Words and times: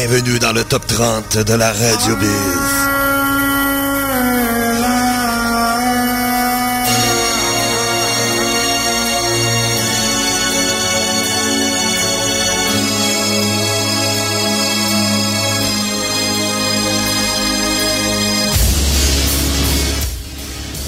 Bienvenue 0.00 0.38
dans 0.38 0.52
le 0.52 0.62
top 0.62 0.86
30 0.86 1.38
de 1.38 1.54
la 1.54 1.72
Radio 1.72 2.14
Biz. 2.14 2.28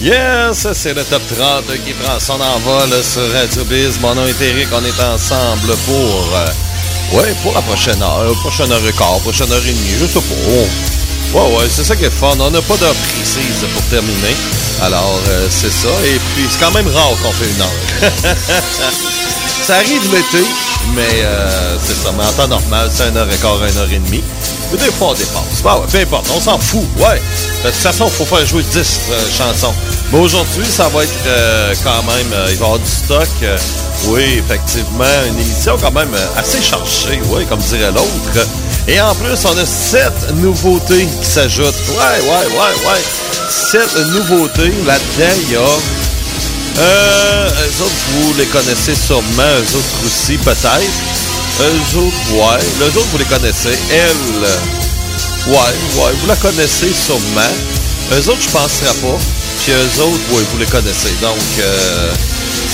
Yes, 0.01 0.69
c'est 0.73 0.95
le 0.95 1.03
top 1.03 1.23
30 1.37 1.65
qui 1.85 1.93
prend 1.95 2.21
son 2.21 2.35
envol 2.35 2.91
sur 3.03 3.29
Radio 3.33 3.65
Biz. 3.65 3.99
Mon 4.01 4.15
nom 4.15 4.25
est 4.25 4.41
Eric, 4.41 4.69
on 4.73 4.85
est 4.85 5.03
ensemble 5.03 5.75
pour... 5.85 6.70
ouais, 7.13 7.35
pour 7.43 7.55
la 7.55 7.63
prochaine 7.63 8.01
heure, 8.03 8.33
prochaine 8.41 8.71
heure 8.73 8.87
et 8.87 8.93
quart, 8.93 9.19
prochaine 9.21 9.51
heure 9.53 9.65
et 9.67 9.73
demie, 9.73 9.97
je 9.99 10.07
sais 10.07 10.21
pas. 10.21 11.39
Ouais, 11.39 11.57
ouais, 11.57 11.69
c'est 11.71 11.85
ça 11.85 11.95
qui 11.95 12.05
est 12.05 12.11
fun. 12.11 12.35
On 12.41 12.51
n'a 12.51 12.61
pas 12.63 12.77
d'heure 12.77 12.95
précise 12.95 13.65
pour 13.73 13.83
terminer. 13.85 14.35
Alors, 14.83 15.21
euh, 15.29 15.47
c'est 15.49 15.71
ça. 15.71 15.89
Et 16.05 16.19
puis, 16.35 16.45
c'est 16.51 16.59
quand 16.59 16.73
même 16.73 16.89
rare 16.89 17.11
qu'on 17.23 17.31
fait 17.31 17.49
une 17.49 17.61
heure. 17.61 18.13
ça 19.63 19.77
arrive 19.77 20.13
l'été, 20.13 20.45
mais 20.95 21.23
euh, 21.23 21.77
c'est 21.81 21.95
ça. 21.95 22.11
Mais 22.17 22.25
en 22.25 22.33
temps 22.33 22.49
normal, 22.49 22.91
c'est 22.93 23.09
une 23.09 23.17
heure 23.17 23.31
et 23.31 23.37
quart, 23.37 23.65
une 23.65 23.77
heure 23.77 23.93
et 23.93 23.99
demie. 23.99 24.25
Mais 24.73 24.79
des 24.79 24.91
fois, 24.91 25.09
on 25.09 25.15
dépasse. 25.15 25.63
Bah 25.63 25.79
ouais, 25.79 25.87
peu 25.91 25.99
importe, 25.99 26.31
on 26.35 26.41
s'en 26.41 26.59
fout. 26.59 26.85
Ouais. 26.97 27.21
De 27.65 27.71
toute 27.71 27.79
façon, 27.79 28.07
il 28.07 28.13
faut 28.13 28.25
faire 28.25 28.45
jouer 28.45 28.65
10 28.65 29.01
euh, 29.11 29.21
chansons. 29.37 29.75
Aujourd'hui, 30.13 30.67
ça 30.67 30.89
va 30.89 31.05
être 31.05 31.13
euh, 31.27 31.73
quand 31.85 32.03
même... 32.03 32.33
euh, 32.33 32.49
il 32.51 32.57
va 32.57 32.65
y 32.65 32.65
avoir 32.65 32.79
du 32.81 32.91
stock. 32.91 33.29
euh, 33.45 33.57
oui, 34.07 34.43
effectivement, 34.45 35.05
une 35.29 35.39
émission 35.39 35.77
quand 35.81 35.93
même 35.93 36.13
assez 36.37 36.61
chargée, 36.61 37.21
oui, 37.27 37.47
comme 37.47 37.61
dirait 37.61 37.93
l'autre. 37.93 38.47
Et 38.89 39.01
en 39.01 39.15
plus, 39.15 39.45
on 39.45 39.57
a 39.57 39.65
sept 39.65 40.33
nouveautés 40.35 41.07
qui 41.07 41.27
s'ajoutent. 41.31 41.75
Ouais, 41.91 42.21
ouais, 42.25 42.47
ouais, 42.59 42.91
ouais. 42.91 43.03
Sept 43.51 43.97
nouveautés. 44.09 44.73
Là-dedans, 44.85 45.37
il 45.43 45.53
y 45.53 45.57
a... 45.57 45.61
Euh, 46.79 47.49
eux 47.49 47.83
autres, 47.85 47.93
vous 48.15 48.35
les 48.35 48.47
connaissez 48.47 48.97
sûrement. 48.97 49.23
Eux 49.43 49.77
autres 49.77 50.07
aussi, 50.07 50.37
peut-être. 50.39 50.81
Eux 51.61 51.99
autres, 51.99 52.33
ouais. 52.33 52.61
Les 52.81 52.87
autres, 52.87 53.07
vous 53.13 53.19
les 53.19 53.25
connaissez. 53.27 53.79
Elle, 53.93 55.53
ouais, 55.53 55.55
ouais, 55.55 56.13
vous 56.21 56.27
la 56.27 56.37
connaissez 56.37 56.93
sûrement. 56.93 57.53
Eux 58.13 58.29
autres, 58.29 58.43
je 58.43 58.49
penserais 58.49 58.95
pas. 59.03 59.19
Eux 59.71 60.03
autres, 60.03 60.33
ouais, 60.33 60.43
vous 60.51 60.59
les 60.59 60.67
connaissez. 60.67 61.13
Donc, 61.23 61.39
euh, 61.61 62.11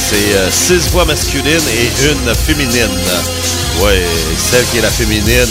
c'est 0.09 0.35
euh, 0.35 0.51
six 0.51 0.89
voix 0.91 1.05
masculines 1.05 1.69
et 1.79 1.91
une 2.07 2.35
féminine. 2.35 2.89
Ouais, 3.83 4.03
celle 4.51 4.65
qui 4.67 4.79
est 4.79 4.81
la 4.81 4.91
féminine, 4.91 5.47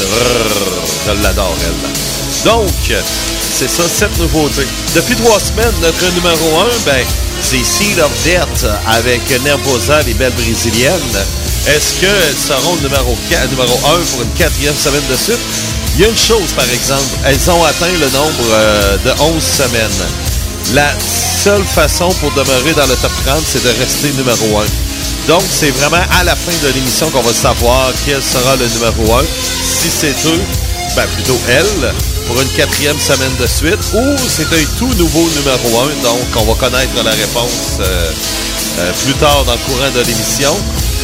je 1.05 1.21
l'adore, 1.21 1.55
elle. 1.61 2.45
Donc, 2.45 2.71
c'est 3.57 3.69
ça, 3.69 3.83
cette 3.87 4.17
nouveauté. 4.17 4.65
Depuis 4.95 5.15
trois 5.15 5.39
semaines, 5.39 5.73
notre 5.81 6.11
numéro 6.15 6.59
un, 6.61 6.79
ben, 6.85 7.05
c'est 7.41 7.63
Seed 7.63 7.99
of 7.99 8.11
Death 8.23 8.65
avec 8.87 9.21
Nervosa, 9.43 10.01
les 10.01 10.15
belles 10.15 10.33
brésiliennes. 10.33 11.25
Est-ce 11.67 11.93
qu'elles 11.99 12.37
seront 12.37 12.75
numéro, 12.77 13.15
4, 13.29 13.49
numéro 13.51 13.79
1 13.85 13.99
pour 14.11 14.21
une 14.23 14.33
quatrième 14.37 14.75
semaine 14.75 15.05
de 15.09 15.15
suite? 15.15 15.39
Il 15.95 16.01
y 16.01 16.05
a 16.05 16.09
une 16.09 16.17
chose, 16.17 16.51
par 16.55 16.69
exemple. 16.73 17.03
Elles 17.23 17.49
ont 17.51 17.63
atteint 17.63 17.91
le 17.99 18.09
nombre 18.09 18.45
euh, 18.51 18.97
de 18.97 19.11
11 19.21 19.43
semaines. 19.43 20.24
La 20.73 20.91
seule 20.99 21.63
façon 21.63 22.09
pour 22.19 22.31
demeurer 22.31 22.73
dans 22.73 22.87
le 22.87 22.95
top 22.95 23.11
30, 23.25 23.43
c'est 23.45 23.63
de 23.63 23.69
rester 23.79 24.11
numéro 24.13 24.59
1. 24.59 24.65
Donc, 25.27 25.43
c'est 25.47 25.69
vraiment 25.71 26.03
à 26.19 26.23
la 26.23 26.35
fin 26.35 26.51
de 26.67 26.73
l'émission 26.73 27.09
qu'on 27.11 27.21
va 27.21 27.33
savoir 27.33 27.91
quel 28.05 28.21
sera 28.21 28.55
le 28.55 28.65
numéro 28.67 29.15
1. 29.15 29.23
Si 29.63 29.89
c'est 29.89 30.15
eux, 30.25 30.41
ben 30.95 31.05
plutôt 31.13 31.37
elle, 31.47 31.93
pour 32.27 32.41
une 32.41 32.49
quatrième 32.49 32.99
semaine 32.99 33.35
de 33.39 33.45
suite, 33.45 33.79
ou 33.93 34.15
c'est 34.27 34.51
un 34.53 34.65
tout 34.79 34.93
nouveau 34.95 35.29
numéro 35.37 35.81
1. 35.81 36.03
Donc, 36.03 36.19
on 36.35 36.43
va 36.45 36.53
connaître 36.55 37.03
la 37.03 37.11
réponse 37.11 37.77
euh, 37.79 38.11
euh, 38.79 38.91
plus 39.03 39.13
tard 39.13 39.45
dans 39.45 39.53
le 39.53 39.59
courant 39.59 39.91
de 39.91 40.01
l'émission. 40.01 40.55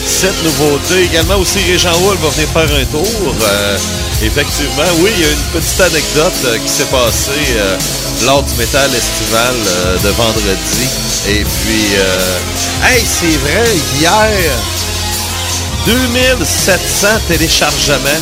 Cette 0.08 0.44
nouveauté, 0.44 1.04
également 1.04 1.36
aussi 1.36 1.60
Régent 1.60 1.94
Hull 2.02 2.18
va 2.18 2.30
venir 2.30 2.50
faire 2.50 2.76
un 2.76 2.86
tour. 2.86 3.36
Euh, 3.44 3.78
effectivement, 4.24 4.90
oui, 5.00 5.12
il 5.16 5.22
y 5.22 5.26
a 5.26 5.32
une 5.32 5.62
petite 5.62 5.82
anecdote 5.82 6.60
qui 6.64 6.70
s'est 6.70 6.86
passée 6.86 7.62
lors 8.26 8.44
du 8.44 8.54
métal 8.56 8.90
estival 8.94 9.56
euh, 9.68 9.98
de 10.04 10.10
vendredi. 10.10 10.88
Et 11.30 11.44
puis, 11.44 11.96
euh, 11.96 12.88
hey, 12.88 13.04
c'est 13.06 13.38
vrai, 13.38 13.68
hier, 14.00 14.30
2700 15.86 17.08
téléchargements. 17.28 18.22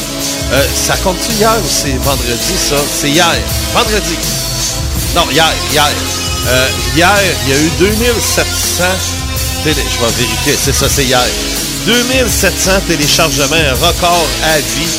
Euh, 0.52 0.66
ça 0.76 0.96
compte-tu 0.98 1.34
hier 1.34 1.52
ou 1.52 1.70
c'est 1.70 1.98
vendredi, 2.04 2.54
ça? 2.58 2.76
C'est 3.02 3.10
hier. 3.10 3.26
Vendredi. 3.74 4.16
Non, 5.16 5.28
hier, 5.32 5.54
hier. 5.72 5.90
Hier, 6.96 7.10
il 7.44 7.50
y 7.50 7.54
a 7.54 7.60
eu 7.60 7.70
2700 7.80 8.84
télé... 9.64 9.76
Je 9.76 10.06
vais 10.06 10.12
vérifier. 10.12 10.58
C'est 10.60 10.74
ça, 10.74 10.88
c'est 10.90 11.04
hier. 11.04 11.26
2700 11.86 12.72
téléchargements, 12.88 13.56
un 13.56 13.86
record 13.86 14.28
à 14.44 14.58
vie 14.58 14.98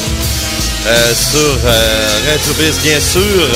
sur 1.14 1.58
Radio. 1.64 2.52
Bien 2.82 3.00
sûr, 3.00 3.48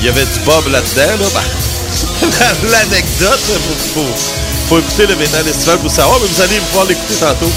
il 0.00 0.06
y 0.06 0.08
avait 0.08 0.24
du 0.24 0.40
Bob 0.46 0.66
là-dedans. 0.68 1.22
Là. 1.22 1.28
Ben, 1.34 2.70
L'anecdote, 2.70 3.40
il 3.48 3.92
faut, 3.94 4.06
faut 4.68 4.78
écouter 4.78 5.06
le 5.06 5.16
Métal 5.16 5.44
Festival 5.44 5.78
pour 5.78 5.90
savoir, 5.90 6.18
mais 6.20 6.28
vous 6.28 6.40
allez 6.40 6.58
pouvoir 6.58 6.86
l'écouter 6.86 7.14
tantôt. 7.20 7.50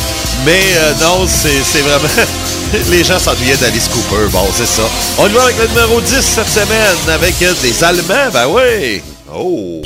Mais 0.46 0.62
euh, 0.76 0.94
non, 1.02 1.28
c'est 1.28 1.64
c'est 1.64 1.82
vraiment... 1.82 2.08
Les 2.90 3.04
gens 3.04 3.20
s'ennuyaient 3.20 3.58
d'Alice 3.58 3.88
Cooper. 3.88 4.30
Bon, 4.32 4.48
c'est 4.56 4.66
ça. 4.66 4.82
On 5.20 5.28
y 5.28 5.32
va 5.32 5.44
avec 5.44 5.58
le 5.60 5.68
numéro 5.68 6.02
10 6.02 6.22
cette 6.22 6.50
semaine 6.50 6.98
avec 7.08 7.42
euh, 7.44 7.54
des 7.62 7.84
Allemands. 7.84 8.32
Ben 8.34 8.48
oui. 8.48 9.02
Oh. 9.34 9.82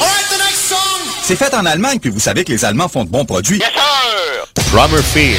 C'est 1.24 1.36
fait 1.36 1.54
en 1.54 1.66
Allemagne, 1.66 2.00
puis 2.00 2.10
vous 2.10 2.22
savez 2.22 2.46
que 2.46 2.52
les 2.54 2.64
Allemands 2.64 2.88
font 2.88 3.04
de 3.04 3.10
bons 3.10 3.26
produits. 3.26 3.62
Drummer 4.72 5.04
Fear. 5.04 5.38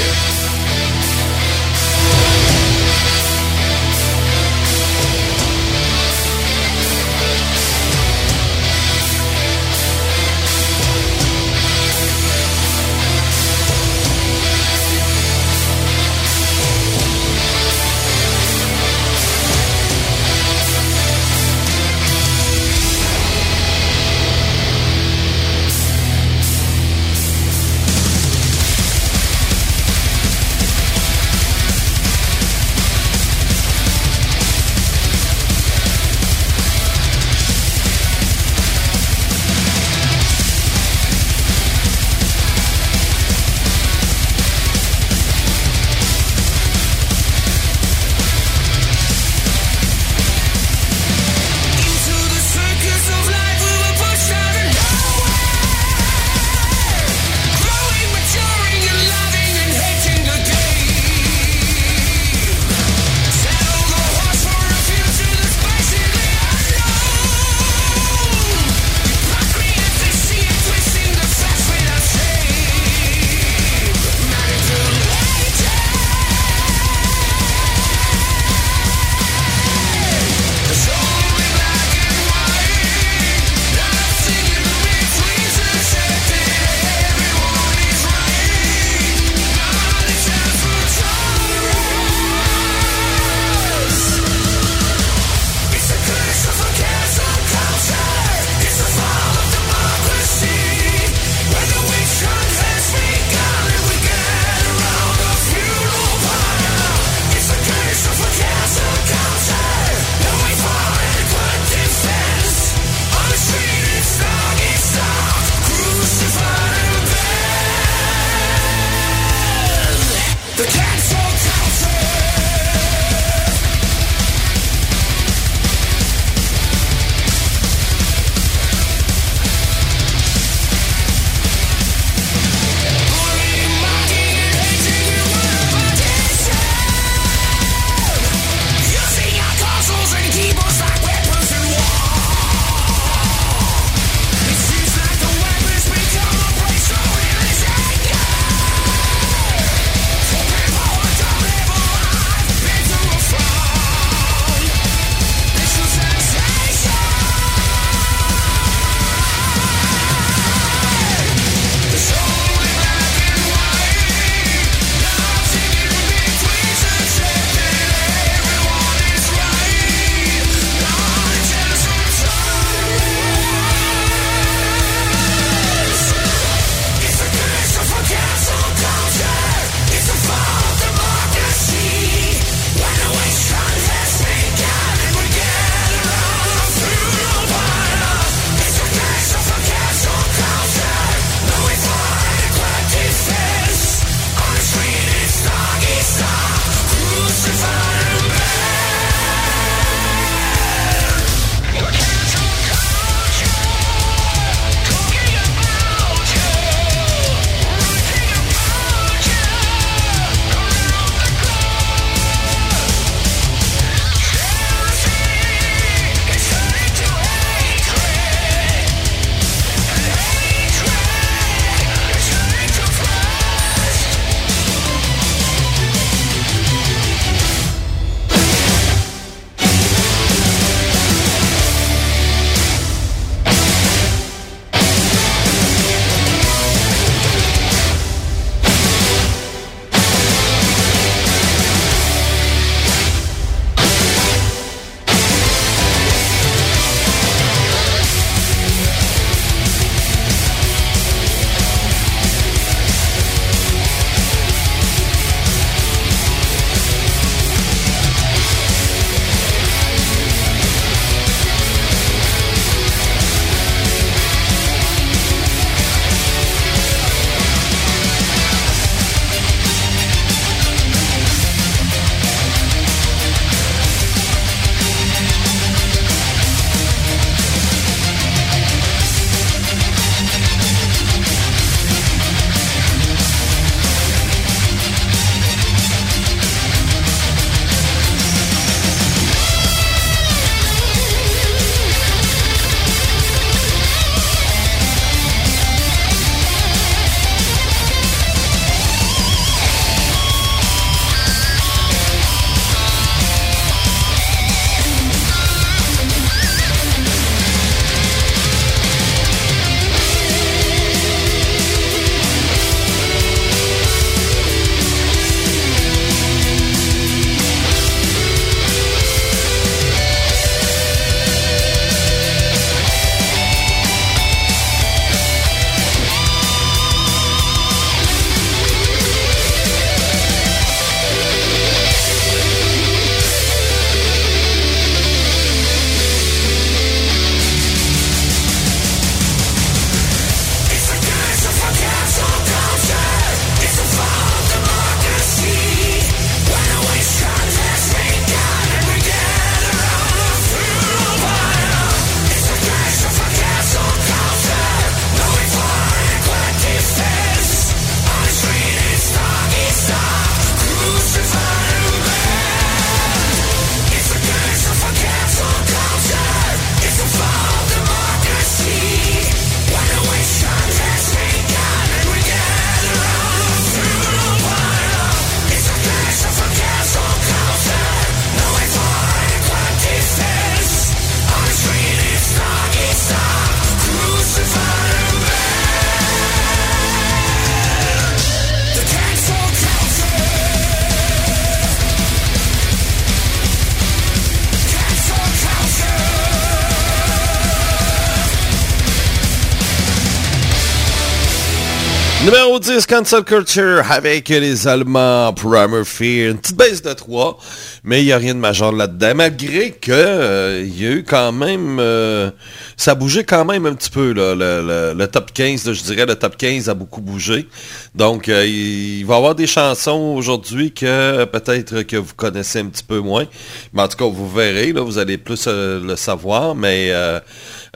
Numéro 402.38 402.60
10, 402.60 402.86
Cancel 402.86 403.24
Culture 403.24 403.82
avec 403.90 404.28
les 404.28 404.68
Allemands 404.68 405.32
Primer 405.32 405.82
Fear. 405.84 406.30
Une 406.30 406.38
petite 406.38 406.56
baisse 406.56 406.82
de 406.82 406.92
3, 406.92 407.36
mais 407.82 408.00
il 408.00 408.04
n'y 408.06 408.12
a 408.12 408.16
rien 408.16 408.32
de 408.32 408.38
majeur 408.38 408.70
là-dedans. 408.70 409.12
Malgré 409.16 409.72
que 409.72 409.90
euh, 409.90 410.62
il 410.64 410.80
y 410.80 410.86
a 410.86 410.90
eu 410.90 411.02
quand 411.02 411.32
même... 411.32 411.78
Euh, 411.80 412.30
ça 412.76 412.92
a 412.92 412.94
bougé 412.94 413.24
quand 413.24 413.44
même 413.44 413.66
un 413.66 413.74
petit 413.74 413.90
peu, 413.90 414.12
là, 414.12 414.36
le, 414.36 415.06
top 415.06 415.32
15. 415.32 415.72
je 415.72 415.82
dirais 415.82 416.06
le 416.06 416.14
top 416.14 416.36
15 416.36 416.68
a 416.68 416.74
beaucoup 416.74 417.00
bougé. 417.00 417.48
Donc, 417.96 418.28
euh, 418.28 418.46
il, 418.46 419.04
va 419.04 419.14
y 419.14 419.16
avoir 419.16 419.34
des 419.34 419.48
chansons 419.48 420.14
aujourd'hui 420.16 420.70
que 420.70 421.24
peut-être 421.24 421.82
que 421.82 421.96
vous 421.96 422.14
connaissez 422.14 422.60
un 422.60 422.66
petit 422.66 422.84
peu 422.84 423.00
moins. 423.00 423.26
Mais 423.72 423.82
en 423.82 423.88
tout 423.88 423.96
cas, 423.96 424.04
vous 424.04 424.30
verrez, 424.30 424.72
là, 424.72 424.82
vous 424.82 424.98
allez 424.98 425.18
plus 425.18 425.48
le 425.48 425.96
savoir. 425.96 426.54
Mais 426.54 426.92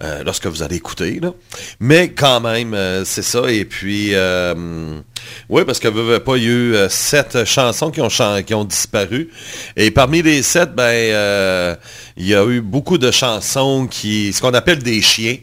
euh, 0.00 0.22
lorsque 0.24 0.46
vous 0.46 0.62
allez 0.62 0.76
écouter. 0.76 1.20
Là. 1.20 1.32
Mais 1.78 2.10
quand 2.12 2.40
même, 2.40 2.72
euh, 2.72 3.04
c'est 3.04 3.22
ça. 3.22 3.50
Et 3.50 3.66
puis, 3.66 4.14
euh, 4.14 4.54
oui, 5.50 5.64
parce 5.66 5.78
que 5.78 5.88
vous 5.88 6.18
pas 6.20 6.36
eu 6.38 6.74
sept 6.88 7.44
chansons 7.44 7.90
qui 7.90 8.00
ont, 8.00 8.08
qui 8.44 8.54
ont 8.54 8.64
disparu. 8.64 9.30
Et 9.76 9.90
parmi 9.90 10.22
les 10.22 10.42
sept, 10.42 10.74
ben, 10.74 11.76
il 12.16 12.26
y 12.26 12.34
a 12.34 12.44
eu 12.46 12.60
beaucoup 12.62 12.96
de 12.96 13.10
chansons 13.10 13.86
qui, 13.86 14.32
ce 14.32 14.40
qu'on 14.40 14.54
appelle 14.54 14.82
des 14.82 15.02
chiens. 15.02 15.36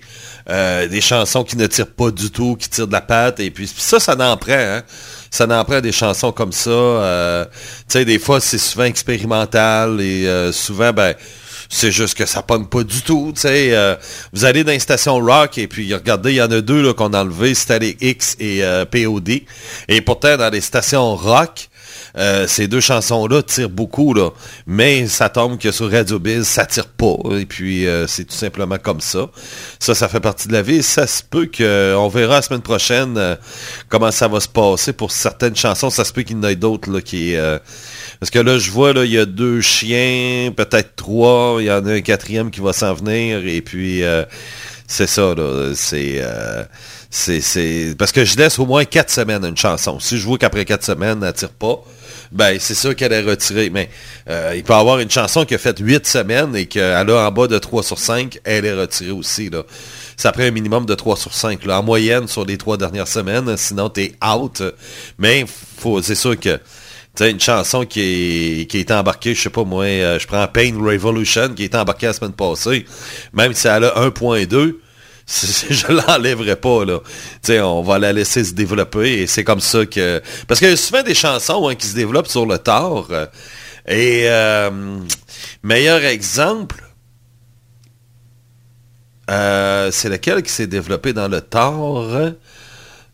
des 0.48 1.02
chansons 1.02 1.44
qui 1.44 1.56
ne 1.56 1.68
tirent 1.68 1.94
pas 1.94 2.10
du 2.10 2.32
tout, 2.32 2.56
qui 2.56 2.70
tirent 2.70 2.88
de 2.88 2.94
la 2.94 3.02
patte. 3.02 3.40
Et 3.40 3.52
puis 3.52 3.68
ça, 3.68 4.00
ça 4.00 4.16
n'en 4.16 4.36
prend. 4.36 4.54
Hein? 4.54 4.82
Ça 5.30 5.46
n'en 5.46 5.64
prend 5.64 5.80
des 5.80 5.92
chansons 5.92 6.32
comme 6.32 6.54
ça. 6.54 7.48
tu 7.88 7.94
sais, 7.94 8.04
des 8.04 8.18
fois, 8.18 8.42
c'est 8.42 8.58
souvent 8.58 8.86
expérimental 8.86 10.02
et 10.02 10.50
souvent, 10.52 10.92
ben, 10.92 11.14
c'est 11.70 11.92
juste 11.92 12.18
que 12.18 12.26
ça 12.26 12.42
pogne 12.42 12.66
pas 12.66 12.84
du 12.84 13.02
tout. 13.04 13.32
Euh, 13.46 13.96
vous 14.34 14.46
allez 14.46 14.64
dans 14.64 14.72
une 14.72 14.80
station 14.80 15.20
rock 15.20 15.60
et 15.60 15.68
puis 15.68 15.94
regardez, 15.94 16.32
il 16.32 16.38
y 16.38 16.42
en 16.42 16.52
a 16.52 16.62
deux 16.62 16.92
qu'on 16.94 17.14
a 17.14 17.22
enlevé, 17.22 17.54
c'était 17.54 17.80
les 17.80 17.98
X 18.02 18.36
et 18.40 18.64
euh, 18.64 18.86
POD. 18.86 19.42
Et 19.88 20.02
pourtant, 20.02 20.36
dans 20.36 20.50
les 20.50 20.62
stations 20.62 21.16
rock, 21.16 21.70
euh, 22.18 22.48
ces 22.48 22.68
deux 22.68 22.80
chansons-là 22.80 23.44
tirent 23.44 23.70
beaucoup, 23.70 24.16
là. 24.16 24.32
Mais 24.66 25.08
ça 25.08 25.30
tombe 25.30 25.60
que 25.60 25.72
sur 25.72 25.92
Radio 25.92 26.18
Biz, 26.18 26.44
ça 26.44 26.66
tire 26.66 26.88
pas. 26.88 27.16
Et 27.40 27.46
puis, 27.46 27.86
c'est 28.08 28.26
tout 28.26 28.36
simplement 28.36 28.78
comme 28.80 29.00
ça. 29.00 29.30
Ça, 29.80 29.94
ça 29.94 30.08
fait 30.08 30.20
partie 30.20 30.48
de 30.48 30.54
la 30.54 30.64
vie. 30.64 30.82
Ça 30.82 31.06
se 31.06 31.22
peut 31.22 31.48
qu'on 31.56 32.08
verra 32.08 32.36
la 32.36 32.42
semaine 32.42 32.62
prochaine 32.62 33.38
comment 33.90 34.10
ça 34.10 34.28
va 34.28 34.40
se 34.40 34.48
passer 34.48 34.92
pour 34.94 35.12
certaines 35.12 35.56
chansons. 35.56 35.92
Ça 35.92 36.04
se 36.04 36.14
peut 36.14 36.24
qu'il 36.24 36.38
y 36.38 36.40
en 36.40 36.44
ait 36.44 36.56
d'autres 36.56 37.00
qui, 37.00 37.36
parce 38.20 38.30
que 38.30 38.40
là, 38.40 38.58
je 38.58 38.72
vois, 38.72 38.94
là, 38.94 39.06
il 39.06 39.12
y 39.12 39.18
a 39.18 39.26
deux 39.26 39.62
chiens, 39.62 40.52
peut-être 40.56 40.96
trois, 40.96 41.58
il 41.60 41.66
y 41.66 41.72
en 41.72 41.86
a 41.86 41.94
un 41.94 42.02
quatrième 42.02 42.52
qui 42.52 42.60
va 42.60 42.74
s'en 42.74 42.94
venir, 42.94 43.46
et 43.46 43.62
puis 43.62 44.04
euh, 44.04 44.26
c'est 44.88 45.08
ça, 45.08 45.34
là, 45.36 45.72
c'est... 45.76 46.16
Euh, 46.20 46.64
c'est, 47.12 47.96
Parce 47.98 48.12
que 48.12 48.24
je 48.24 48.38
laisse 48.38 48.60
au 48.60 48.68
moins 48.68 48.86
quatre 48.86 49.10
semaines 49.10 49.44
une 49.44 49.58
chanson. 49.58 50.00
Si 50.00 50.20
je 50.20 50.26
vois 50.26 50.38
qu'après 50.38 50.64
quatre 50.64 50.86
semaines, 50.86 51.24
elle 51.24 51.34
tire 51.34 51.50
pas, 51.50 51.84
ben 52.32 52.58
c'est 52.60 52.76
sûr 52.76 52.96
qu'elle 52.96 53.14
est 53.14 53.22
retirée. 53.22 53.72
Mais 53.72 53.90
euh, 54.30 54.54
il 54.56 54.64
peut 54.64 54.74
y 54.74 54.76
avoir 54.76 55.00
une 55.00 55.10
chanson 55.10 55.44
qui 55.44 55.56
a 55.56 55.58
fait 55.58 55.78
huit 55.80 56.06
semaines 56.06 56.56
et 56.56 56.68
qu'elle 56.68 57.10
a 57.10 57.28
en 57.28 57.32
bas 57.32 57.48
de 57.48 57.58
3 57.58 57.82
sur 57.82 57.98
5, 57.98 58.40
elle 58.44 58.66
est 58.66 58.74
retirée 58.74 59.12
aussi. 59.12 59.50
Là. 59.50 59.64
Ça 60.18 60.32
prend 60.32 60.44
un 60.44 60.52
minimum 60.52 60.86
de 60.86 60.94
3 60.94 61.18
sur 61.18 61.34
5. 61.34 61.66
Là. 61.66 61.80
En 61.80 61.84
moyenne 61.84 62.28
sur 62.28 62.46
les 62.46 62.58
trois 62.58 62.78
dernières 62.78 63.08
semaines, 63.08 63.58
sinon 63.58 63.90
tu 63.90 64.02
es 64.02 64.14
out. 64.24 64.62
Mais 65.18 65.46
c'est 66.04 66.16
sûr 66.16 66.40
que 66.40 66.60
sais, 67.24 67.32
une 67.32 67.40
chanson 67.40 67.86
qui 67.86 68.02
est, 68.62 68.66
qui 68.70 68.86
embarquée, 68.94 69.36
je 69.36 69.42
sais 69.42 69.50
pas 69.50 69.64
moi, 69.64 69.86
euh, 69.86 70.20
je 70.20 70.28
prends 70.28 70.48
Pain 70.48 70.74
Revolution, 70.80 71.50
qui 71.50 71.66
est 71.66 71.76
embarquée 71.76 72.08
la 72.08 72.14
semaine 72.14 72.34
passée, 72.34 72.86
même 73.34 73.54
si 73.54 73.68
elle 73.68 73.86
a 73.86 74.08
1.2, 74.08 74.76
je 75.70 75.92
l'enlèverai 75.92 76.56
pas, 76.56 76.86
là. 76.86 77.00
on 77.64 77.84
va 77.84 78.00
la 78.00 78.14
laisser 78.14 78.44
se 78.44 78.54
développer 78.54 79.22
et 79.22 79.28
c'est 79.28 79.44
comme 79.44 79.60
ça 79.60 79.86
que... 79.86 80.22
Parce 80.48 80.60
qu'il 80.60 80.70
y 80.70 80.74
a 80.74 80.78
souvent 80.78 81.04
des 81.04 81.14
chansons 81.14 81.68
hein, 81.68 81.76
qui 81.76 81.88
se 81.88 81.96
développent 81.96 82.28
sur 82.28 82.46
le 82.46 82.58
tard. 82.58 83.08
Euh, 83.12 83.28
et 83.88 84.24
euh, 84.26 84.72
meilleur 85.62 86.04
exemple, 86.04 86.84
c'est 89.28 90.10
lequel 90.10 90.42
qui 90.42 90.52
s'est 90.52 90.68
développé 90.68 91.14
dans 91.14 91.28
le 91.28 91.42
tard? 91.42 92.34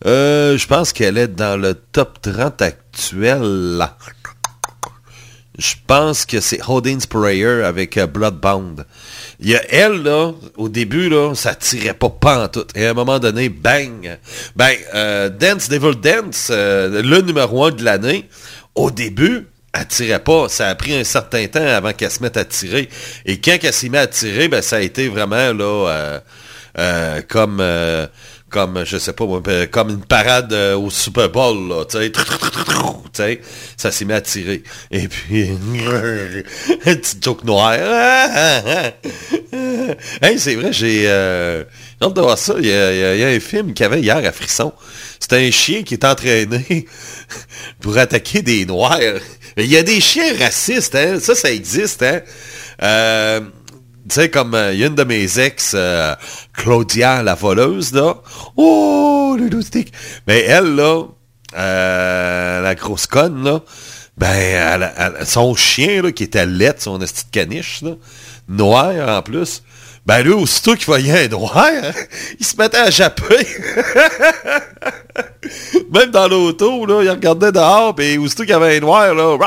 Euh, 0.05 0.57
je 0.57 0.67
pense 0.67 0.93
qu'elle 0.93 1.17
est 1.17 1.27
dans 1.27 1.59
le 1.59 1.73
top 1.73 2.21
30 2.21 2.61
actuel. 2.95 3.87
Je 5.57 5.73
pense 5.87 6.25
que 6.25 6.41
c'est 6.41 6.59
Holding's 6.67 7.05
Prayer 7.05 7.63
avec 7.63 7.97
euh, 7.97 8.07
Bloodbound. 8.07 8.85
Il 9.39 9.49
y 9.49 9.55
a 9.55 9.61
elle, 9.69 10.03
là, 10.03 10.33
au 10.57 10.67
début, 10.67 11.09
là, 11.09 11.33
ça 11.33 11.55
tirait 11.55 11.93
pas 11.93 12.09
pas 12.09 12.45
en 12.45 12.47
tout. 12.49 12.65
Et 12.75 12.85
à 12.85 12.91
un 12.91 12.93
moment 12.93 13.19
donné, 13.19 13.47
bang! 13.49 14.17
Ben, 14.55 14.73
euh, 14.93 15.29
Dance 15.29 15.69
Devil 15.69 15.95
Dance, 15.95 16.49
le 16.51 17.21
numéro 17.21 17.63
un 17.63 17.71
de 17.71 17.83
l'année, 17.83 18.27
au 18.75 18.91
début, 18.91 19.47
elle 19.73 19.87
tirait 19.87 20.23
pas. 20.23 20.49
Ça 20.49 20.67
a 20.67 20.75
pris 20.75 20.93
un 20.93 21.05
certain 21.05 21.47
temps 21.47 21.65
avant 21.65 21.93
qu'elle 21.93 22.11
se 22.11 22.21
mette 22.21 22.37
à 22.37 22.43
tirer. 22.43 22.89
Et 23.25 23.39
quand 23.39 23.57
elle 23.61 23.73
s'est 23.73 23.89
mise 23.89 24.01
à 24.01 24.07
tirer, 24.07 24.47
ben, 24.49 24.61
ça 24.61 24.77
a 24.77 24.81
été 24.81 25.07
vraiment, 25.07 25.53
là, 25.53 26.21
comme 27.29 27.61
comme, 28.55 28.85
je 28.85 28.97
sais 28.97 29.11
pas, 29.11 29.25
ben, 29.41 29.67
comme 29.67 29.89
une 29.89 30.05
parade 30.05 30.53
euh, 30.53 30.77
au 30.77 30.89
Super 30.89 31.29
Bowl, 31.29 31.67
là, 31.67 31.83
ça 33.75 33.91
s'est 33.91 34.05
mis 34.05 34.13
à 34.13 34.21
tirer. 34.21 34.63
Et 34.91 35.09
puis, 35.09 35.49
un 36.85 36.95
petit 36.95 37.17
joke 37.21 37.43
noir. 37.43 37.73
hey, 40.21 40.39
c'est 40.39 40.55
vrai, 40.55 40.71
j'ai 40.71 41.03
euh, 41.07 41.65
voir 41.99 42.37
ça. 42.37 42.55
Il 42.57 42.67
y, 42.67 42.71
a, 42.71 43.27
un 43.27 43.39
film 43.41 43.73
qu'il 43.73 43.83
y 43.83 43.87
avait 43.87 43.99
hier 43.99 44.15
à 44.15 44.31
Frisson. 44.31 44.71
C'était 45.19 45.45
un 45.45 45.51
chien 45.51 45.83
qui 45.83 45.95
est 45.95 46.05
entraîné 46.05 46.85
pour 47.81 47.97
attaquer 47.97 48.41
des 48.41 48.65
noirs. 48.65 49.01
Il 49.57 49.65
y 49.65 49.75
a 49.75 49.83
des 49.83 49.99
chiens 49.99 50.33
racistes, 50.39 50.95
hein? 50.95 51.19
Ça, 51.19 51.35
ça 51.35 51.51
existe, 51.51 52.03
hein? 52.03 52.21
Euh, 52.81 53.41
tu 54.07 54.15
sais, 54.15 54.29
comme 54.29 54.53
a 54.53 54.71
une 54.73 54.93
de 54.93 55.03
mes 55.03 55.39
ex, 55.39 55.71
euh, 55.73 56.15
Claudia, 56.53 57.23
la 57.23 57.33
voleuse, 57.33 57.91
là. 57.93 58.15
Oh, 58.55 59.35
le 59.39 59.61
stick. 59.61 59.91
Mais 60.27 60.41
elle, 60.41 60.75
là, 60.75 61.03
euh, 61.57 62.61
la 62.61 62.75
grosse 62.75 63.07
conne, 63.07 63.43
là, 63.43 63.61
ben, 64.17 64.89
son 65.25 65.55
chien, 65.55 66.03
là, 66.03 66.11
qui 66.11 66.23
était 66.23 66.45
lettre, 66.45 66.83
son 66.83 66.99
petite 66.99 67.31
caniche, 67.31 67.81
là, 67.81 67.91
noir 68.47 69.17
en 69.17 69.21
plus, 69.21 69.63
ben 70.05 70.21
lui, 70.21 70.33
aussitôt 70.33 70.75
qu'il 70.75 70.85
voyait 70.85 71.25
un 71.25 71.27
noir, 71.29 71.71
il 72.39 72.45
se 72.45 72.55
mettait 72.57 72.77
à 72.77 72.91
japper. 72.91 73.47
Même 75.91 76.11
dans 76.11 76.27
l'auto, 76.27 76.85
là, 76.85 77.01
il 77.01 77.09
regardait 77.09 77.51
dehors, 77.51 77.95
puis 77.95 78.19
aussitôt 78.19 78.43
qu'il 78.43 78.51
y 78.51 78.53
avait 78.53 78.77
un 78.77 78.81
noir, 78.81 79.15
là, 79.15 79.37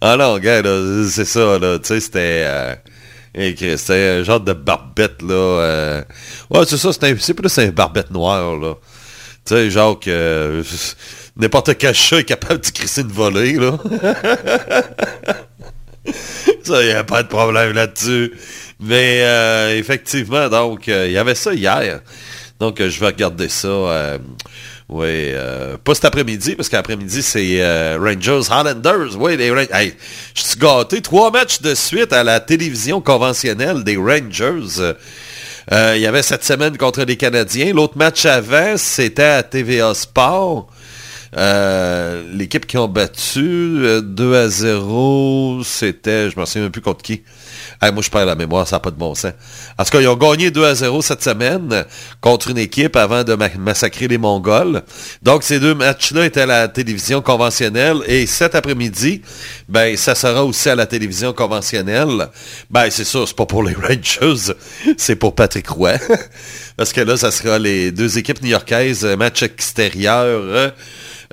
ah 0.00 0.16
non, 0.16 0.38
gars, 0.38 0.62
c'est 1.10 1.24
ça, 1.24 1.58
là, 1.58 1.78
tu 1.78 1.86
sais, 1.88 2.00
c'était... 2.00 2.44
Euh, 2.46 2.74
c'était 3.76 4.18
un 4.20 4.24
genre 4.24 4.40
de 4.40 4.52
barbette, 4.52 5.22
là. 5.22 5.34
Euh. 5.34 6.02
Ouais, 6.50 6.64
c'est 6.66 6.76
ça, 6.76 6.90
c'est 6.92 7.34
plus 7.34 7.58
un 7.58 7.68
barbette 7.68 8.10
noire, 8.10 8.56
là. 8.56 8.74
Tu 9.44 9.54
sais, 9.54 9.70
genre 9.70 9.98
que 9.98 10.62
n'importe 11.36 11.76
quel 11.78 11.94
chat 11.94 12.18
est 12.18 12.24
capable 12.24 12.60
de 12.60 12.68
crisser 12.68 13.02
une 13.02 13.08
volée, 13.08 13.54
là. 13.54 13.78
ça, 16.64 16.82
il 16.82 16.88
n'y 16.88 16.92
a 16.92 17.04
pas 17.04 17.22
de 17.22 17.28
problème 17.28 17.72
là-dessus. 17.72 18.32
Mais 18.80 19.20
euh, 19.22 19.76
effectivement, 19.76 20.48
donc, 20.48 20.88
euh, 20.88 21.06
il 21.06 21.12
y 21.12 21.18
avait 21.18 21.34
ça 21.34 21.54
hier. 21.54 22.00
Donc, 22.60 22.82
je 22.82 23.00
vais 23.00 23.06
regarder 23.06 23.48
ça. 23.48 24.18
Oui, 24.88 25.04
euh, 25.06 25.76
pas 25.76 25.94
cet 25.94 26.06
après-midi, 26.06 26.54
parce 26.54 26.70
qu'après-midi, 26.70 27.22
c'est 27.22 27.60
euh, 27.60 27.98
Rangers 28.00 28.50
Highlanders. 28.50 29.18
Oui, 29.18 29.36
les 29.36 29.50
Rangers. 29.50 29.94
je 30.34 30.42
suis 30.42 30.58
gâté. 30.58 31.02
Trois 31.02 31.30
matchs 31.30 31.60
de 31.60 31.74
suite 31.74 32.10
à 32.14 32.24
la 32.24 32.40
télévision 32.40 33.02
conventionnelle 33.02 33.84
des 33.84 33.96
Rangers. 33.96 34.94
Euh, 35.72 35.92
il 35.94 36.00
y 36.00 36.06
avait 36.06 36.22
cette 36.22 36.42
semaine 36.42 36.78
contre 36.78 37.02
les 37.02 37.18
Canadiens. 37.18 37.74
L'autre 37.74 37.98
match 37.98 38.24
avant, 38.24 38.78
c'était 38.78 39.22
à 39.24 39.42
TVA 39.42 39.92
Sport. 39.92 40.68
L'équipe 42.32 42.66
qui 42.66 42.78
ont 42.78 42.88
battu 42.88 44.00
2 44.02 44.34
à 44.34 44.48
0, 44.48 45.60
c'était, 45.64 46.30
je 46.30 46.40
m'en 46.40 46.46
souviens 46.46 46.70
plus 46.70 46.80
contre 46.80 47.02
qui 47.02 47.22
moi, 47.82 48.02
je 48.02 48.10
perds 48.10 48.26
la 48.26 48.34
mémoire, 48.34 48.66
ça 48.66 48.76
n'a 48.76 48.80
pas 48.80 48.90
de 48.90 48.96
bon 48.96 49.14
sens. 49.14 49.32
En 49.78 49.84
tout 49.84 49.90
cas, 49.90 50.00
ils 50.00 50.08
ont 50.08 50.16
gagné 50.16 50.50
2 50.50 50.64
à 50.64 50.74
0 50.74 51.02
cette 51.02 51.22
semaine 51.22 51.84
contre 52.20 52.50
une 52.50 52.58
équipe 52.58 52.96
avant 52.96 53.24
de 53.24 53.34
massacrer 53.58 54.08
les 54.08 54.18
Mongols. 54.18 54.82
Donc, 55.22 55.44
ces 55.44 55.60
deux 55.60 55.74
matchs-là 55.74 56.26
étaient 56.26 56.42
à 56.42 56.46
la 56.46 56.68
télévision 56.68 57.22
conventionnelle. 57.22 57.98
Et 58.06 58.26
cet 58.26 58.54
après-midi, 58.54 59.22
ben, 59.68 59.96
ça 59.96 60.14
sera 60.14 60.44
aussi 60.44 60.68
à 60.68 60.74
la 60.74 60.86
télévision 60.86 61.32
conventionnelle. 61.32 62.28
Ben, 62.70 62.90
c'est 62.90 63.04
sûr, 63.04 63.26
c'est 63.28 63.36
pas 63.36 63.46
pour 63.46 63.62
les 63.62 63.74
Rangers, 63.88 64.54
c'est 64.96 65.16
pour 65.16 65.34
Patrick 65.34 65.68
Roy. 65.68 65.94
Parce 66.76 66.92
que 66.92 67.00
là, 67.00 67.16
ça 67.16 67.30
sera 67.30 67.58
les 67.58 67.92
deux 67.92 68.18
équipes 68.18 68.42
new-yorkaises, 68.42 69.04
match 69.04 69.42
extérieur. 69.42 70.72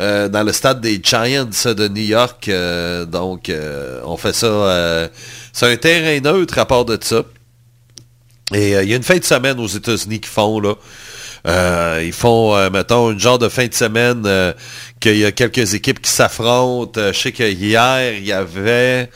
Euh, 0.02 0.28
dans 0.28 0.44
le 0.44 0.52
stade 0.52 0.82
des 0.82 1.00
Giants 1.02 1.46
de 1.46 1.88
New 1.88 2.02
York. 2.02 2.50
Euh, 2.50 3.06
donc, 3.06 3.48
euh, 3.48 4.02
on 4.04 4.18
fait 4.18 4.34
ça 4.34 5.10
c'est 5.54 5.72
un 5.72 5.78
terrain 5.78 6.20
neutre 6.20 6.58
à 6.60 6.66
part 6.66 6.84
de 6.84 6.98
ça. 7.02 7.24
Et 8.54 8.72
il 8.72 8.90
y 8.90 8.94
a 8.94 8.96
une 8.98 9.04
fin 9.04 9.18
de 9.18 9.24
semaine 9.24 9.58
aux 9.60 9.68
États-Unis 9.68 10.20
qui 10.20 10.30
font, 10.30 10.60
là. 10.60 10.76
Ils 12.02 12.14
font, 12.14 12.70
mettons, 12.72 13.12
une 13.12 13.20
genre 13.20 13.40
de 13.40 13.48
fin 13.48 13.68
de 13.68 13.74
semaine 13.74 14.28
qu'il 15.00 15.18
y 15.18 15.26
a 15.26 15.32
quelques 15.32 15.74
équipes 15.74 16.02
qui 16.02 16.12
s'affrontent. 16.12 17.00
je 17.14 17.18
sais 17.18 17.32
que 17.32 17.44
hier, 17.44 18.14
il 18.14 18.26
y 18.26 18.34
avait 18.34 19.10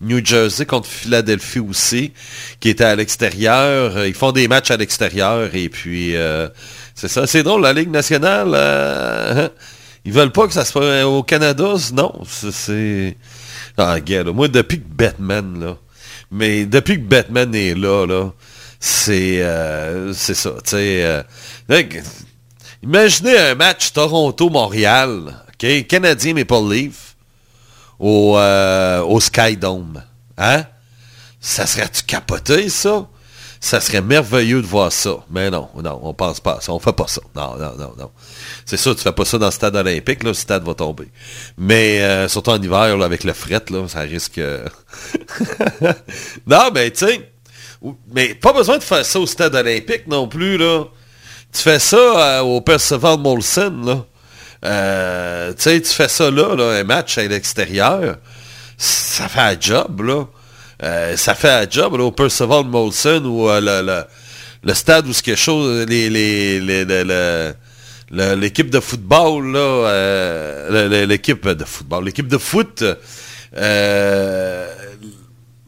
New 0.00 0.24
Jersey 0.24 0.64
contre 0.64 0.88
Philadelphie 0.88 1.58
aussi, 1.58 2.12
qui 2.60 2.68
était 2.68 2.84
à 2.84 2.94
l'extérieur. 2.94 4.06
Ils 4.06 4.14
font 4.14 4.32
des 4.32 4.46
matchs 4.46 4.70
à 4.70 4.76
l'extérieur 4.76 5.54
et 5.54 5.68
puis 5.68 6.14
c'est 6.94 7.08
ça. 7.08 7.26
C'est 7.26 7.42
drôle, 7.42 7.62
la 7.62 7.72
Ligue 7.72 7.90
nationale, 7.90 8.54
hein, 8.54 9.50
ils 10.10 10.12
veulent 10.12 10.32
pas 10.32 10.48
que 10.48 10.52
ça 10.52 10.64
se 10.64 10.72
fasse 10.72 11.04
au 11.04 11.22
Canada. 11.22 11.74
Non, 11.92 12.22
c'est... 12.26 13.16
Ah, 13.78 14.00
gars, 14.00 14.24
moi, 14.24 14.48
depuis 14.48 14.80
que 14.80 14.88
Batman, 14.88 15.60
là, 15.60 15.76
mais 16.32 16.66
depuis 16.66 16.96
que 16.96 17.06
Batman 17.06 17.54
est 17.54 17.76
là, 17.76 18.06
là, 18.06 18.32
c'est 18.80 19.40
euh, 19.40 20.12
c'est 20.12 20.34
ça. 20.34 20.50
Tu 20.64 20.70
sais, 20.70 21.04
euh, 21.04 21.22
imaginez 22.82 23.38
un 23.38 23.54
match 23.54 23.92
Toronto-Montréal, 23.92 25.44
ok, 25.48 25.86
Canadien 25.86 26.34
Maple 26.34 26.68
Leaf 26.68 27.14
au, 28.00 28.36
euh, 28.36 29.02
au 29.02 29.20
Sky 29.20 29.56
Dome. 29.56 30.02
Hein? 30.36 30.64
Ça 31.40 31.66
serait-tu 31.66 32.02
capoté, 32.02 32.68
ça? 32.68 33.06
Ça 33.62 33.78
serait 33.80 34.00
merveilleux 34.00 34.62
de 34.62 34.66
voir 34.66 34.90
ça. 34.90 35.18
Mais 35.30 35.50
non, 35.50 35.68
non, 35.76 36.00
on 36.02 36.14
pense 36.14 36.40
pas 36.40 36.60
ça. 36.62 36.72
On 36.72 36.78
fait 36.78 36.94
pas 36.94 37.06
ça. 37.06 37.20
Non, 37.36 37.56
non, 37.58 37.76
non, 37.76 37.92
non. 37.98 38.10
C'est 38.64 38.78
sûr, 38.78 38.96
tu 38.96 39.02
fais 39.02 39.12
pas 39.12 39.26
ça 39.26 39.36
dans 39.36 39.46
le 39.46 39.52
stade 39.52 39.76
olympique, 39.76 40.22
le 40.22 40.32
stade 40.32 40.64
va 40.64 40.74
tomber. 40.74 41.08
Mais 41.58 42.00
euh, 42.00 42.26
surtout 42.26 42.50
en 42.50 42.62
hiver, 42.62 43.02
avec 43.02 43.22
le 43.22 43.34
fret, 43.34 43.62
là, 43.70 43.86
ça 43.86 44.00
risque. 44.00 44.40
non, 46.46 46.70
mais 46.74 46.90
tu 46.90 47.06
sais. 47.06 47.32
Mais 48.12 48.34
pas 48.34 48.54
besoin 48.54 48.78
de 48.78 48.82
faire 48.82 49.04
ça 49.04 49.20
au 49.20 49.26
stade 49.26 49.54
olympique 49.54 50.06
non 50.06 50.26
plus, 50.26 50.56
là. 50.56 50.84
Tu 51.52 51.60
fais 51.60 51.78
ça 51.78 51.96
euh, 51.96 52.40
au 52.40 52.62
Percival 52.62 53.18
Molson, 53.18 53.76
là. 53.84 54.06
Euh, 54.64 55.52
tu 55.54 55.82
fais 55.82 56.08
ça 56.08 56.30
là, 56.30 56.54
là, 56.54 56.80
un 56.80 56.84
match 56.84 57.18
à 57.18 57.24
l'extérieur. 57.24 58.16
Ça 58.78 59.28
fait 59.28 59.40
un 59.40 59.60
job, 59.60 60.00
là. 60.02 60.26
Euh, 60.82 61.16
ça 61.16 61.34
fait 61.34 61.50
un 61.50 61.66
job 61.68 61.96
là, 61.96 62.04
au 62.04 62.10
Percival 62.10 62.64
Molson 62.64 63.22
ou 63.24 63.50
euh, 63.50 63.60
le, 63.60 63.86
le, 63.86 64.02
le, 64.64 64.74
stade 64.74 65.06
où 65.06 65.12
ce 65.12 65.22
quelque 65.22 65.38
chose, 65.38 65.86
les, 65.86 66.08
les, 66.08 66.58
les, 66.58 66.84
l'équipe 68.36 68.70
de 68.70 68.80
football, 68.80 69.52
là, 69.52 69.58
euh, 69.58 71.06
l'équipe 71.06 71.46
de 71.46 71.64
football, 71.64 72.06
l'équipe 72.06 72.28
de 72.28 72.38
foot, 72.38 72.82
pas 73.52 74.64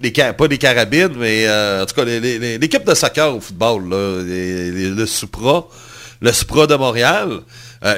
les 0.01 0.59
carabines, 0.59 1.15
mais 1.19 1.47
en 1.49 1.85
tout 1.85 1.95
cas, 1.95 2.05
l'équipe 2.05 2.85
de 2.85 2.95
soccer 2.95 3.37
au 3.37 3.41
football, 3.41 3.91
là, 3.91 4.23
le 4.25 5.07
Supra, 5.07 5.67
le 6.23 6.33
Supra 6.33 6.67
de 6.67 6.75
Montréal, 6.75 7.41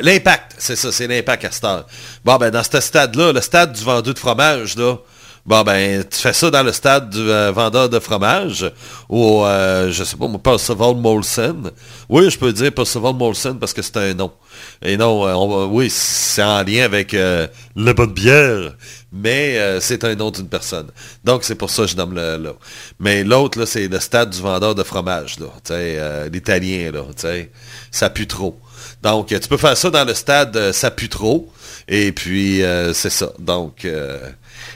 l'impact, 0.02 0.56
c'est 0.58 0.76
ça, 0.76 0.90
c'est 0.90 1.06
l'impact 1.06 1.44
à 1.44 1.52
Star. 1.52 1.86
Bon, 2.24 2.36
ben, 2.38 2.50
dans 2.50 2.64
ce 2.64 2.80
stade-là, 2.80 3.32
le 3.32 3.40
stade 3.40 3.72
du 3.72 3.84
vendu 3.84 4.12
de 4.12 4.18
fromage, 4.18 4.76
là, 4.76 4.96
Bon, 5.46 5.62
ben, 5.62 6.02
tu 6.04 6.18
fais 6.18 6.32
ça 6.32 6.50
dans 6.50 6.62
le 6.62 6.72
stade 6.72 7.10
du 7.10 7.20
euh, 7.20 7.52
vendeur 7.52 7.90
de 7.90 7.98
fromage, 7.98 8.72
ou, 9.10 9.44
euh, 9.44 9.90
je 9.92 10.02
sais 10.02 10.16
pas, 10.16 10.26
Percival 10.42 10.96
Molson. 10.96 11.64
Oui, 12.08 12.30
je 12.30 12.38
peux 12.38 12.50
dire 12.50 12.72
Percival 12.72 13.12
Molson 13.12 13.54
parce 13.56 13.74
que 13.74 13.82
c'est 13.82 13.98
un 13.98 14.14
nom. 14.14 14.32
Et 14.80 14.96
non, 14.96 15.26
euh, 15.26 15.66
oui, 15.66 15.90
c'est 15.90 16.42
en 16.42 16.62
lien 16.62 16.84
avec 16.84 17.12
le 17.12 17.92
bonne 17.92 18.14
bière, 18.14 18.74
mais 19.12 19.80
c'est 19.80 20.04
un 20.04 20.14
nom 20.14 20.30
d'une 20.30 20.48
personne. 20.48 20.86
Donc, 21.24 21.44
c'est 21.44 21.56
pour 21.56 21.68
ça 21.68 21.82
que 21.82 21.88
je 21.88 21.96
nomme 21.96 22.14
le. 22.14 22.54
Mais 22.98 23.22
l'autre, 23.22 23.58
là, 23.58 23.66
c'est 23.66 23.86
le 23.86 24.00
stade 24.00 24.30
du 24.30 24.40
vendeur 24.40 24.74
de 24.74 24.82
fromage, 24.82 25.36
là. 25.40 26.28
L'italien, 26.32 26.90
là, 26.90 27.02
tu. 27.14 27.50
Ça 27.90 28.08
pue 28.08 28.26
trop. 28.26 28.58
Donc, 29.02 29.26
tu 29.26 29.48
peux 29.48 29.58
faire 29.58 29.76
ça 29.76 29.90
dans 29.90 30.04
le 30.06 30.14
stade 30.14 30.72
Ça 30.72 30.90
pue 30.90 31.10
trop. 31.10 31.52
Et 31.86 32.12
puis, 32.12 32.62
c'est 32.94 33.10
ça. 33.10 33.30
Donc... 33.38 33.86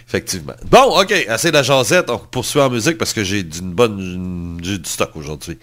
Effectivement. 0.08 0.54
Bon, 0.70 0.98
OK, 0.98 1.12
assez 1.28 1.48
de 1.48 1.52
la 1.52 1.62
jasette. 1.62 2.08
On 2.08 2.16
poursuit 2.16 2.60
en 2.60 2.70
musique 2.70 2.96
parce 2.96 3.12
que 3.12 3.22
j'ai 3.22 3.42
bonne. 3.42 4.56
Du 4.58 4.80
stock 4.82 5.10
aujourd'hui. 5.14 5.58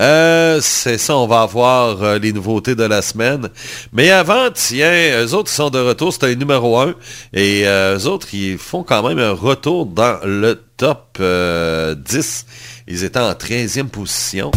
Euh, 0.00 0.58
c'est 0.60 0.98
ça, 0.98 1.16
on 1.16 1.28
va 1.28 1.42
avoir 1.42 2.02
euh, 2.02 2.18
les 2.18 2.32
nouveautés 2.32 2.74
de 2.74 2.82
la 2.82 3.02
semaine. 3.02 3.48
Mais 3.92 4.10
avant, 4.10 4.48
tiens, 4.52 5.22
eux 5.24 5.32
autres, 5.32 5.50
sont 5.50 5.70
de 5.70 5.78
retour. 5.78 6.12
C'était 6.12 6.34
numéro 6.34 6.76
1. 6.76 6.94
Et 7.32 7.68
euh, 7.68 7.96
eux 7.96 8.06
autres, 8.06 8.34
ils 8.34 8.58
font 8.58 8.82
quand 8.82 9.06
même 9.06 9.20
un 9.20 9.30
retour 9.30 9.86
dans 9.86 10.18
le 10.24 10.60
top 10.76 11.20
10. 11.20 12.46
Ils 12.88 13.04
étaient 13.04 13.20
en 13.20 13.32
13e 13.32 13.86
position. 13.86 14.50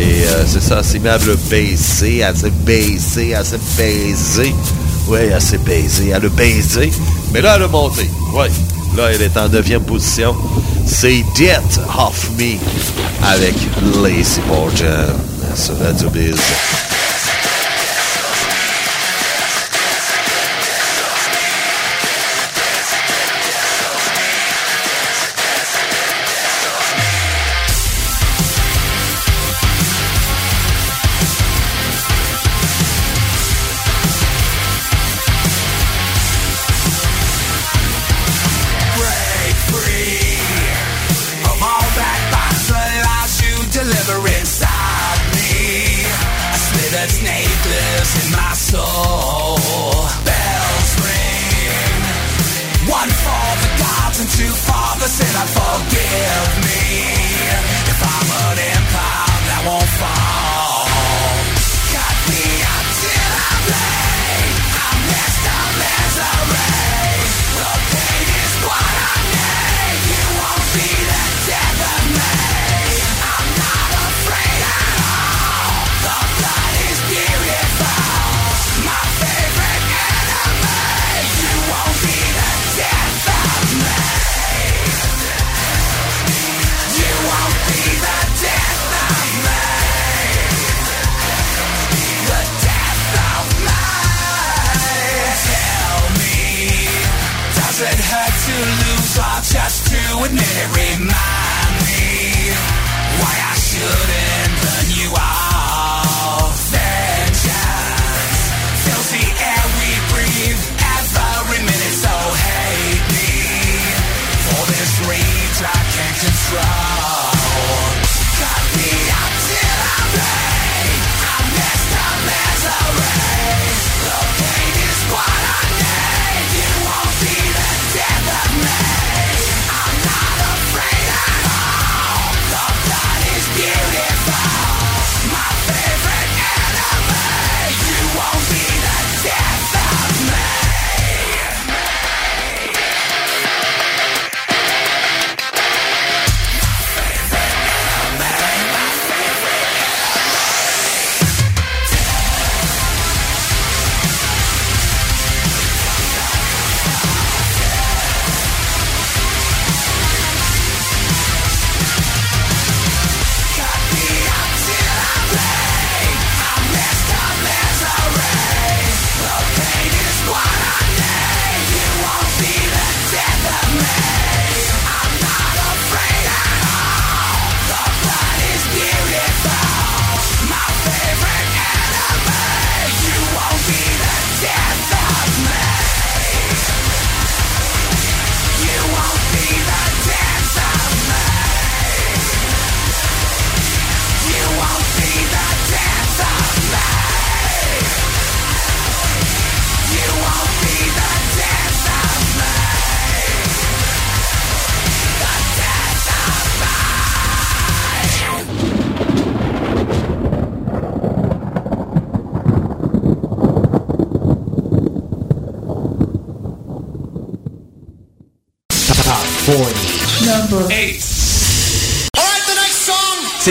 Et 0.00 0.22
c'est 0.46 0.62
ça, 0.62 0.78
assez 0.78 0.96
aimable 0.96 1.36
baissé, 1.50 2.22
assez 2.22 2.50
baissé, 2.50 3.34
assez 3.34 3.58
baisé. 5.08 5.26
Oui, 5.26 5.32
assez 5.32 5.58
baisé. 5.58 6.08
Elle 6.08 6.26
a 6.26 6.28
baisé. 6.28 6.92
Mais 7.32 7.40
là, 7.40 7.54
elle 7.56 7.64
a 7.64 7.68
monté. 7.68 8.08
Oui. 8.34 8.46
Là, 8.96 9.10
elle 9.12 9.22
est 9.22 9.36
en 9.36 9.48
9 9.48 9.78
position. 9.80 10.34
C'est 10.86 11.24
Death 11.34 11.80
of 11.98 12.30
Me 12.38 12.56
avec 13.24 13.54
Lazy 14.02 14.40
Borgen 14.48 15.14
sur 15.54 15.78
Radio 15.78 16.10
Biz. 16.10 16.36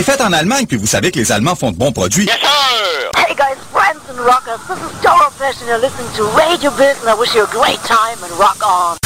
C'est 0.04 0.10
fait 0.10 0.20
en 0.20 0.32
Allemagne, 0.32 0.66
puis 0.66 0.76
vous 0.76 0.88
savez 0.88 1.12
que 1.12 1.18
les 1.20 1.30
Allemands 1.30 1.54
font 1.54 1.70
de 1.70 1.76
bons 1.76 1.92
produits. 1.92 2.28
Hey 2.28 3.36
guys, 3.36 3.56
friends 3.72 4.00
and 4.10 4.18
rockers, 4.18 4.58
this 4.66 4.76
is 4.78 5.00
Doro 5.00 5.30
Fish 5.30 5.60
and 5.60 5.68
you're 5.68 5.78
listening 5.78 6.08
to 6.16 6.24
Radio 6.36 6.72
Biz 6.72 7.02
and 7.02 7.08
I 7.08 7.14
wish 7.14 7.36
you 7.36 7.44
a 7.44 7.46
great 7.46 7.78
time 7.84 8.18
and 8.24 8.32
rock 8.36 8.58
on. 8.66 9.01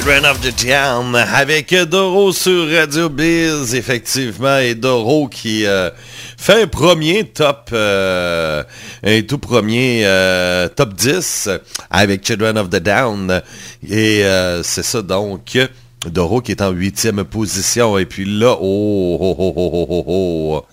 Children 0.00 0.24
of 0.24 0.40
the 0.40 0.56
Town 0.56 1.14
avec 1.14 1.74
Doro 1.74 2.32
sur 2.32 2.70
Radio 2.70 3.10
Biz, 3.10 3.74
effectivement, 3.74 4.56
et 4.56 4.74
Doro 4.74 5.28
qui 5.28 5.66
euh, 5.66 5.90
fait 6.38 6.62
un 6.62 6.66
premier 6.66 7.24
top, 7.24 7.68
euh, 7.74 8.62
un 9.04 9.20
tout 9.20 9.36
premier 9.36 10.06
euh, 10.06 10.68
top 10.68 10.94
10 10.94 11.50
avec 11.90 12.26
Children 12.26 12.56
of 12.56 12.70
the 12.70 12.76
Down. 12.76 13.42
Et 13.86 14.22
c'est 14.62 14.84
ça 14.84 15.02
donc, 15.02 15.58
Doro 16.06 16.40
qui 16.40 16.52
est 16.52 16.62
en 16.62 16.70
huitième 16.70 17.22
position. 17.24 17.98
Et 17.98 18.06
puis 18.06 18.24
là, 18.24 18.56
oh, 18.58 19.18
oh, 19.20 19.36
oh, 19.38 19.52
oh, 19.54 19.70
oh, 19.74 19.86
oh, 19.90 20.04
oh. 20.08 20.66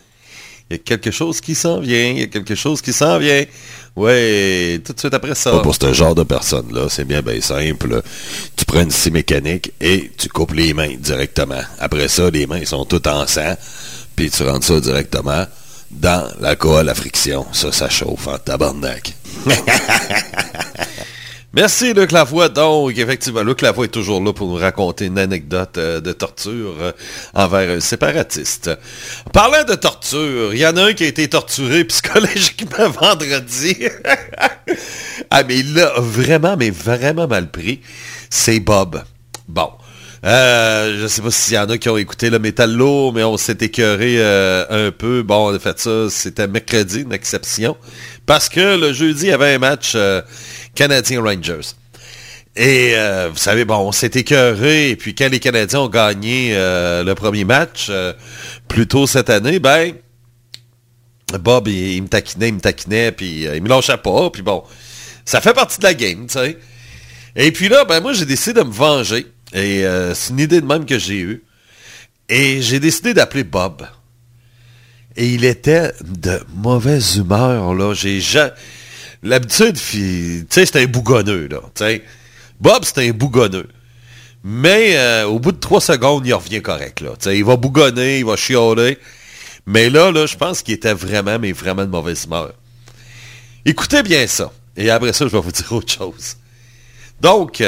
Il 0.69 0.73
y 0.73 0.79
a 0.79 0.83
quelque 0.83 1.11
chose 1.11 1.41
qui 1.41 1.53
s'en 1.53 1.79
vient, 1.79 2.11
il 2.11 2.19
y 2.19 2.23
a 2.23 2.27
quelque 2.27 2.55
chose 2.55 2.81
qui 2.81 2.93
s'en 2.93 3.19
vient. 3.19 3.43
Ouais, 3.97 4.79
tout 4.85 4.93
de 4.93 4.99
suite 4.99 5.13
après 5.15 5.33
ça. 5.33 5.49
Pas 5.49 5.61
pour 5.61 5.73
ce 5.73 5.91
genre 5.91 6.13
de 6.13 6.21
personnes-là, 6.21 6.85
c'est 6.87 7.03
bien, 7.03 7.23
bien 7.23 7.41
simple. 7.41 8.03
Tu 8.55 8.63
prends 8.63 8.81
une 8.81 8.91
scie 8.91 9.09
mécanique 9.09 9.73
et 9.81 10.11
tu 10.15 10.29
coupes 10.29 10.53
les 10.53 10.75
mains 10.75 10.93
directement. 10.99 11.61
Après 11.79 12.07
ça, 12.07 12.29
les 12.29 12.45
mains 12.45 12.63
sont 12.63 12.85
toutes 12.85 13.07
en 13.07 13.25
sang, 13.25 13.55
puis 14.15 14.29
tu 14.29 14.43
rentres 14.43 14.67
ça 14.67 14.79
directement 14.79 15.47
dans 15.89 16.29
l'alcool 16.39 16.89
à 16.89 16.93
friction. 16.93 17.47
Ça, 17.53 17.71
ça 17.71 17.89
chauffe 17.89 18.27
en 18.27 18.37
tabarnak. 18.37 19.15
Merci 21.57 21.95
Luc 21.95 22.11
Lavoie. 22.11 22.49
Donc, 22.49 22.95
effectivement, 22.99 23.41
Luc 23.41 23.63
Lavoie 23.63 23.85
est 23.85 23.87
toujours 23.87 24.23
là 24.23 24.31
pour 24.31 24.47
nous 24.47 24.57
raconter 24.57 25.05
une 25.05 25.17
anecdote 25.17 25.79
euh, 25.79 25.99
de 25.99 26.11
torture 26.11 26.75
euh, 26.79 26.91
envers 27.33 27.77
un 27.77 27.79
séparatiste. 27.79 28.69
Parlant 29.33 29.63
de 29.63 29.73
torture, 29.73 30.53
il 30.53 30.59
y 30.59 30.67
en 30.67 30.77
a 30.77 30.83
un 30.83 30.93
qui 30.93 31.03
a 31.03 31.07
été 31.07 31.27
torturé 31.27 31.83
psychologiquement 31.85 32.89
vendredi. 32.89 33.75
ah, 35.31 35.41
mais 35.47 35.57
il 35.57 35.73
l'a 35.73 35.93
vraiment, 35.97 36.55
mais 36.57 36.69
vraiment 36.69 37.27
mal 37.27 37.49
pris. 37.49 37.81
C'est 38.29 38.59
Bob. 38.59 39.01
Bon. 39.47 39.71
Euh, 40.25 40.99
je 41.01 41.07
sais 41.07 41.23
pas 41.23 41.31
s'il 41.31 41.55
y 41.55 41.57
en 41.57 41.69
a 41.69 41.77
qui 41.79 41.89
ont 41.89 41.97
écouté 41.97 42.29
le 42.29 42.37
Métallo, 42.37 43.11
mais 43.11 43.23
on 43.23 43.37
s'est 43.37 43.57
écœuré 43.61 44.17
euh, 44.19 44.87
un 44.87 44.91
peu. 44.91 45.23
Bon, 45.23 45.49
on 45.49 45.55
a 45.55 45.59
fait 45.59 45.79
ça, 45.79 46.07
c'était 46.11 46.47
mercredi, 46.47 47.01
une 47.01 47.13
exception. 47.13 47.77
Parce 48.27 48.47
que 48.47 48.79
le 48.79 48.93
jeudi, 48.93 49.25
il 49.25 49.29
y 49.29 49.31
avait 49.31 49.55
un 49.55 49.59
match 49.59 49.95
Canadiens 50.77 51.21
Rangers. 51.23 51.73
Et 52.55 52.93
euh, 52.95 53.29
vous 53.31 53.37
savez, 53.37 53.65
bon, 53.65 53.77
on 53.77 53.91
s'est 53.91 54.11
écœuré, 54.13 54.91
et 54.91 54.95
puis 54.95 55.15
quand 55.15 55.29
les 55.29 55.39
Canadiens 55.39 55.81
ont 55.81 55.89
gagné 55.89 56.51
euh, 56.53 57.03
le 57.03 57.15
premier 57.15 57.45
match 57.45 57.87
euh, 57.89 58.13
plus 58.67 58.87
tôt 58.87 59.07
cette 59.07 59.31
année, 59.31 59.59
ben, 59.59 59.93
Bob, 61.39 61.67
il, 61.67 62.01
me 62.03 62.07
taquinait, 62.07 62.49
il 62.49 62.53
me 62.53 62.59
taquinait, 62.59 63.11
puis 63.11 63.43
il 63.43 63.61
me 63.61 63.67
lâchait 63.67 63.97
pas, 63.97 64.29
puis 64.29 64.43
bon, 64.43 64.63
ça 65.25 65.41
fait 65.41 65.53
partie 65.53 65.79
de 65.79 65.83
la 65.83 65.93
game, 65.95 66.27
tu 66.27 66.33
sais. 66.37 66.57
Et 67.35 67.51
puis 67.51 67.69
là, 67.69 67.83
ben 67.83 67.99
moi, 67.99 68.13
j'ai 68.13 68.25
décidé 68.25 68.61
de 68.61 68.65
me 68.65 68.71
venger, 68.71 69.27
et 69.53 69.83
c'est 70.13 70.31
une 70.31 70.39
idée 70.39 70.61
de 70.61 70.65
même 70.65 70.85
que 70.85 70.97
j'ai 70.97 71.19
eue. 71.19 71.43
Et 72.29 72.61
j'ai 72.61 72.79
décidé 72.79 73.13
d'appeler 73.13 73.43
Bob. 73.43 73.87
Et 75.15 75.27
il 75.29 75.45
était 75.45 75.91
de 76.03 76.41
mauvaise 76.55 77.17
humeur, 77.17 77.73
là. 77.73 77.93
J'ai 77.93 78.19
ja- 78.19 78.53
L'habitude, 79.23 79.77
tu 79.77 80.45
c'était 80.49 80.83
un 80.83 80.85
bougonneux, 80.85 81.47
là. 81.47 81.59
Bob, 82.59 82.85
c'était 82.85 83.09
un 83.09 83.11
bougonneux. 83.11 83.67
Mais 84.43 84.95
euh, 84.97 85.25
au 85.25 85.39
bout 85.39 85.51
de 85.51 85.59
trois 85.59 85.81
secondes, 85.81 86.25
il 86.25 86.33
revient 86.33 86.61
correct, 86.61 87.01
là. 87.01 87.13
Il 87.33 87.43
va 87.43 87.57
bougonner, 87.57 88.19
il 88.19 88.25
va 88.25 88.35
chialer. 88.35 88.97
Mais 89.65 89.89
là, 89.89 90.11
je 90.25 90.35
pense 90.37 90.61
qu'il 90.61 90.73
était 90.73 90.93
vraiment, 90.93 91.39
mais 91.39 91.51
vraiment 91.51 91.83
de 91.83 91.89
mauvaise 91.89 92.25
humeur. 92.25 92.53
Écoutez 93.65 94.03
bien 94.03 94.25
ça. 94.27 94.51
Et 94.77 94.89
après 94.89 95.11
ça, 95.11 95.25
je 95.25 95.31
vais 95.31 95.41
vous 95.41 95.51
dire 95.53 95.71
autre 95.73 95.91
chose. 95.91 96.37
Donc, 97.19 97.63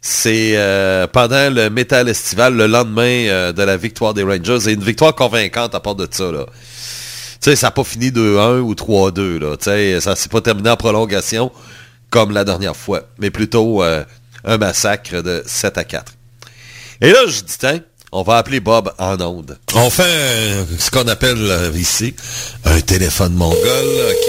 c'est 0.00 0.52
euh, 0.56 1.06
pendant 1.06 1.52
le 1.52 1.68
Metal 1.70 2.08
Estival, 2.08 2.54
le 2.54 2.66
lendemain 2.66 3.02
euh, 3.02 3.52
de 3.52 3.62
la 3.62 3.76
victoire 3.76 4.14
des 4.14 4.22
Rangers, 4.22 4.68
et 4.68 4.72
une 4.72 4.84
victoire 4.84 5.14
convaincante 5.14 5.74
à 5.74 5.80
part 5.80 5.94
de 5.96 6.06
ça. 6.10 6.30
Sais, 7.40 7.56
ça 7.56 7.68
n'a 7.68 7.70
pas 7.70 7.84
fini 7.84 8.10
2-1 8.10 8.60
ou 8.60 8.74
3-2, 8.74 9.38
là. 9.38 9.56
Tu 9.56 9.64
sais, 9.64 10.00
ça 10.00 10.14
s'est 10.14 10.28
pas 10.28 10.42
terminé 10.42 10.68
en 10.70 10.76
prolongation 10.76 11.50
comme 12.10 12.32
la 12.32 12.44
dernière 12.44 12.76
fois, 12.76 13.02
mais 13.18 13.30
plutôt 13.30 13.82
euh, 13.82 14.04
un 14.44 14.58
massacre 14.58 15.22
de 15.22 15.42
7 15.46 15.78
à 15.78 15.84
4. 15.84 16.12
Et 17.00 17.12
là, 17.12 17.20
je 17.26 17.40
dis, 17.40 17.56
tiens, 17.58 17.80
on 18.12 18.22
va 18.22 18.36
appeler 18.36 18.60
Bob 18.60 18.92
en 18.98 19.18
onde. 19.20 19.56
On 19.74 19.88
fait 19.88 20.02
euh, 20.04 20.64
ce 20.78 20.90
qu'on 20.90 21.08
appelle 21.08 21.38
euh, 21.38 21.70
ici 21.74 22.14
un 22.64 22.80
téléphone 22.80 23.32
mongol, 23.32 23.58
OK. 23.58 24.28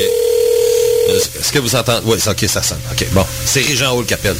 Est-ce 1.09 1.39
est-ce 1.39 1.51
que 1.51 1.59
vous 1.59 1.75
entendez? 1.75 2.05
Oui, 2.05 2.17
OK, 2.25 2.45
ça 2.47 2.61
sonne. 2.61 2.79
OK, 2.91 3.05
bon. 3.11 3.25
C'est 3.45 3.61
Régent 3.61 3.97
Hall 3.97 4.05
qui 4.05 4.13
appelle. 4.13 4.37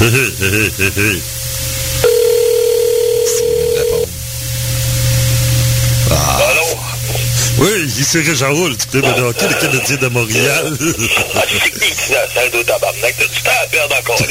Oui, 7.62 7.70
ici 7.98 8.18
Régent 8.18 8.52
Roule, 8.52 8.76
du 8.76 8.86
club 8.86 9.04
de 9.16 9.22
hockey, 9.22 9.46
le 9.48 9.54
Canadien 9.54 9.96
de 9.96 10.08
Montréal. 10.08 10.76
Ah, 11.36 11.42
c'est 12.34 12.50
de 12.50 12.62
tabarnak? 12.64 13.14
T'as-tu 13.16 13.42
temps 13.42 13.50
à 13.62 13.66
perdre 13.68 13.94
encore 14.00 14.16
toi? 14.16 14.26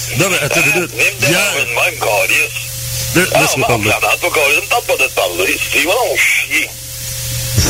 Non, 0.18 0.26
mais 0.30 0.38
attends 0.40 0.60
une 0.64 0.72
minute. 0.74 0.90
Viens 0.96 1.10
me 1.20 1.26
Hier- 1.28 1.54
même, 1.54 3.28
Ah, 3.34 3.40
Laisse-moi 3.42 3.66
on 3.68 3.78
parler. 3.78 3.90
toi, 4.20 4.30
calice. 4.32 4.56
Ne 4.56 4.60
me 4.62 4.66
tente 4.68 4.84
pas 4.86 4.96
de 4.96 5.06
te 5.06 5.12
parler. 5.14 5.56
C'est 5.72 5.82
vraiment 5.84 6.16
chier. 6.16 6.68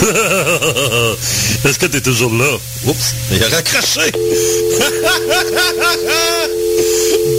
Est-ce 1.69 1.79
que 1.79 1.87
t'es 1.87 2.01
toujours 2.01 2.33
là? 2.35 2.59
Oups, 2.87 3.15
il 3.33 3.43
a 3.43 3.49
raccroché. 3.49 4.11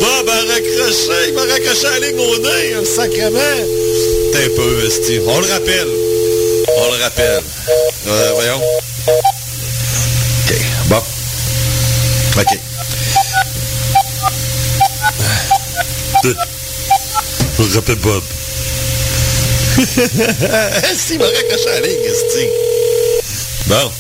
Bob 0.02 0.30
a 0.30 0.36
raccroché. 0.54 1.18
Il 1.30 1.34
m'a 1.34 1.42
raccroché 1.46 1.88
la 1.90 2.00
ligne 2.08 2.20
au 2.20 2.38
nez, 2.40 2.74
un 2.74 2.86
sacrement. 2.86 3.60
T'es 4.34 4.44
un 4.46 4.50
peu, 4.56 4.86
Esti. 4.86 5.20
On 5.26 5.40
le 5.40 5.48
rappelle. 5.48 5.88
On 6.68 6.92
le 6.92 7.04
rappelle. 7.04 7.44
Euh, 8.08 8.32
voyons. 8.36 8.62
OK, 9.08 10.56
bon. 10.86 11.04
OK. 12.38 12.60
On 17.60 17.76
rappelle 17.76 17.96
Bob. 17.96 18.24
Esti, 20.92 21.14
il 21.14 21.20
m'a 21.20 21.26
raccroché 21.26 21.66
la 21.66 21.80
ligne, 21.82 22.06
Esti. 22.06 22.48
Bon. 23.68 23.92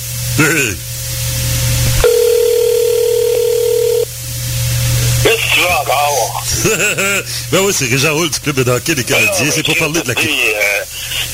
Qu'est-ce 5.24 5.36
que 5.36 5.54
tu 5.54 5.60
veux 5.60 5.68
encore? 5.68 6.43
ben 7.52 7.60
oui, 7.62 7.74
c'est 7.74 7.86
Régent 7.86 8.14
Roule 8.14 8.30
du 8.30 8.40
club 8.40 8.56
de 8.64 8.72
hockey 8.72 8.96
des 8.96 9.04
Canadiens. 9.04 9.52
C'est 9.52 9.64
pour 9.64 9.76
parler 9.78 10.02
de 10.02 10.08
la... 10.08 10.14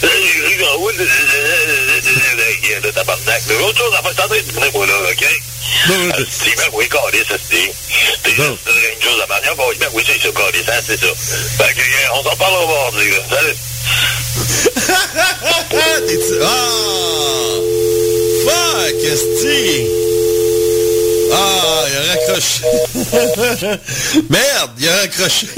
Euh, 0.01 0.07
euh, 0.07 0.93
de- 0.97 1.03
de- 1.03 2.79
de- 2.79 2.87
de 2.87 2.91
tabarnak. 2.91 3.41
Autre 3.67 3.77
chose 3.77 3.93
à 3.97 4.01
faire, 4.01 4.11
c'est 4.15 4.23
en 4.23 4.27
train 4.27 4.37
de 4.37 4.41
tourner, 4.51 4.69
moi, 4.73 4.85
là, 4.85 4.93
OK? 5.11 5.25
Ah, 5.89 5.91
c'est 6.29 6.55
ben 6.55 6.63
oui, 6.73 6.85
c'est 7.27 7.35
T'es 8.23 8.29
juste 8.31 8.39
une 8.41 9.01
chose 9.03 9.21
à 9.21 9.27
manière. 9.27 9.55
Ben 9.55 9.87
oui, 9.93 10.03
c'est 10.05 10.19
ça, 10.21 10.29
hein, 10.29 10.81
c'est 10.85 10.99
ça. 10.99 11.07
Fait 11.57 11.73
que, 11.73 11.79
euh, 11.81 12.13
on 12.15 12.23
s'en 12.23 12.35
parle 12.37 12.53
au 12.63 12.67
mardi, 12.67 13.09
là. 13.09 13.17
Salut. 13.29 13.57
T'es-tu... 16.07 16.35
Ah! 16.41 17.59
Fuck, 18.45 19.03
Esti! 19.03 19.98
Ah, 21.31 21.85
il 21.87 21.95
a 21.97 22.01
raccroché. 22.11 22.63
Merde, 24.29 24.71
il 24.79 24.89
a 24.89 24.97
raccroché. 24.97 25.47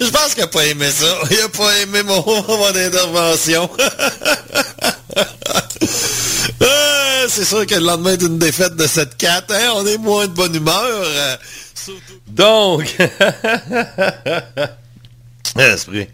Je 0.00 0.08
pense 0.10 0.34
qu'il 0.34 0.42
a 0.42 0.46
pas 0.46 0.64
aimé 0.66 0.90
ça. 0.90 1.18
Il 1.30 1.40
a 1.40 1.48
pas 1.48 1.76
aimé 1.80 2.02
mon, 2.02 2.22
mon 2.48 2.66
intervention. 2.74 3.68
Ah, 6.60 7.24
C'est 7.28 7.44
sûr 7.44 7.66
que 7.66 7.74
le 7.74 7.80
lendemain 7.84 8.16
d'une 8.16 8.38
défaite 8.38 8.74
de 8.76 8.86
7-4, 8.86 9.42
hein, 9.50 9.72
on 9.76 9.86
est 9.86 9.98
moins 9.98 10.26
de 10.26 10.32
bonne 10.32 10.54
humeur. 10.54 10.82
euh, 10.84 11.36
Donc, 12.28 12.96
Esprit. 15.58 16.08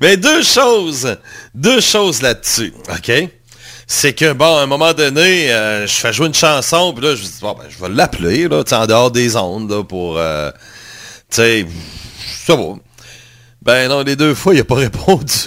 Mais 0.00 0.16
deux 0.16 0.42
choses, 0.42 1.16
deux 1.54 1.80
choses 1.80 2.20
là-dessus, 2.22 2.74
OK? 2.90 3.12
C'est 3.88 4.14
que, 4.14 4.32
bon, 4.32 4.56
à 4.56 4.62
un 4.62 4.66
moment 4.66 4.92
donné, 4.92 5.52
euh, 5.52 5.86
je 5.86 5.94
fais 5.94 6.12
jouer 6.12 6.26
une 6.26 6.34
chanson, 6.34 6.92
puis 6.92 7.04
là, 7.04 7.14
je 7.14 7.22
dis, 7.22 7.38
bon, 7.40 7.54
ben, 7.54 7.66
je 7.68 7.80
vais 7.80 7.88
l'appeler, 7.88 8.48
là, 8.48 8.64
en 8.72 8.86
dehors 8.86 9.12
des 9.12 9.36
ondes, 9.36 9.70
là, 9.70 9.84
pour, 9.84 10.18
euh, 10.18 10.50
tu 11.30 11.36
sais, 11.36 11.66
ça 12.44 12.56
va. 12.56 12.74
Ben 13.62 13.88
non, 13.88 14.02
les 14.02 14.16
deux 14.16 14.34
fois, 14.34 14.54
il 14.54 14.58
n'a 14.58 14.64
pas 14.64 14.74
répondu. 14.86 15.46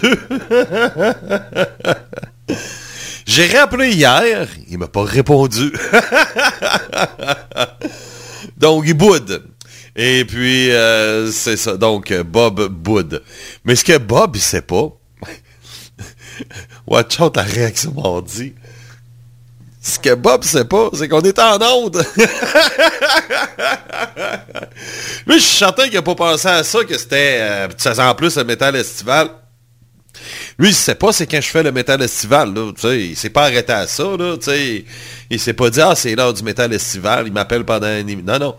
J'ai 3.25 3.47
rappelé 3.57 3.91
hier, 3.91 4.47
il 4.69 4.77
m'a 4.77 4.87
pas 4.87 5.03
répondu. 5.03 5.73
Donc, 8.57 8.85
il 8.87 8.93
boude. 8.93 9.43
Et 9.95 10.23
puis, 10.25 10.71
euh, 10.71 11.31
c'est 11.31 11.57
ça. 11.57 11.75
Donc, 11.75 12.13
Bob 12.21 12.67
boude. 12.69 13.21
Mais 13.65 13.75
ce 13.75 13.83
que 13.83 13.97
Bob, 13.97 14.35
il 14.35 14.41
sait 14.41 14.61
pas, 14.61 14.93
watch 16.87 17.19
out 17.19 17.35
la 17.37 17.43
réaction 17.43 17.93
mardi. 17.93 18.53
Ce 19.81 19.97
que 19.97 20.13
Bob 20.13 20.43
sait 20.43 20.65
pas, 20.65 20.89
c'est 20.93 21.07
qu'on 21.07 21.21
est 21.21 21.39
en 21.39 21.57
onde. 21.61 22.03
Lui, 25.25 25.39
je 25.39 25.43
suis 25.43 25.57
certain 25.57 25.87
qu'il 25.87 25.97
a 25.97 26.01
pas 26.01 26.15
pensé 26.15 26.47
à 26.49 26.63
ça, 26.63 26.83
que 26.83 26.97
c'était, 26.97 27.37
euh, 27.39 27.67
ça 27.77 28.09
en 28.09 28.15
plus 28.15 28.35
le 28.35 28.43
métal 28.43 28.75
estival. 28.75 29.29
Lui, 30.57 30.69
il 30.69 30.75
sait 30.75 30.95
pas 30.95 31.13
c'est 31.13 31.27
quand 31.27 31.39
je 31.39 31.47
fais 31.47 31.63
le 31.63 31.71
métal 31.71 32.01
estival, 32.01 32.53
là, 32.53 32.73
tu 32.73 32.81
sais, 32.81 33.15
s'est 33.15 33.29
pas 33.29 33.43
arrêté 33.43 33.71
à 33.71 33.87
ça, 33.87 34.03
là, 34.17 34.35
tu 34.37 34.85
il 35.29 35.39
s'est 35.39 35.53
pas 35.53 35.69
dit, 35.69 35.79
ah, 35.79 35.95
c'est 35.95 36.13
l'heure 36.15 36.33
du 36.33 36.43
métal 36.43 36.73
estival, 36.73 37.27
il 37.27 37.33
m'appelle 37.33 37.63
pendant 37.63 37.87
un... 37.87 38.03
Non, 38.03 38.39
non. 38.39 38.55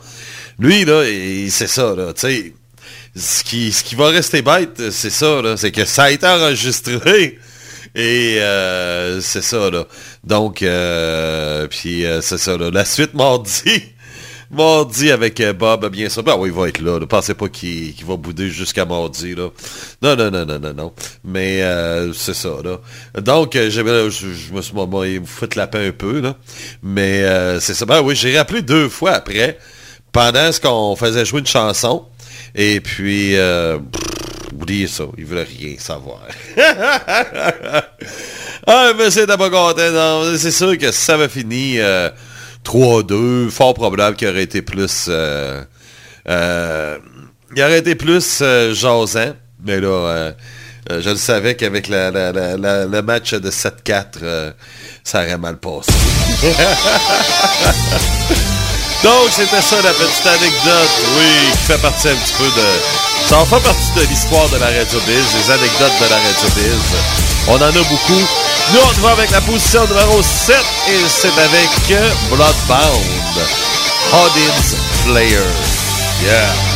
Lui, 0.59 0.87
là, 0.87 1.05
c'est 1.51 1.67
ça, 1.67 1.95
là, 1.95 2.15
ce 2.17 3.45
qui, 3.45 3.73
ce 3.73 3.85
qui 3.85 3.95
va 3.95 4.09
rester 4.09 4.41
bête, 4.41 4.91
c'est 4.91 5.11
ça, 5.11 5.43
là, 5.43 5.57
c'est 5.59 5.73
que 5.73 5.85
ça 5.85 6.05
a 6.05 6.11
été 6.11 6.27
enregistré, 6.27 7.39
et 7.95 8.37
euh, 8.41 9.21
c'est 9.21 9.43
ça, 9.43 9.71
là. 9.71 9.87
Donc, 10.25 10.63
euh, 10.63 11.67
puis 11.69 12.07
euh, 12.07 12.21
c'est 12.21 12.39
ça, 12.39 12.57
là, 12.57 12.71
la 12.71 12.85
suite 12.85 13.15
mardi... 13.15 13.83
Mardi 14.53 15.13
avec 15.13 15.39
euh, 15.41 15.53
Bob, 15.53 15.89
bien 15.91 16.09
sûr. 16.09 16.25
Ben 16.25 16.35
oui, 16.37 16.49
il 16.49 16.55
va 16.55 16.69
être 16.69 16.81
là. 16.81 16.99
Ne 16.99 17.05
pensez 17.05 17.35
pas 17.35 17.49
qu'il 17.49 17.95
va 18.05 18.17
bouder 18.17 18.49
jusqu'à 18.49 18.85
mardi. 18.85 19.37
Là. 19.37 19.49
Non, 20.03 20.17
non, 20.17 20.29
non, 20.31 20.45
non, 20.45 20.59
non, 20.59 20.75
non. 20.75 20.93
Mais 21.25 21.63
euh, 21.63 22.13
c'est 22.13 22.35
ça. 22.35 22.57
Là. 22.65 22.81
Donc, 23.21 23.53
je, 23.55 23.71
je 23.71 24.53
me 24.53 24.61
suis 24.61 24.75
moi, 24.75 25.07
il 25.07 25.21
me 25.21 25.27
fout 25.27 25.55
la 25.55 25.71
un 25.73 25.93
peu. 25.93 26.21
Là. 26.21 26.37
Mais 26.83 27.23
euh, 27.23 27.61
c'est 27.61 27.75
ça. 27.75 27.87
Ben 27.87 28.03
oui, 28.03 28.17
j'ai 28.17 28.37
rappelé 28.37 28.63
deux 28.63 28.89
fois 28.89 29.13
après, 29.13 29.57
pendant 30.11 30.51
ce 30.51 30.61
qu'on 30.61 30.97
faisait 30.97 31.25
jouer 31.25 31.41
une 31.41 31.47
chanson. 31.47 32.07
Et 32.55 32.81
puis, 32.81 33.37
euh, 33.37 33.79
oubliez 34.53 34.87
ça, 34.87 35.05
ils 35.17 35.25
veulent 35.25 35.47
rien 35.47 35.77
savoir. 35.79 36.21
ah, 38.67 38.93
mais 38.97 39.11
c'est 39.11 39.27
pas 39.27 39.51
content. 39.51 39.75
Hein. 39.79 40.35
C'est 40.37 40.51
sûr 40.51 40.77
que 40.79 40.91
ça 40.91 41.17
va 41.17 41.29
finir 41.29 42.13
3-2. 42.65 43.51
Fort 43.51 43.75
probable 43.75 44.17
qu'il 44.17 44.29
aurait 44.29 44.43
été 44.43 44.63
plus... 44.63 45.07
Euh, 45.09 45.63
euh 46.29 46.99
il 47.57 47.63
euh, 47.63 48.75
jasant. 48.75 49.33
Mais 49.65 49.81
là... 49.81 50.35
Je 50.89 51.11
le 51.11 51.17
savais 51.17 51.55
qu'avec 51.55 51.89
le 51.89 53.01
match 53.03 53.35
de 53.35 53.51
7-4, 53.51 54.55
ça 55.05 55.21
aurait 55.21 55.39
mal 55.39 55.59
passé. 55.59 55.93
Donc, 59.03 59.31
c'était 59.31 59.63
ça 59.63 59.77
la 59.83 59.93
petite 59.95 60.27
anecdote, 60.27 60.91
oui, 61.17 61.51
qui 61.53 61.73
fait 61.73 61.79
partie 61.79 62.09
un 62.09 62.17
petit 62.17 62.35
peu 62.35 62.45
de... 62.45 62.67
Ça 63.27 63.39
en 63.39 63.47
fait 63.47 63.61
partie 63.61 63.93
de 63.97 64.03
l'histoire 64.03 64.49
de 64.51 64.59
la 64.59 64.67
Radio 64.67 65.01
Biz, 65.07 65.33
des 65.35 65.51
anecdotes 65.51 65.99
de 66.01 66.11
la 66.11 66.17
Radio 66.17 66.49
Biz. 66.55 66.83
On 67.49 67.57
en 67.57 67.63
a 67.63 67.83
beaucoup. 67.89 68.25
Nous, 68.73 68.81
on 68.81 69.01
va 69.01 69.13
avec 69.13 69.31
la 69.31 69.41
position 69.41 69.87
numéro 69.87 70.23
7, 70.23 70.57
et 70.89 71.09
c'est 71.09 71.39
avec 71.39 71.71
Bloodbound, 72.29 73.07
Hodin's 74.13 74.77
Player. 75.05 75.49
Yeah. 76.23 76.70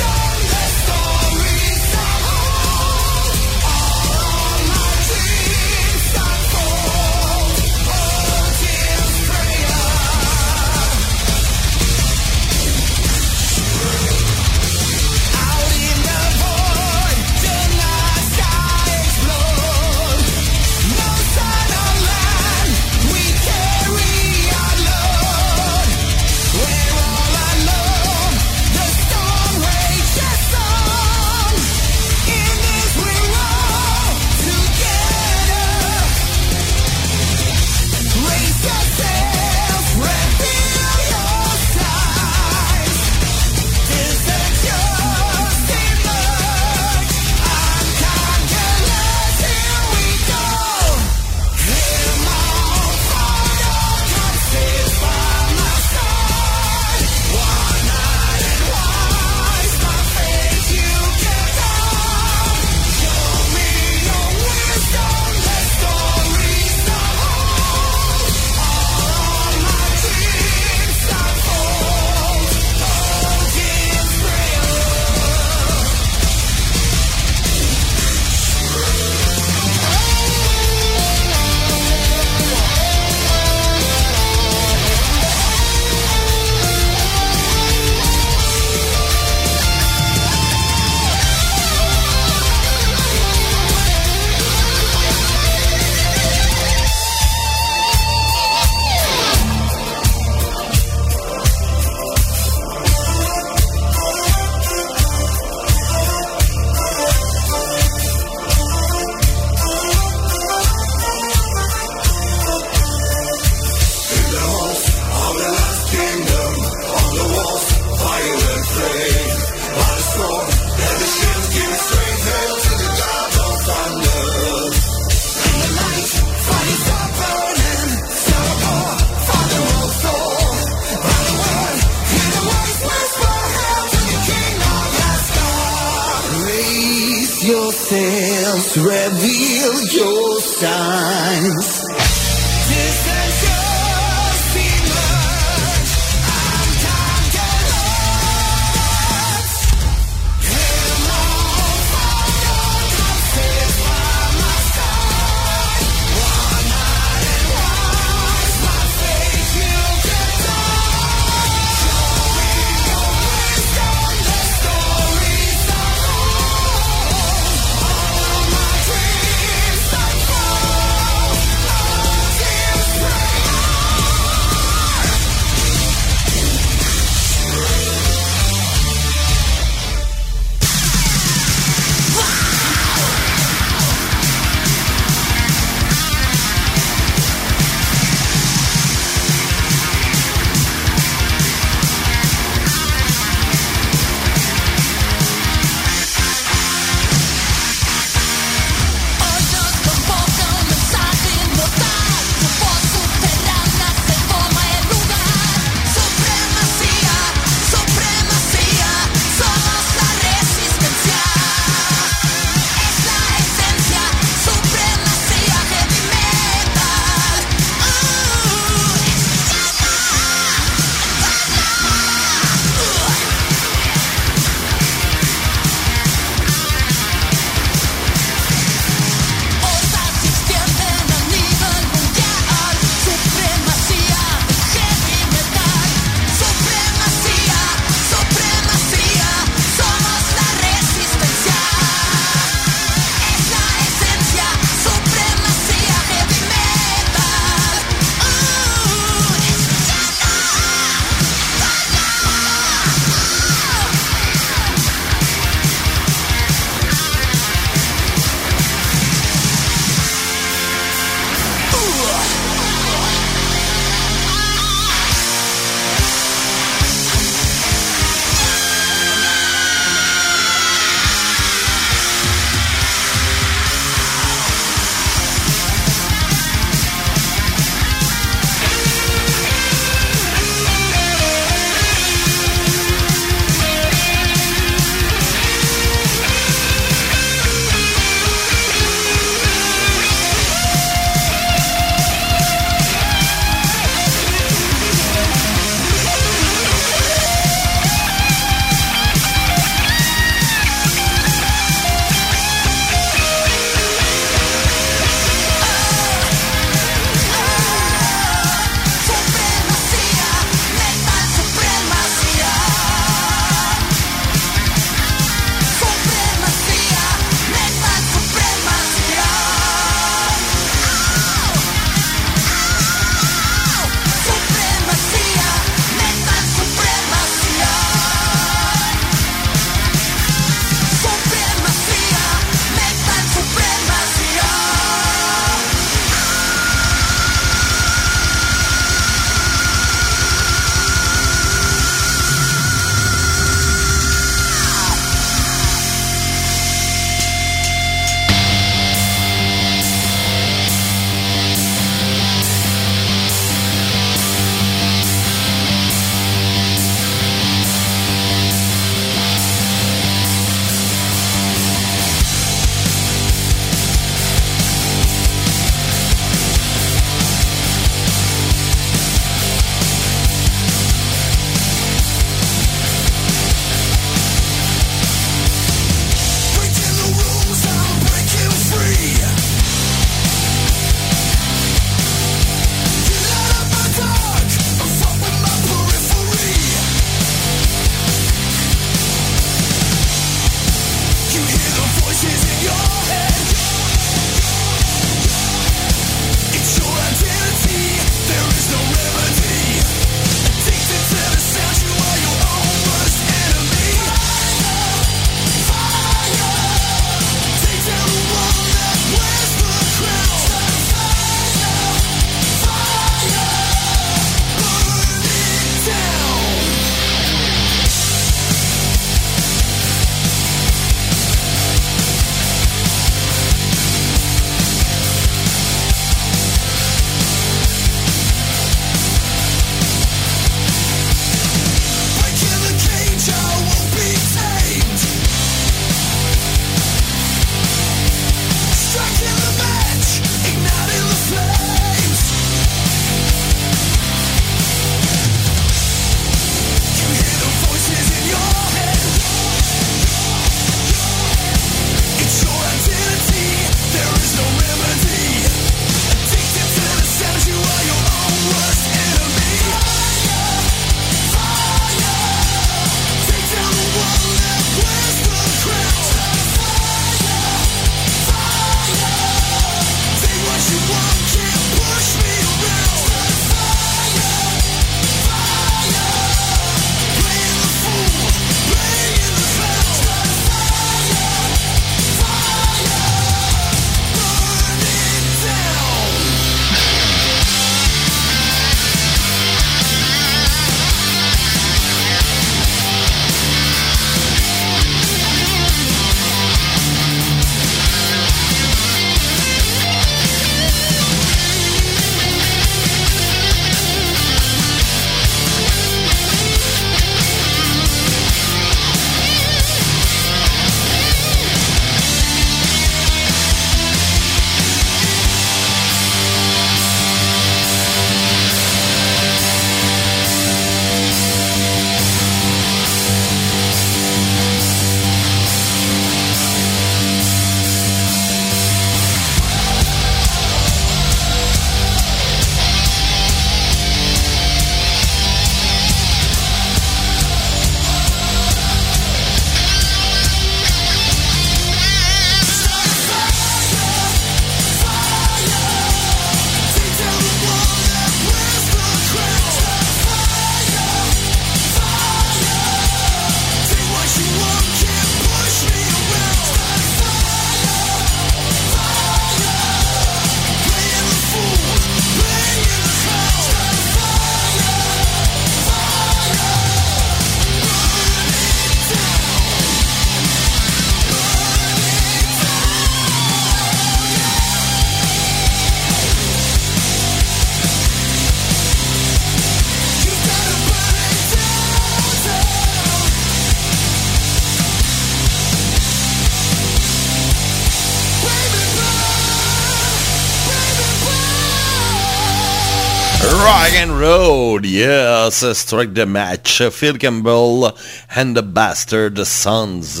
Roll, 593.98 594.64
yes, 594.64 595.44
strike 595.58 595.94
the 595.94 596.06
match. 596.06 596.62
Phil 596.70 596.96
Campbell 596.96 597.76
and 598.14 598.36
the 598.36 598.42
Bastard 598.42 599.18
Sons. 599.26 600.00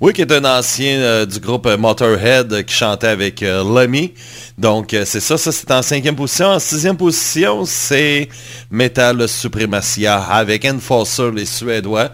Oui, 0.00 0.12
qui 0.12 0.22
est 0.22 0.32
un 0.32 0.44
ancien 0.44 0.98
euh, 1.00 1.26
du 1.26 1.40
groupe 1.40 1.66
Motorhead 1.66 2.64
qui 2.64 2.74
chantait 2.74 3.08
avec 3.08 3.42
euh, 3.42 3.62
Lemmy. 3.62 4.14
Donc, 4.56 4.94
euh, 4.94 5.02
c'est 5.04 5.18
ça, 5.18 5.36
ça 5.36 5.50
c'est 5.50 5.70
en 5.72 5.82
cinquième 5.82 6.14
position. 6.14 6.46
En 6.46 6.58
sixième 6.60 6.96
position, 6.96 7.64
c'est 7.64 8.28
Metal 8.70 9.28
Supremacia 9.28 10.22
avec 10.22 10.64
Enforcer, 10.64 11.32
les 11.34 11.44
Suédois, 11.44 12.10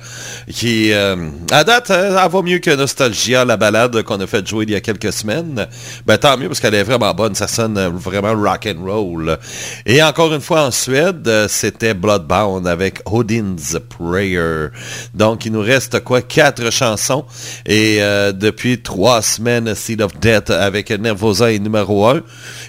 qui, 0.51 0.91
euh, 0.93 1.29
à 1.51 1.65
date, 1.65 1.91
euh, 1.91 2.17
elle 2.17 2.43
mieux 2.43 2.59
que 2.59 2.75
Nostalgia, 2.75 3.45
la 3.45 3.59
balade 3.59 4.03
qu'on 4.05 4.19
a 4.21 4.27
fait 4.27 4.47
jouer 4.49 4.65
il 4.67 4.71
y 4.71 4.75
a 4.75 4.81
quelques 4.81 5.13
semaines. 5.13 5.67
Ben, 6.07 6.17
tant 6.17 6.39
mieux, 6.39 6.49
parce 6.49 6.61
qu'elle 6.61 6.75
est 6.75 6.83
vraiment 6.83 7.13
bonne, 7.13 7.35
ça 7.35 7.47
sonne 7.47 7.79
vraiment 7.89 8.33
rock 8.33 8.67
and 8.67 8.83
roll. 8.83 9.39
Et 9.85 10.03
encore 10.03 10.33
une 10.33 10.41
fois, 10.41 10.63
en 10.63 10.71
Suède, 10.71 11.31
c'était 11.49 11.93
Bloodbound 11.93 12.67
avec 12.67 13.03
Odin's 13.05 13.77
Prayer. 13.99 14.69
Donc, 15.13 15.45
il 15.45 15.53
nous 15.53 15.61
reste 15.61 16.01
quoi? 16.01 16.23
Quatre 16.23 16.71
chansons. 16.71 17.27
Et 17.67 17.99
depuis 18.33 18.81
trois 18.81 19.21
semaines, 19.21 19.75
Seed 19.75 20.01
of 20.01 20.19
Death 20.19 20.51
avec 20.51 20.91
Nervosa 20.91 21.53
est 21.53 21.59
numéro 21.59 22.07
un. 22.07 22.23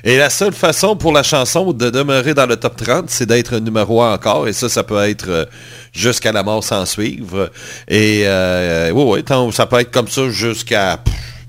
Et 0.03 0.17
la 0.17 0.29
seule 0.29 0.53
façon 0.53 0.95
pour 0.95 1.11
la 1.11 1.23
chanson 1.23 1.73
de 1.73 1.89
demeurer 1.89 2.33
dans 2.33 2.45
le 2.45 2.55
top 2.55 2.75
30, 2.75 3.09
c'est 3.09 3.25
d'être 3.25 3.57
numéro 3.57 4.01
un 4.01 4.13
encore. 4.13 4.47
Et 4.47 4.53
ça, 4.53 4.67
ça 4.69 4.83
peut 4.83 5.03
être 5.03 5.29
euh, 5.29 5.45
jusqu'à 5.93 6.31
la 6.31 6.43
mort 6.43 6.63
sans 6.63 6.85
suivre. 6.85 7.51
Et 7.87 8.23
euh, 8.25 8.91
oui, 8.91 9.23
oui, 9.27 9.51
ça 9.53 9.67
peut 9.67 9.79
être 9.79 9.91
comme 9.91 10.07
ça 10.07 10.29
jusqu'à 10.29 10.99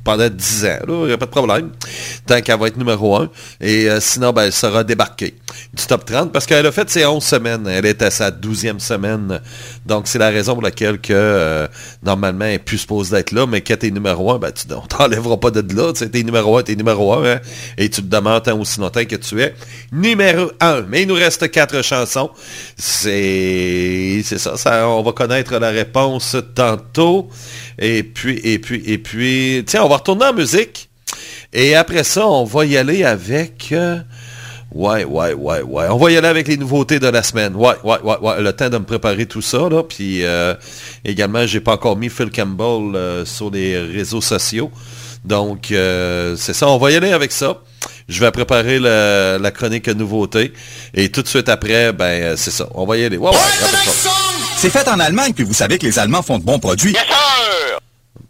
pendant 0.05 0.29
10 0.29 0.65
ans. 0.67 0.79
Il 0.89 0.95
n'y 1.07 1.13
a 1.13 1.19
pas 1.19 1.27
de 1.27 1.31
problème. 1.31 1.71
Tant 2.27 2.41
qu'elle 2.41 2.59
va 2.59 2.67
être 2.69 2.77
numéro 2.77 3.17
1. 3.17 3.31
Et 3.61 3.89
euh, 3.89 4.01
sinon, 4.01 4.33
ben, 4.33 4.45
elle 4.45 4.53
sera 4.53 4.85
débarquée 4.85 5.35
du 5.75 5.87
top 5.87 6.05
30 6.05 6.33
parce 6.33 6.47
qu'elle 6.47 6.67
a 6.67 6.73
fait 6.73 6.89
ses 6.91 7.07
11 7.07 7.23
semaines. 7.23 7.67
Elle 7.67 7.87
est 7.87 8.03
à 8.03 8.11
sa 8.11 8.31
12e 8.31 8.79
semaine. 8.81 9.41
Donc, 9.87 10.09
c'est 10.09 10.19
la 10.19 10.31
raison 10.31 10.55
pour 10.55 10.63
laquelle 10.63 11.01
que 11.01 11.13
euh, 11.13 11.67
normalement, 12.03 12.45
elle 12.45 12.55
est 12.55 12.59
plus 12.59 12.79
supposée 12.79 13.17
d'être 13.17 13.33
là. 13.33 13.47
Mais 13.47 13.61
quand 13.61 13.77
t'es 13.79 13.91
numéro 13.91 14.33
1, 14.33 14.39
ben, 14.39 14.53
tu 14.53 14.67
on 14.75 14.87
t'enlèvera 14.87 15.39
pas 15.39 15.51
de 15.51 15.75
là. 15.75 15.93
Tu 15.93 16.09
t'es 16.11 16.23
numéro 16.23 16.59
1, 16.59 16.63
t'es 16.65 16.75
numéro 16.77 17.13
1. 17.15 17.25
hein, 17.35 17.41
et 17.79 17.89
tu 17.89 18.03
te 18.03 18.07
demandes 18.07 18.43
tant 18.43 18.59
aussi 18.59 18.81
longtemps 18.81 19.05
que 19.05 19.17
tu 19.17 19.41
es 19.41 19.55
numéro 19.93 20.51
1. 20.61 20.83
Mais 20.89 21.03
il 21.03 21.09
nous 21.09 21.15
reste 21.15 21.51
quatre 21.51 21.83
chansons. 21.83 22.31
C'est 22.77 24.23
ça. 24.25 24.89
On 24.89 25.03
va 25.03 25.13
connaître 25.13 25.57
la 25.59 25.71
réponse 25.71 26.37
tantôt. 26.55 27.29
Et 27.79 28.03
puis, 28.03 28.41
et 28.45 28.59
puis, 28.59 28.83
et 28.87 28.99
puis, 28.99 29.65
tiens, 29.67 29.83
on 29.85 29.89
va 29.89 29.97
retourner 29.97 30.27
en 30.27 30.33
musique. 30.33 30.89
Et 31.53 31.75
après 31.75 32.05
ça, 32.05 32.27
on 32.27 32.45
va 32.45 32.65
y 32.65 32.77
aller 32.77 33.05
avec... 33.05 33.69
euh, 33.73 33.99
ouais, 34.75 35.05
ouais, 35.05 35.35
ouais, 35.35 35.61
ouais. 35.63 35.85
On 35.91 35.97
va 35.99 36.11
y 36.11 36.17
aller 36.17 36.29
avec 36.29 36.49
les 36.49 36.57
nouveautés 36.57 36.99
de 36.99 37.09
la 37.09 37.23
semaine. 37.23 37.55
Ouais, 37.55 37.75
ouais, 37.85 37.99
ouais, 38.03 38.17
ouais. 38.21 38.41
Le 38.41 38.53
temps 38.53 38.71
de 38.71 38.79
me 38.79 38.85
préparer 38.85 39.27
tout 39.27 39.43
ça, 39.43 39.69
là. 39.69 39.83
Puis 39.83 40.25
euh, 40.25 40.55
également, 41.05 41.47
j'ai 41.47 41.61
pas 41.61 41.73
encore 41.75 41.97
mis 41.97 42.09
Phil 42.09 42.31
Campbell 42.31 42.95
euh, 42.97 43.25
sur 43.25 43.51
les 43.51 43.79
réseaux 43.79 44.21
sociaux. 44.23 44.71
Donc, 45.25 45.71
euh, 45.71 46.35
c'est 46.37 46.55
ça. 46.55 46.69
On 46.69 46.79
va 46.79 46.91
y 46.91 46.97
aller 46.97 47.13
avec 47.13 47.33
ça. 47.33 47.61
Je 48.09 48.19
vais 48.21 48.31
préparer 48.31 48.79
le- 48.79 49.39
la 49.41 49.51
chronique 49.51 49.89
nouveauté. 49.89 50.53
Et 50.95 51.11
tout 51.11 51.23
de 51.23 51.29
suite 51.29 51.49
après, 51.49 51.93
ben, 51.93 52.37
c'est 52.37 52.51
ça. 52.51 52.67
On 52.75 52.87
va 52.87 52.97
y 52.97 53.05
aller. 53.05 53.19
Ouais, 53.19 53.31
ouais, 53.31 54.42
C'est 54.57 54.71
fait 54.71 54.87
en 54.89 55.01
Allemagne, 55.01 55.33
puis 55.33 55.45
vous 55.45 55.55
savez 55.55 55.79
que 55.79 55.87
les 55.87 55.99
Allemands 55.99 56.23
font 56.23 56.39
de 56.39 56.45
bons 56.45 56.59
produits. 56.59 56.93
Yes, 56.93 57.03
sir! 57.03 57.79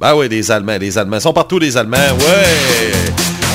Ben 0.00 0.14
oui, 0.14 0.28
les 0.28 0.50
Allemands, 0.50 0.78
les 0.80 0.96
Allemands. 0.96 1.18
Ils 1.18 1.22
sont 1.22 1.32
partout, 1.32 1.58
les 1.58 1.76
Allemands. 1.76 1.96
Ouais! 1.96 2.92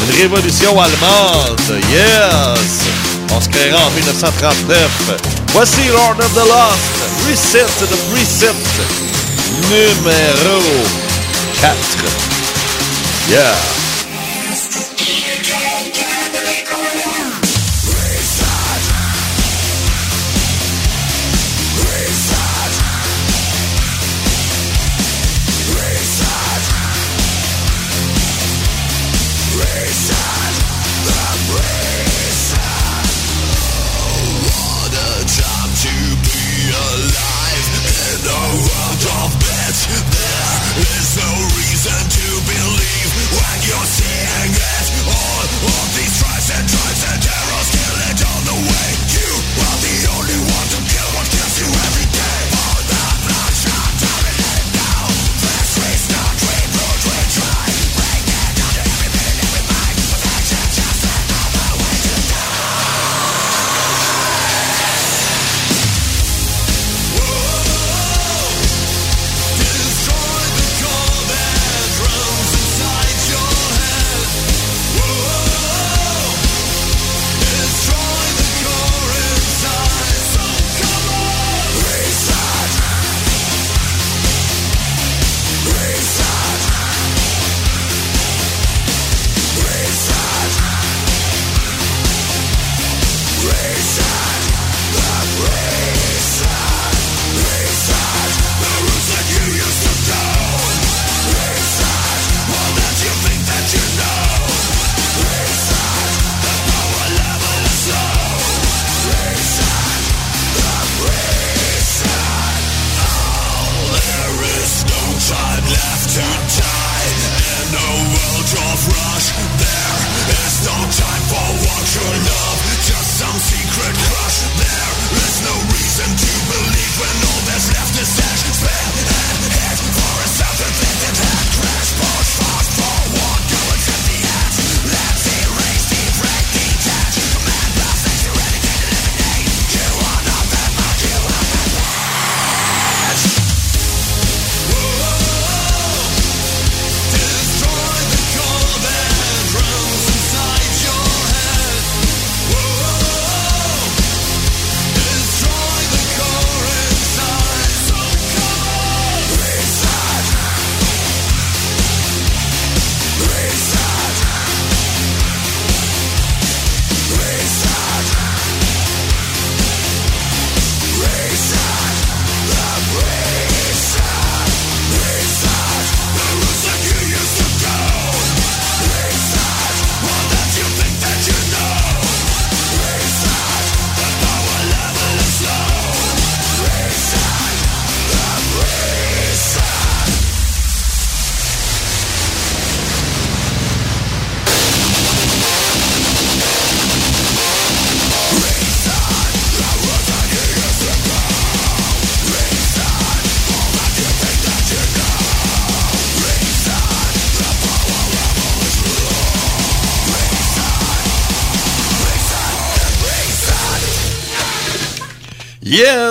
Une 0.09 0.21
révolution 0.21 0.79
allemande. 0.79 1.59
Yes! 1.91 2.87
On 3.33 3.41
se 3.41 3.49
créera 3.49 3.85
en 3.85 3.91
1939. 3.91 4.89
Voici 5.53 5.87
Lord 5.89 6.17
of 6.19 6.33
the 6.33 6.47
Lost. 6.47 7.29
Reset 7.29 7.65
the 7.79 7.97
Preset. 8.11 8.53
Numéro 9.69 10.61
4. 11.61 11.75
Yeah! 13.29 13.76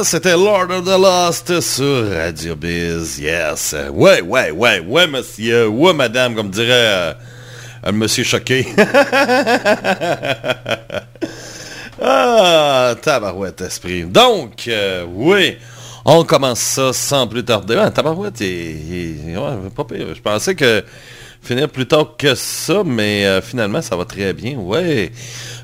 C'était 0.03 0.33
Lord 0.37 0.71
of 0.71 0.85
the 0.85 0.99
Lost 0.99 1.61
sur 1.61 2.11
Radio 2.13 2.55
Biz. 2.57 3.19
Yes. 3.19 3.75
Ouais, 3.93 4.21
ouais, 4.21 4.51
ouais, 4.51 4.81
ouais, 4.81 5.07
monsieur. 5.07 5.69
Ouais, 5.69 5.93
madame, 5.95 6.35
comme 6.35 6.51
dirait 6.51 6.69
euh, 6.71 7.13
euh, 7.87 7.93
monsieur 7.93 8.23
choqué. 8.25 8.67
ah, 12.03 12.95
tabarouette, 13.01 13.61
esprit. 13.63 14.05
Donc, 14.05 14.69
euh, 14.69 15.05
oui, 15.09 15.57
on 16.05 16.25
commence 16.25 16.61
ça 16.61 16.93
sans 16.93 17.27
plus 17.27 17.45
tarder. 17.45 17.77
Ah, 17.79 17.91
tabarouette, 17.91 18.41
il- 18.41 19.37
ouais, 19.39 19.71
pas 19.75 19.85
pire. 19.85 20.15
Je 20.15 20.21
pensais 20.21 20.55
que 20.55 20.85
finir 21.47 21.69
plus 21.69 21.87
tard 21.87 22.15
que 22.19 22.35
ça, 22.35 22.83
mais 22.85 23.25
euh, 23.25 23.41
finalement, 23.41 23.81
ça 23.81 23.95
va 23.95 24.05
très 24.05 24.33
bien. 24.33 24.57
Ouais. 24.59 25.13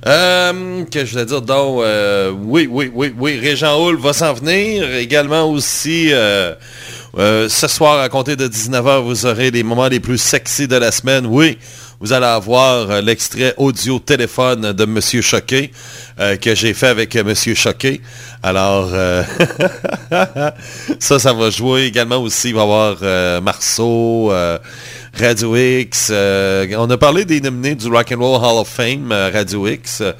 Euh, 0.07 0.85
que 0.85 1.05
je 1.05 1.13
voulais 1.13 1.27
dire, 1.27 1.43
donc, 1.43 1.83
euh, 1.83 2.31
oui, 2.31 2.69
oui, 2.71 2.91
oui, 2.95 3.13
oui, 3.19 3.39
Régent 3.39 3.85
Hull 3.85 3.97
va 3.97 4.13
s'en 4.13 4.33
venir. 4.33 4.95
Également 4.95 5.51
aussi, 5.51 6.11
ce 6.11 7.67
soir, 7.69 8.01
à 8.01 8.09
compter 8.09 8.37
de 8.37 8.47
19h, 8.47 9.03
vous 9.03 9.27
aurez 9.27 9.51
les 9.51 9.65
moments 9.65 9.89
les 9.89 9.99
plus 9.99 10.19
sexy 10.19 10.69
de 10.69 10.77
la 10.77 10.93
semaine. 10.93 11.27
Oui, 11.27 11.59
vous 11.99 12.13
allez 12.13 12.27
avoir 12.27 13.03
l'extrait 13.03 13.55
audio 13.57 13.99
téléphone 13.99 14.73
de 14.73 14.85
Monsieur 14.85 15.21
Choqué 15.21 15.73
que 16.19 16.55
j'ai 16.55 16.75
fait 16.75 16.89
avec 16.89 17.17
Monsieur 17.17 17.55
Choqué. 17.55 18.01
Alors, 18.43 18.91
ça, 20.99 21.19
ça 21.19 21.33
va 21.33 21.51
jouer 21.51 21.85
également 21.85 22.19
aussi. 22.19 22.51
Il 22.51 22.55
va 22.55 22.61
y 22.61 22.65
avoir 22.65 23.43
Marceau, 23.43 24.33
Radio 25.15 25.55
X. 25.57 26.09
euh, 26.11 26.67
on 26.79 26.89
a 26.89 26.97
parlé 26.97 27.25
des 27.25 27.41
nominés 27.41 27.75
du 27.75 27.89
Rock 27.89 28.13
and 28.13 28.19
Roll 28.19 28.43
Hall 28.43 28.59
of 28.59 28.69
Fame, 28.69 29.13
euh, 29.13 29.31
Radio 29.33 29.67
X. 29.69 30.01
euh, 30.01 30.13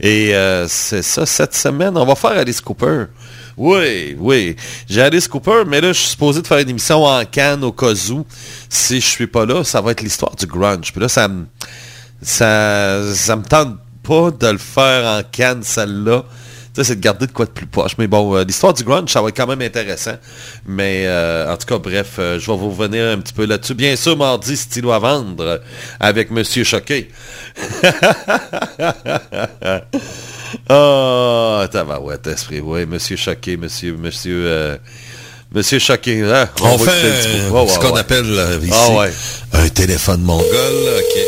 et 0.00 0.34
euh, 0.34 0.66
c'est 0.68 1.02
ça, 1.02 1.24
cette 1.26 1.54
semaine, 1.54 1.96
on 1.96 2.04
va 2.04 2.14
faire 2.16 2.32
Alice 2.32 2.60
Cooper. 2.60 3.04
Oui, 3.56 4.16
oui. 4.18 4.56
J'ai 4.88 5.02
Alice 5.02 5.28
Cooper, 5.28 5.62
mais 5.66 5.80
là, 5.80 5.88
je 5.88 5.98
suis 6.00 6.08
supposé 6.10 6.42
de 6.42 6.46
faire 6.46 6.58
une 6.58 6.70
émission 6.70 7.04
en 7.04 7.24
Cannes 7.24 7.62
au 7.62 7.72
cas 7.72 7.92
où. 8.10 8.26
Si 8.68 9.00
je 9.00 9.06
suis 9.06 9.26
pas 9.26 9.46
là, 9.46 9.62
ça 9.62 9.80
va 9.80 9.92
être 9.92 10.00
l'histoire 10.00 10.34
du 10.34 10.46
grunge. 10.46 10.90
Puis 10.90 11.00
là, 11.00 11.08
ça 11.08 11.28
me 11.28 11.44
ça, 12.22 13.14
ça 13.14 13.36
me 13.36 13.42
tente 13.42 13.76
pas 14.02 14.30
de 14.30 14.48
le 14.48 14.58
faire 14.58 15.18
en 15.18 15.22
Cannes, 15.30 15.62
celle-là. 15.62 16.24
C'est 16.74 16.96
de 16.96 17.00
garder 17.00 17.26
de 17.26 17.32
quoi 17.32 17.44
de 17.44 17.50
plus 17.50 17.66
poche. 17.66 17.92
Mais 17.98 18.06
bon, 18.06 18.34
euh, 18.34 18.44
l'histoire 18.44 18.72
du 18.72 18.82
grunge, 18.82 19.10
ça 19.10 19.20
va 19.20 19.28
être 19.28 19.36
quand 19.36 19.46
même 19.46 19.60
intéressant. 19.60 20.14
Mais 20.66 21.02
euh, 21.06 21.52
en 21.52 21.56
tout 21.58 21.66
cas, 21.66 21.76
bref, 21.78 22.12
euh, 22.18 22.38
je 22.40 22.50
vais 22.50 22.56
vous 22.56 22.70
revenir 22.70 23.08
un 23.10 23.18
petit 23.18 23.34
peu 23.34 23.44
là-dessus. 23.44 23.74
Bien 23.74 23.94
sûr, 23.94 24.16
mardi, 24.16 24.56
stylo 24.56 24.90
à 24.90 24.98
vendre 24.98 25.60
avec 26.00 26.30
Monsieur 26.30 26.64
Choqué. 26.64 27.10
Ah, 30.68 31.66
tabarouette, 31.72 32.26
esprit. 32.26 32.60
Oui, 32.60 32.84
Monsieur 32.86 33.16
Choqué, 33.16 33.56
Monsieur, 33.56 33.94
Monsieur, 33.96 34.78
Monsieur 35.54 35.78
Choqué. 35.78 36.22
hein, 36.22 36.48
On 36.60 36.76
fait 36.78 36.90
un 36.90 37.50
Ouais, 37.50 37.68
ce 37.68 37.78
qu'on 37.78 37.92
ouais. 37.92 38.00
appelle 38.00 38.26
ici 38.62 38.70
Ah 38.72 38.90
ouais. 38.98 39.12
un 39.54 39.68
téléphone 39.70 40.20
mongol. 40.22 40.44
OK. 40.98 41.18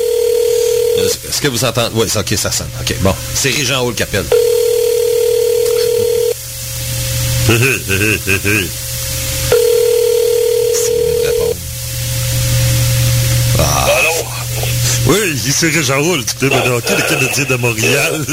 Est-ce 1.29 1.41
que 1.41 1.49
vous 1.49 1.65
entendez? 1.65 1.91
Oui, 1.95 2.07
OK, 2.15 2.35
ça 2.37 2.51
sonne. 2.53 2.69
OK, 2.81 2.95
bon. 3.01 3.15
C'est 3.35 3.51
Régent 3.51 3.83
Hall 3.85 3.95
qui 3.95 4.03
appelle. 4.03 4.25
Répondre. 11.25 11.57
Allô? 13.59 14.11
Oui, 15.07 15.19
ici 15.47 15.67
Régent 15.69 16.01
Roule, 16.03 16.25
du 16.25 16.35
club 16.35 16.65
de 16.65 16.71
hockey, 16.71 16.95
le 16.97 17.03
Canadien 17.03 17.45
de 17.45 17.55
Montréal. 17.57 18.27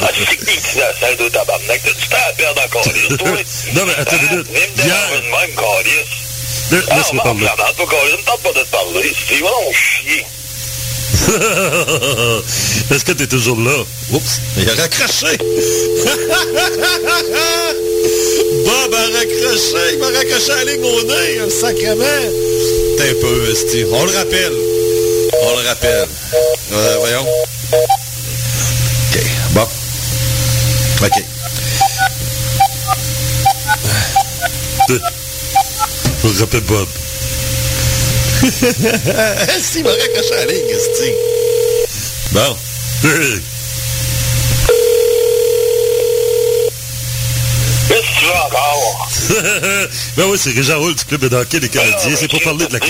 Ah, 0.00 0.08
c'est 1.00 1.16
de 1.18 1.28
tabarnak? 1.28 1.80
T'as-tu 1.82 2.08
temps 2.08 2.16
à 2.28 2.32
perdre 2.34 2.62
encore, 2.64 2.82
Calice, 2.84 3.08
toi? 3.18 3.30
Non, 3.74 3.82
mais 3.86 3.94
attends 3.98 4.16
une 4.16 4.28
minute. 4.30 4.50
Me 4.50 4.84
Hier- 4.84 5.08
même, 5.30 5.54
Calice. 5.56 6.06
La- 6.70 6.78
Ah, 6.90 6.96
Laisse-moi 6.96 7.22
on 7.24 7.34
va 7.34 7.34
parler. 7.34 7.46
en 7.46 7.56
parler, 7.56 7.74
toi, 7.76 7.86
Calice. 7.90 8.10
Je 8.12 8.16
ne 8.16 8.22
tente 8.22 8.40
pas 8.42 8.52
de 8.52 8.64
te 8.64 8.70
parler. 8.70 9.12
C'est 9.28 9.38
vraiment 9.38 9.72
chier. 9.72 10.24
Est-ce 12.90 13.04
que 13.04 13.12
t'es 13.12 13.26
toujours 13.26 13.60
là? 13.60 13.84
Oups, 14.12 14.40
il 14.58 14.68
a 14.68 14.74
raccroché. 14.74 15.36
Bob 18.64 18.94
a 18.94 19.02
raccroché. 19.18 19.92
Il 19.92 19.98
m'a 19.98 20.06
raccroché 20.06 20.48
la 20.48 20.64
ligne 20.64 20.84
au 20.84 21.02
nez, 21.04 21.38
un 21.40 21.50
sacrement. 21.50 22.22
T'es 22.96 23.10
un 23.10 23.14
peu, 23.20 23.50
esti. 23.50 23.84
On 23.90 24.04
le 24.04 24.12
rappelle. 24.12 24.54
On 25.42 25.56
le 25.58 25.66
rappelle. 25.68 26.08
Euh, 26.72 26.96
voyons. 26.98 27.26
OK, 29.10 29.20
bon. 29.52 29.68
OK. 31.02 31.24
Je 36.24 36.40
rappelle 36.40 36.60
Bob? 36.62 36.88
Esti, 38.42 39.78
il 39.78 39.84
m'a 39.84 39.90
raccroché 39.90 40.30
la 40.34 40.44
ligne, 40.46 40.68
esti. 40.70 41.12
Bon. 42.32 42.56
Qu'est-ce 47.88 48.00
que 48.00 48.18
tu 48.18 48.24
veux 48.24 48.32
encore? 48.32 49.08
ben 50.16 50.24
oui, 50.26 50.38
c'est 50.38 50.50
Régent 50.50 50.78
Roule 50.80 50.94
du 50.94 51.04
club 51.04 51.20
de 51.28 51.36
hockey 51.36 51.60
des 51.60 51.68
Canadiens. 51.68 52.16
C'est 52.16 52.28
pour 52.28 52.40
parler 52.42 52.66
de 52.66 52.72
la... 52.72 52.80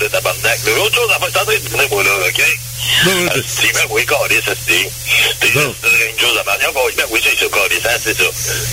Le 0.00 0.08
tabarnak. 0.08 0.58
L'autre 0.76 0.94
chose 0.94 1.10
à 1.14 1.18
faire, 1.18 1.28
c'est 1.32 1.40
en 1.40 1.44
train 1.44 1.54
de 1.54 1.68
tourner, 1.68 1.86
moi, 1.90 2.02
là, 2.02 2.10
OK? 2.26 2.42
Non, 3.04 3.12
non, 3.14 3.30
mais- 3.36 3.42
Si, 3.46 3.72
ben 3.72 3.84
oui, 3.90 4.06
Calice, 4.06 4.40
c'est 4.46 4.90
T'es 5.40 5.58
Non. 5.58 5.74
juste 5.82 5.94
une 6.12 6.18
chose 6.18 6.38
à 6.38 6.44
manière. 6.44 6.72
Ben 6.72 7.04
oui, 7.10 7.20
c'est 7.22 7.36
ça, 7.38 7.46
Calice, 7.52 7.84
hein, 7.84 7.98
c'est 8.02 8.16
ça. 8.16 8.24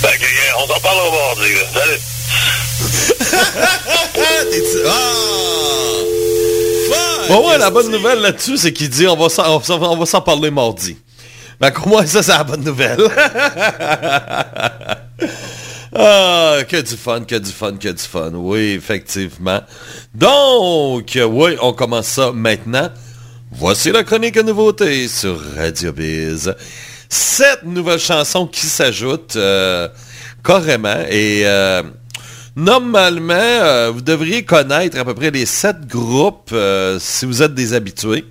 Fait 0.09 0.17
que, 0.17 0.23
euh, 0.23 0.59
on 0.63 0.67
s'en 0.67 0.79
parlera 0.79 1.11
mardi, 1.11 1.53
là. 1.53 1.61
Salut. 1.73 1.99
Ah! 4.89 5.27
Bon, 7.27 7.49
ouais, 7.49 7.57
la 7.57 7.69
bonne 7.69 7.91
nouvelle 7.91 8.19
là-dessus, 8.19 8.57
c'est 8.57 8.71
qu'il 8.71 8.89
dit 8.89 9.05
on 9.05 9.17
va 9.17 9.27
s'en, 9.29 10.21
parler 10.21 10.49
mardi. 10.49 10.95
Ben, 11.59 11.71
pour 11.71 11.89
moi, 11.89 12.05
ça, 12.05 12.23
c'est 12.23 12.31
la 12.31 12.45
bonne 12.45 12.63
nouvelle. 12.63 12.99
ah, 15.93 16.59
que 16.67 16.81
du 16.81 16.95
fun, 16.95 17.25
que 17.25 17.35
du 17.35 17.51
fun, 17.51 17.73
que 17.73 17.89
du 17.89 18.03
fun. 18.03 18.31
Oui, 18.33 18.75
effectivement. 18.77 19.59
Donc, 20.13 21.17
oui, 21.17 21.57
on 21.61 21.73
commence 21.73 22.07
ça 22.07 22.31
maintenant. 22.31 22.89
Voici 23.51 23.91
la 23.91 24.03
chronique 24.03 24.37
à 24.37 24.43
nouveauté 24.43 25.09
sur 25.09 25.37
Radio 25.55 25.91
Biz. 25.91 26.55
Sept 27.09 27.63
nouvelles 27.63 27.99
chansons 27.99 28.47
qui 28.47 28.65
s'ajoutent 28.65 29.35
euh, 29.35 29.89
carrément 30.43 30.99
et 31.09 31.41
euh, 31.45 31.83
normalement, 32.57 33.33
euh, 33.35 33.91
vous 33.93 34.01
devriez 34.01 34.43
connaître 34.43 34.97
à 34.97 35.05
peu 35.05 35.13
près 35.13 35.31
les 35.31 35.45
sept 35.45 35.87
groupes 35.87 36.49
euh, 36.51 36.97
si 36.99 37.25
vous 37.25 37.41
êtes 37.41 37.53
des 37.53 37.73
habitués. 37.73 38.25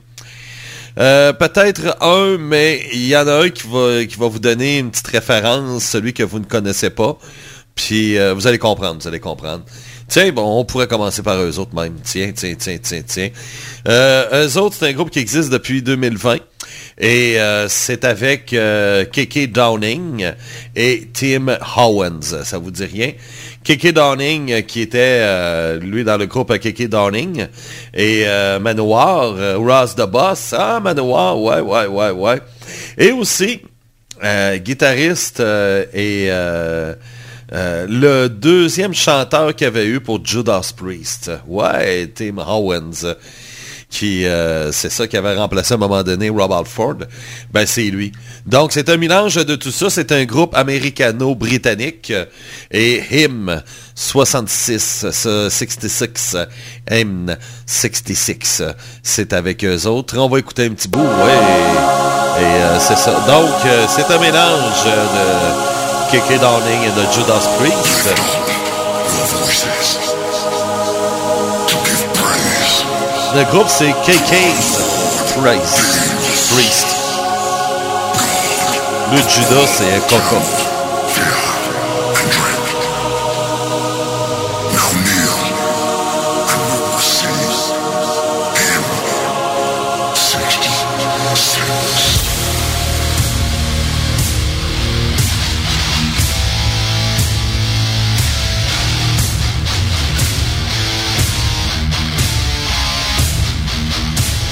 Euh, 0.99 1.33
Peut-être 1.33 1.97
un, 2.03 2.37
mais 2.39 2.87
il 2.93 3.07
y 3.07 3.17
en 3.17 3.27
a 3.29 3.45
un 3.45 3.49
qui 3.49 3.67
va, 3.69 4.05
qui 4.05 4.17
va 4.17 4.29
vous 4.29 4.39
donner 4.39 4.79
une 4.79 4.91
petite 4.91 5.07
référence, 5.07 5.85
celui 5.85 6.13
que 6.13 6.23
vous 6.23 6.41
ne 6.41 6.45
connaissez 6.45 6.91
pas. 6.91 7.17
Puis 7.75 8.17
vous 8.33 8.47
allez 8.47 8.57
comprendre, 8.57 9.03
vous 9.03 9.07
allez 9.07 9.21
comprendre. 9.21 9.63
Tiens, 10.09 10.33
bon, 10.33 10.61
on 10.61 10.65
pourrait 10.65 10.87
commencer 10.87 11.23
par 11.23 11.37
eux 11.43 11.59
autres 11.59 11.75
même. 11.75 11.97
Tiens, 12.03 12.33
tiens, 12.35 12.55
tiens, 12.59 12.79
tiens, 12.83 13.03
tiens. 13.07 13.29
Eux 13.87 14.57
autres, 14.57 14.77
c'est 14.79 14.89
un 14.89 14.93
groupe 14.95 15.11
qui 15.11 15.19
existe 15.19 15.51
depuis 15.51 15.83
2020. 15.83 16.39
Et 16.99 17.37
c'est 17.69 18.05
avec 18.05 18.55
euh, 18.55 19.05
Downing 19.49 20.33
et 20.75 21.09
Tim 21.13 21.59
Howens. 21.77 22.45
Ça 22.45 22.57
vous 22.57 22.71
dit 22.71 22.85
rien? 22.85 23.13
Keke 23.67 23.93
Downing, 23.93 24.53
euh, 24.53 24.61
qui 24.61 24.81
était, 24.81 25.19
euh, 25.23 25.81
lui, 25.81 26.05
dans 26.05 26.17
le 26.17 26.27
groupe 26.27 26.57
Keke 26.57 26.89
Downing. 26.89 27.49
Et 27.93 28.23
euh, 28.25 28.61
Manoir, 28.61 29.35
euh, 29.37 29.59
Ross 29.59 29.97
the 29.97 30.07
Boss. 30.09 30.55
Ah, 30.57 30.79
Manoir, 30.79 31.41
ouais, 31.41 31.61
ouais, 31.61 31.87
ouais, 31.87 32.11
ouais. 32.11 32.41
Et 32.97 33.11
aussi, 33.11 33.61
euh, 34.23 34.59
guitariste 34.59 35.41
euh, 35.41 35.85
et 35.93 36.29
euh, 36.31 36.95
euh, 37.53 37.87
le 37.89 38.29
deuxième 38.29 38.95
chanteur 38.95 39.55
qu'il 39.57 39.67
avait 39.67 39.87
eu 39.87 39.99
pour 39.99 40.25
Judas 40.25 40.73
Priest. 40.77 41.33
Ouais, 41.49 42.07
Tim 42.15 42.39
Howens. 42.39 43.17
Qui, 43.89 44.27
euh, 44.27 44.73
c'est 44.73 44.91
ça 44.91 45.07
qui 45.07 45.17
avait 45.17 45.37
remplacé 45.37 45.73
à 45.73 45.77
un 45.77 45.79
moment 45.79 46.03
donné 46.03 46.29
Rob 46.29 46.53
Alford. 46.53 46.97
Ben, 47.53 47.67
c'est 47.67 47.85
lui. 47.85 48.13
Donc, 48.45 48.73
c'est 48.73 48.89
un 48.89 48.97
mélange 48.97 49.37
de 49.37 49.55
tout 49.55 49.71
ça. 49.71 49.91
C'est 49.91 50.11
un 50.13 50.25
groupe 50.25 50.55
américano-britannique. 50.57 52.13
Et 52.71 53.03
Hymn 53.11 53.63
66, 53.95 55.07
ce 55.13 55.49
66, 55.49 56.37
Hymn 56.91 57.37
66, 57.67 58.63
c'est 59.03 59.33
avec 59.33 59.65
eux 59.65 59.87
autres. 59.87 60.19
On 60.19 60.29
va 60.29 60.41
écouter 60.41 60.67
un 60.67 60.71
petit 60.71 60.89
bout, 60.89 61.01
ouais. 61.01 61.87
Et 62.39 62.45
euh, 62.45 62.79
c'est 62.81 62.99
ça. 62.99 63.13
Donc, 63.27 63.55
euh, 63.65 63.87
c'est 63.89 64.13
un 64.13 64.19
mélange 64.19 64.85
de 64.85 66.11
Keke 66.11 66.39
Downing 66.39 66.83
et 66.83 66.91
de 66.91 67.13
Judas 67.13 67.49
Priest. 67.59 68.15
Le 73.35 73.45
groupe, 73.51 73.69
c'est 73.69 73.93
KK's 74.05 75.35
Priest. 75.37 76.53
Priest. 76.53 76.97
Le 79.13 79.19
Judas, 79.19 79.67
c'est 79.67 80.07
Coco. 80.09 80.76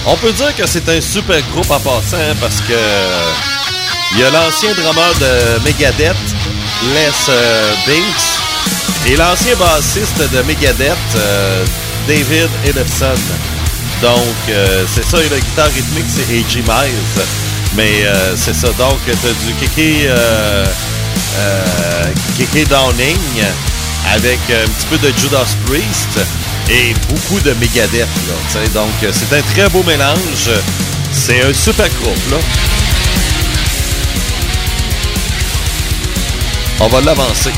On 0.07 0.17
peut 0.17 0.33
dire 0.33 0.55
que 0.55 0.67
c'est 0.67 0.87
un 0.89 1.01
super 1.01 1.41
groupe 1.53 1.71
en 1.71 1.81
passant 1.81 2.17
hein, 2.17 2.35
parce 2.41 2.61
que 2.61 2.75
il 4.13 4.21
y 4.21 4.23
a 4.23 4.31
l'ancien 4.31 4.73
drummer 4.75 5.13
de 5.19 5.65
Megadeth, 5.65 6.15
Les 6.95 7.31
euh, 7.31 7.75
Binks, 7.87 9.09
et 9.09 9.17
l'ancien 9.17 9.57
bassiste 9.57 10.19
de 10.19 10.43
Megadeth, 10.43 10.97
euh, 11.17 11.65
David 12.07 12.49
Ellefson. 12.65 13.19
Donc, 14.03 14.37
euh, 14.51 14.85
c'est 14.95 15.05
ça, 15.05 15.19
et 15.21 15.29
la 15.29 15.41
guitare 15.41 15.67
rythmique, 15.67 16.07
c'est 16.09 16.33
A.G. 16.33 16.63
Miles. 16.63 17.25
Mais 17.77 18.05
c'est 18.37 18.55
ça, 18.55 18.69
donc, 18.79 19.01
t'as 19.05 19.13
du 19.13 19.53
Kiki, 19.55 20.07
Kiki 22.37 22.65
Downing 22.67 23.19
avec 24.13 24.39
un 24.49 24.69
petit 24.69 24.87
peu 24.87 24.99
de 24.99 25.13
Judas 25.19 25.57
Priest 25.67 26.21
et 26.71 26.95
beaucoup 27.09 27.41
de 27.41 27.53
Megadeth. 27.55 28.09
Là, 28.29 28.61
donc, 28.73 28.91
euh, 29.03 29.13
c'est 29.13 29.37
un 29.37 29.43
très 29.43 29.69
beau 29.69 29.83
mélange. 29.83 30.51
C'est 31.13 31.43
un 31.43 31.53
super 31.53 31.89
groupe, 32.01 32.31
là. 32.31 32.39
On 36.81 36.89
va 36.89 37.01
l'avancer. 37.01 37.53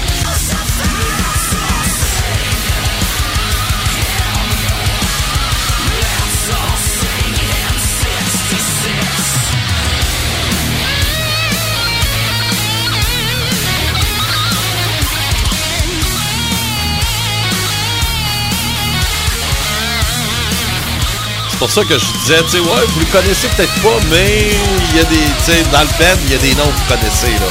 C'est 21.57 21.61
pour 21.61 21.71
ça 21.71 21.85
que 21.85 21.99
je 21.99 22.05
disais, 22.21 22.43
tu 22.43 22.51
sais, 22.51 22.59
ouais, 22.59 22.85
vous 22.89 23.01
le 23.01 23.07
connaissez 23.07 23.49
peut-être 23.57 23.73
pas, 23.81 23.99
mais 24.11 24.51
il 24.91 24.97
y 24.97 25.01
a 25.01 25.05
des, 25.05 25.17
tu 25.17 25.53
sais, 25.53 25.63
dans 25.73 25.81
le 25.81 25.87
band, 25.87 26.21
il 26.27 26.33
y 26.33 26.35
a 26.35 26.39
des 26.39 26.55
noms 26.55 26.67
que 26.67 26.77
vous 26.77 26.97
connaissez, 26.97 27.33
là. 27.41 27.47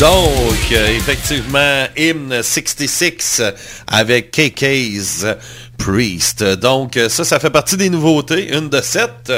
Donc, 0.00 0.72
euh, 0.72 0.88
effectivement, 0.96 1.84
Hymne 1.96 2.42
66 2.42 3.42
avec 3.86 4.32
KK's 4.32 5.24
Priest. 5.78 6.42
Donc, 6.42 6.96
euh, 6.96 7.08
ça, 7.08 7.22
ça 7.22 7.38
fait 7.38 7.50
partie 7.50 7.76
des 7.76 7.90
nouveautés. 7.90 8.52
Une 8.52 8.68
de 8.68 8.80
sept. 8.80 9.32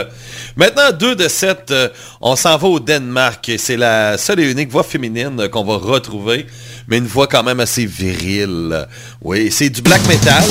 Maintenant, 0.56 0.92
deux 0.98 1.14
de 1.14 1.28
sept. 1.28 1.70
euh, 1.72 1.88
on 2.22 2.36
s'en 2.36 2.56
va 2.56 2.68
au 2.68 2.80
Danemark. 2.80 3.52
C'est 3.58 3.76
la 3.76 4.16
seule 4.16 4.40
et 4.40 4.50
unique 4.50 4.70
voix 4.70 4.82
féminine 4.82 5.46
qu'on 5.50 5.64
va 5.64 5.76
retrouver. 5.76 6.46
Mais 6.89 6.99
une 6.99 7.07
voix 7.07 7.26
quand 7.26 7.43
même 7.43 7.61
assez 7.61 7.84
virile. 7.87 8.87
Oui, 9.22 9.51
c'est 9.51 9.68
du 9.70 9.82
black 9.82 10.05
metal. 10.07 10.45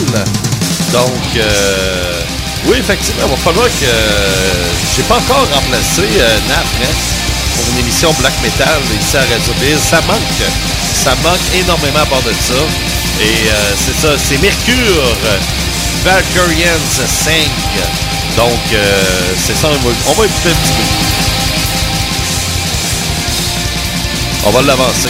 Donc, 0.92 1.10
euh, 1.38 2.22
oui, 2.66 2.78
effectivement, 2.80 3.24
il 3.26 3.32
va 3.32 3.38
falloir 3.38 3.68
que... 3.68 3.86
euh, 3.86 4.54
J'ai 4.96 5.04
pas 5.04 5.18
encore 5.18 5.48
remplacé 5.54 6.02
euh, 6.20 6.38
Nat 6.50 6.64
Ness 6.80 6.98
pour 7.56 7.66
une 7.74 7.80
émission 7.80 8.12
black 8.20 8.34
metal 8.44 8.82
ici 9.00 9.16
à 9.16 9.22
Radio 9.22 9.54
Biz. 9.62 9.80
Ça 9.90 10.02
manque. 10.02 10.44
Ça 11.04 11.16
manque 11.24 11.40
énormément 11.56 12.00
à 12.00 12.06
part 12.06 12.22
de 12.24 12.32
ça. 12.32 12.60
Et 13.22 13.50
euh, 13.50 13.74
c'est 13.86 13.96
ça, 14.08 14.14
c'est 14.18 14.38
Mercure. 14.42 15.16
Valkyrians 16.04 16.92
5. 17.24 17.34
Donc, 18.38 18.60
c'est 19.48 19.56
ça, 19.56 19.70
on 19.70 19.88
va, 19.88 19.96
on 20.10 20.14
va 20.14 20.24
un 20.24 20.28
petit 20.28 20.42
peu. 20.44 20.52
On 24.48 24.52
va 24.52 24.62
l'avancer. 24.62 25.10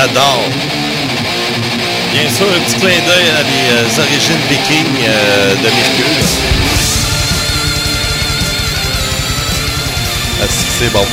J'adore. 0.00 0.44
Bien 2.12 2.30
sûr, 2.30 2.46
un 2.46 2.60
petit 2.60 2.76
clin 2.76 3.00
d'œil 3.04 3.30
à 3.36 3.42
les 3.42 3.72
euh, 3.72 4.00
origines 4.00 4.38
vikings 4.48 5.04
euh, 5.08 5.56
de 5.56 5.62
Mercure. 5.62 6.06
Ah, 10.40 10.46
c'est 10.78 10.92
bon. 10.92 11.04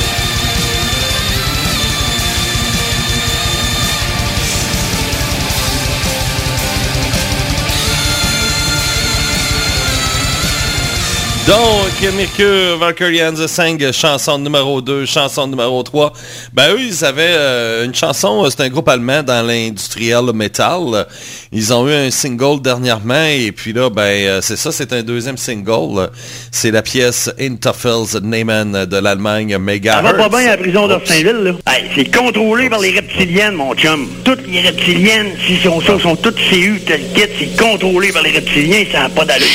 Donc, 11.48 12.16
Mercure, 12.18 12.80
Valkyrians 12.80 13.48
5, 13.48 13.91
chanson 13.91 14.39
numéro 14.39 14.82
2, 14.82 15.06
chanson 15.06 15.46
numéro 15.46 15.84
3. 15.84 16.12
Ben 16.54 16.74
eux, 16.74 16.80
ils 16.80 17.06
avaient 17.06 17.36
euh, 17.36 17.86
une 17.86 17.93
chanson, 17.93 18.43
euh, 18.43 18.50
c'est 18.50 18.64
un 18.64 18.70
groupe 18.70 18.89
allemand 18.89 19.22
dans 19.22 19.46
l'industriel 19.46 20.24
metal. 20.34 21.06
Ils 21.52 21.72
ont 21.72 21.88
eu 21.88 21.93
un 21.93 22.10
single 22.10 22.64
dernièrement 22.64 23.28
et 23.30 23.52
puis 23.52 23.74
là, 23.74 23.91
ben 23.91 24.02
euh, 24.02 24.39
c'est 24.41 24.56
ça, 24.56 24.72
c'est 24.72 24.91
un 24.91 25.04
deuxième 25.04 25.38
single. 25.38 26.10
C'est 26.52 26.72
la 26.72 26.82
pièce 26.82 27.30
Interfels 27.39 28.20
Neyman 28.24 28.86
de 28.86 28.98
l'Allemagne 28.98 29.56
Mega. 29.60 29.98
Ça 29.98 30.02
va 30.02 30.14
pas 30.14 30.30
bien 30.30 30.48
à 30.48 30.56
la 30.56 30.58
prison 30.58 30.88
d'Orsainville, 30.88 31.43
là. 31.43 31.52
Hey, 31.72 31.86
c'est 31.93 32.16
contrôlé 32.18 32.72
par 32.72 32.80
les 32.80 32.89
reptiliennes, 32.89 33.54
mon 33.54 33.76
chum. 33.76 34.08
Toutes 34.24 34.48
les 34.48 34.62
reptiliennes, 34.62 35.34
si 35.46 35.58
sont 35.58 35.80
ça, 35.80 36.00
sont 36.00 36.16
toutes 36.16 36.38
CU, 36.50 36.82
tel 36.88 37.02
kit, 37.14 37.22
c'est 37.38 37.56
contrôlé 37.56 38.12
par 38.12 38.24
les 38.24 38.32
reptiliens, 38.32 38.84
ça 38.91 39.02
n'a 39.02 39.10
pas 39.10 39.26
d'allure. 39.26 39.46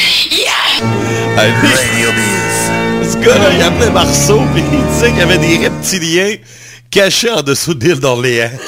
Ah, 1.36 1.46
lui, 1.62 1.68
ce 3.02 3.16
gars-là, 3.18 3.50
il 3.54 3.62
appelait 3.62 3.90
Marceau, 3.90 4.40
puis 4.54 4.62
il 4.72 4.86
disait 4.92 5.10
qu'il 5.10 5.18
y 5.18 5.22
avait 5.22 5.38
des 5.38 5.58
reptiliens 5.58 6.36
cachés 6.90 7.30
en 7.30 7.42
dessous 7.42 7.74
de 7.74 7.84
l'île 7.84 8.00
d'Orléans. 8.00 8.50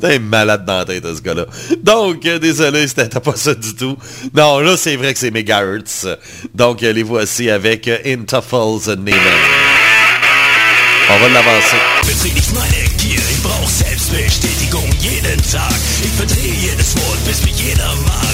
C'est 0.00 0.16
un 0.16 0.18
malade 0.20 0.64
dans 0.64 0.78
la 0.78 0.84
tête, 0.84 1.04
ce 1.04 1.20
gars-là. 1.20 1.46
Donc, 1.82 2.24
euh, 2.24 2.38
désolé, 2.38 2.86
c'était 2.86 3.08
pas 3.08 3.34
ça 3.34 3.54
du 3.54 3.74
tout. 3.74 3.96
Non, 4.32 4.60
là, 4.60 4.76
c'est 4.76 4.94
vrai 4.96 5.12
que 5.12 5.18
c'est 5.18 5.32
Megahertz. 5.32 6.06
Donc, 6.54 6.82
euh, 6.82 6.92
les 6.92 7.02
voici 7.02 7.50
avec 7.50 7.88
euh, 7.88 7.98
Interfalls 8.06 8.96
Neiman. 8.98 9.20
On 11.10 11.18
va 11.18 11.28
l'avancer. 11.28 11.76
Betrieb 12.06 12.36
ich 12.36 12.52
meine 12.52 12.84
Gier, 12.98 13.18
ich 13.18 13.42
brauch 13.42 13.68
Selbstbestätigung 13.68 14.88
jeden 15.00 15.42
Tag. 15.50 15.74
Ich 16.02 16.12
verdrehe 16.12 16.54
jedes 16.54 16.96
Wort, 16.96 17.18
bis 17.26 17.42
mich 17.44 17.60
jeder 17.60 17.94
mag. 18.06 18.33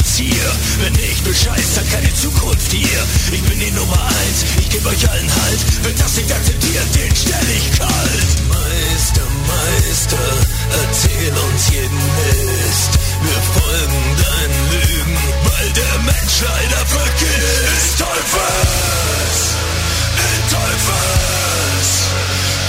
Ein 0.00 0.06
Ziel. 0.06 0.50
Wenn 0.80 0.92
nicht 0.94 1.22
bescheißt, 1.24 1.76
hat 1.76 1.90
keine 1.90 2.14
Zukunft 2.14 2.72
hier. 2.72 3.00
Ich 3.32 3.42
bin 3.42 3.60
die 3.60 3.70
Nummer 3.72 4.00
eins, 4.02 4.44
ich 4.58 4.70
geb 4.70 4.84
euch 4.86 5.10
allen 5.10 5.30
Halt. 5.42 5.60
Wer 5.82 5.92
das 5.92 6.16
nicht 6.16 6.32
akzeptiert, 6.32 6.94
den 6.94 7.14
stell 7.14 7.48
ich 7.54 7.70
kalt. 7.78 8.30
Meister, 8.48 9.26
Meister, 9.44 10.26
erzähl 10.88 11.32
uns 11.36 11.68
jeden 11.70 12.00
Mist. 12.16 12.92
Wir 13.20 13.40
folgen 13.52 14.16
deinen 14.24 14.70
Lügen, 14.72 15.18
weil 15.44 15.70
der 15.72 15.98
Mensch 16.08 16.36
leider 16.48 16.86
vergeht. 16.86 17.68
Ist 17.76 17.98
Teufels, 17.98 19.38
in 20.16 20.40
Teufels, 20.48 21.90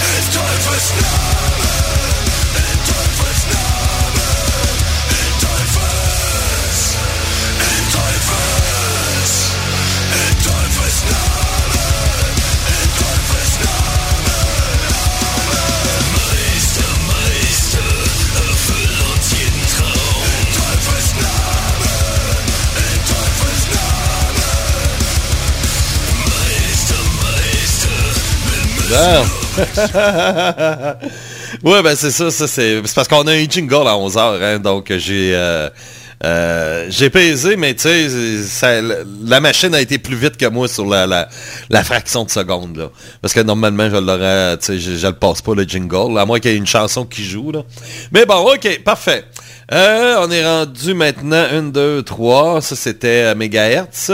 in 0.04 0.24
Teufels 0.36 0.86
Namen, 1.00 1.81
ouais, 31.62 31.82
ben 31.82 31.96
c'est 31.96 32.10
ça, 32.10 32.30
ça 32.30 32.46
c'est 32.46 32.82
parce 32.94 33.08
qu'on 33.08 33.26
a 33.26 33.32
un 33.32 33.48
jingle 33.48 33.86
à 33.86 33.94
11h, 33.94 34.42
hein, 34.42 34.58
donc 34.58 34.92
j'ai 34.96 35.34
euh, 35.34 35.70
euh, 36.24 36.86
j'ai 36.88 37.10
pesé, 37.10 37.56
mais 37.56 37.74
tu 37.74 37.88
sais, 37.88 38.80
la 39.24 39.40
machine 39.40 39.74
a 39.74 39.80
été 39.80 39.98
plus 39.98 40.16
vite 40.16 40.36
que 40.36 40.46
moi 40.46 40.68
sur 40.68 40.86
la, 40.86 41.28
fraction 41.82 42.24
de 42.24 42.30
seconde. 42.30 42.90
Parce 43.20 43.34
que 43.34 43.40
normalement, 43.40 43.88
je 43.90 43.96
l'aurais, 43.96 44.56
je, 44.66 44.78
je 44.78 45.06
le 45.06 45.12
passe 45.14 45.42
pas 45.42 45.54
le 45.54 45.64
jingle, 45.64 46.18
à 46.18 46.24
moins 46.24 46.38
qu'il 46.38 46.52
y 46.52 46.54
ait 46.54 46.58
une 46.58 46.66
chanson 46.66 47.04
qui 47.04 47.24
joue. 47.24 47.52
Mais 48.12 48.24
bon, 48.24 48.52
ok, 48.54 48.82
parfait. 48.84 49.24
Euh, 49.72 50.16
on 50.20 50.30
est 50.30 50.44
rendu 50.44 50.92
maintenant 50.92 51.44
1, 51.50 51.62
2, 51.64 52.02
3. 52.02 52.60
Ça, 52.60 52.76
c'était 52.76 53.24
euh, 53.24 53.34
Megahertz. 53.34 54.12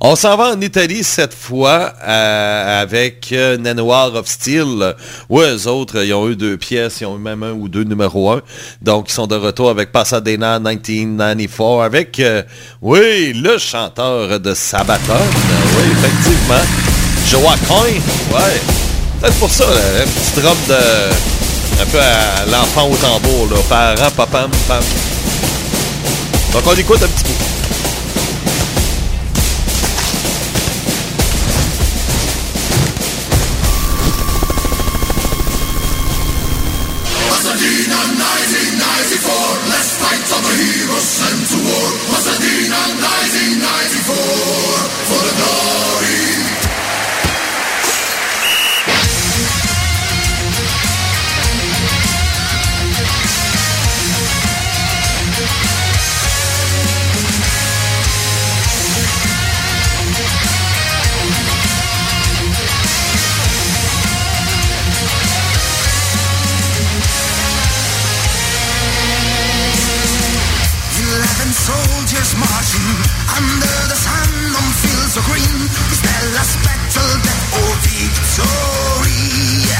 On 0.00 0.14
s'en 0.14 0.36
va 0.36 0.52
en 0.54 0.60
Italie 0.60 1.04
cette 1.04 1.34
fois 1.34 1.92
avec 2.00 3.32
Nanoir 3.32 4.14
of 4.14 4.26
Steel. 4.26 4.94
Ouais, 5.28 5.54
eux 5.54 5.66
autres, 5.68 6.04
ils 6.04 6.12
ont 6.12 6.28
eu 6.28 6.36
deux 6.36 6.56
pièces. 6.56 7.00
Ils 7.00 7.06
ont 7.06 7.16
eu 7.16 7.20
même 7.20 7.42
un 7.42 7.52
ou 7.52 7.68
deux 7.68 7.84
numéro 7.84 8.30
un. 8.30 8.42
Donc, 8.82 9.10
ils 9.10 9.12
sont 9.12 9.26
de 9.26 9.36
retour 9.36 9.70
avec 9.70 9.92
Pasadena 9.92 10.58
1994 11.46 11.84
avec, 11.84 12.18
euh, 12.20 12.42
oui, 12.82 13.32
le 13.34 13.58
chanteur 13.58 14.40
de 14.40 14.54
Sabaton. 14.54 15.14
Oui, 15.76 15.84
effectivement. 15.92 16.64
Joaquin. 17.26 17.94
Ouais. 18.32 18.60
Peut-être 19.20 19.38
pour 19.38 19.50
ça, 19.50 19.64
un 19.64 20.06
petit 20.06 20.40
drum 20.40 20.56
de... 20.68 21.82
Un 21.82 21.86
peu 21.86 21.98
à 21.98 22.46
l'enfant 22.50 22.88
au 22.90 22.96
tambour, 22.96 23.48
là. 23.50 23.56
Parent, 23.68 24.10
papam, 24.16 24.50
pam. 24.68 24.82
Donc 26.52 26.62
on 26.66 26.74
écoute 26.74 27.02
un 27.02 27.08
petit 27.08 27.24
peu. 27.24 27.59
Fight 40.60 40.68
for 40.68 40.68
the 40.68 40.78
heroes 40.78 41.02
sent 41.02 41.40
to 41.48 41.58
war. 41.64 41.88
Pasadena 42.10 42.80
1994, 43.00 44.16
for 45.08 45.22
the 45.24 45.34
glory. 45.36 45.89
Soldiers 72.10 72.34
marching 72.34 72.90
under 73.38 73.76
the 73.86 73.94
sun 73.94 74.30
on 74.58 74.66
fields 74.82 75.14
of 75.16 75.22
green. 75.30 75.70
Is 75.94 76.02
last 76.34 76.58
battle, 76.66 77.12
death 77.22 77.54
or 77.54 77.70
victory? 77.86 79.70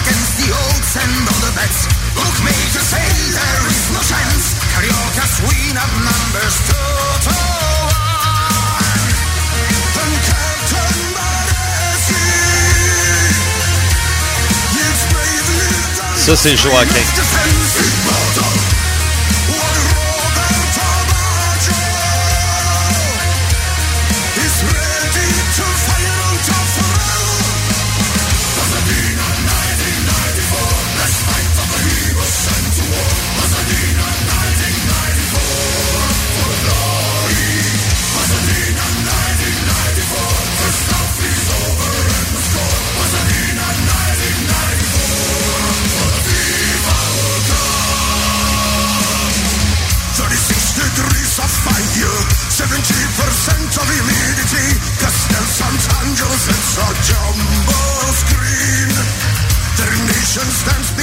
Against 0.00 0.32
the 0.40 0.48
odds 0.48 0.96
and 0.96 1.28
all 1.28 1.40
the 1.44 1.52
bets, 1.52 1.80
say 2.88 3.08
there 3.36 3.64
is 3.68 3.84
no 3.92 4.00
chance. 4.00 4.56
Carioca's 4.72 5.36
win 5.44 5.76
numbers 5.76 6.56
two 6.68 6.88
to 7.24 7.32
one. 7.36 7.84
Dunkerque 9.92 10.84
Baresi, 11.16 12.24
it's. 14.72 15.02
Ça, 16.16 16.34
c'est 16.34 16.56
Joaquin. 16.56 17.04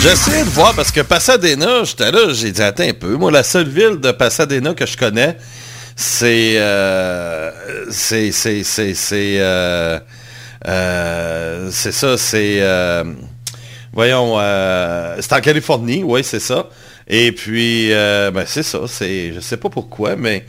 J'essayais 0.04 0.44
de 0.44 0.50
voir 0.50 0.76
parce 0.76 0.92
que 0.92 1.00
Pasadena, 1.00 1.86
j'étais 1.86 2.12
là, 2.12 2.34
j'ai 2.34 2.52
dit 2.52 2.62
attends 2.62 2.84
un 2.84 2.92
peu. 2.92 3.16
Moi, 3.16 3.32
la 3.32 3.42
seule 3.42 3.70
ville 3.70 4.02
de 4.02 4.12
Pasadena 4.12 4.74
que 4.74 4.86
je 4.86 4.98
connais, 4.98 5.38
c'est 5.96 6.56
euh, 6.58 7.50
c'est 7.90 8.34
c'est 8.34 8.64
c'est 8.64 8.96
c'est 8.96 9.38
euh, 9.40 9.98
euh, 10.68 11.72
ça, 11.72 12.18
c'est 12.18 12.62
voyons, 13.94 14.40
c'est 15.22 15.34
en 15.34 15.40
Californie, 15.40 16.04
oui, 16.04 16.22
c'est 16.26 16.42
ça. 16.42 16.68
Et 17.08 17.32
puis 17.32 17.88
ben 17.92 18.44
c'est 18.46 18.64
ça, 18.64 18.80
c'est 18.88 19.32
je 19.34 19.40
sais 19.40 19.56
pas 19.56 19.70
pourquoi, 19.70 20.18
mais 20.18 20.46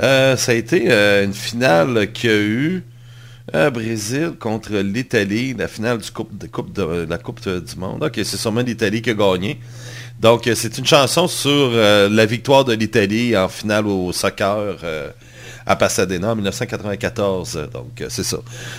ça 0.00 0.34
a 0.48 0.54
été 0.54 0.90
une 1.22 1.34
finale 1.34 2.10
qu'il 2.10 2.30
y 2.30 2.32
a 2.32 2.36
eu 2.36 2.84
euh, 3.54 3.70
Brésil 3.70 4.32
contre 4.38 4.72
l'Italie, 4.78 5.54
la 5.58 5.68
finale 5.68 5.98
du 5.98 6.10
coupe, 6.10 6.36
de, 6.36 6.46
de, 6.46 7.06
la 7.08 7.18
Coupe 7.18 7.42
de- 7.46 7.60
du 7.60 7.76
Monde. 7.76 8.02
Ok, 8.04 8.14
c'est 8.24 8.36
sûrement 8.36 8.60
l'Italie 8.62 9.02
qui 9.02 9.10
a 9.10 9.14
gagné. 9.14 9.58
Donc, 10.20 10.46
euh, 10.46 10.54
c'est 10.54 10.78
une 10.78 10.86
chanson 10.86 11.26
sur 11.28 11.50
euh, 11.50 12.08
la 12.08 12.26
victoire 12.26 12.64
de 12.64 12.72
l'Italie 12.74 13.36
en 13.36 13.48
finale 13.48 13.86
au 13.86 14.12
soccer 14.12 14.76
euh, 14.84 15.10
à 15.66 15.76
Pasadena 15.76 16.32
en 16.32 16.36
1994. 16.36 17.68
Donc, 17.72 18.00
euh, 18.00 18.06
c'est 18.08 18.22
ça. 18.22 18.38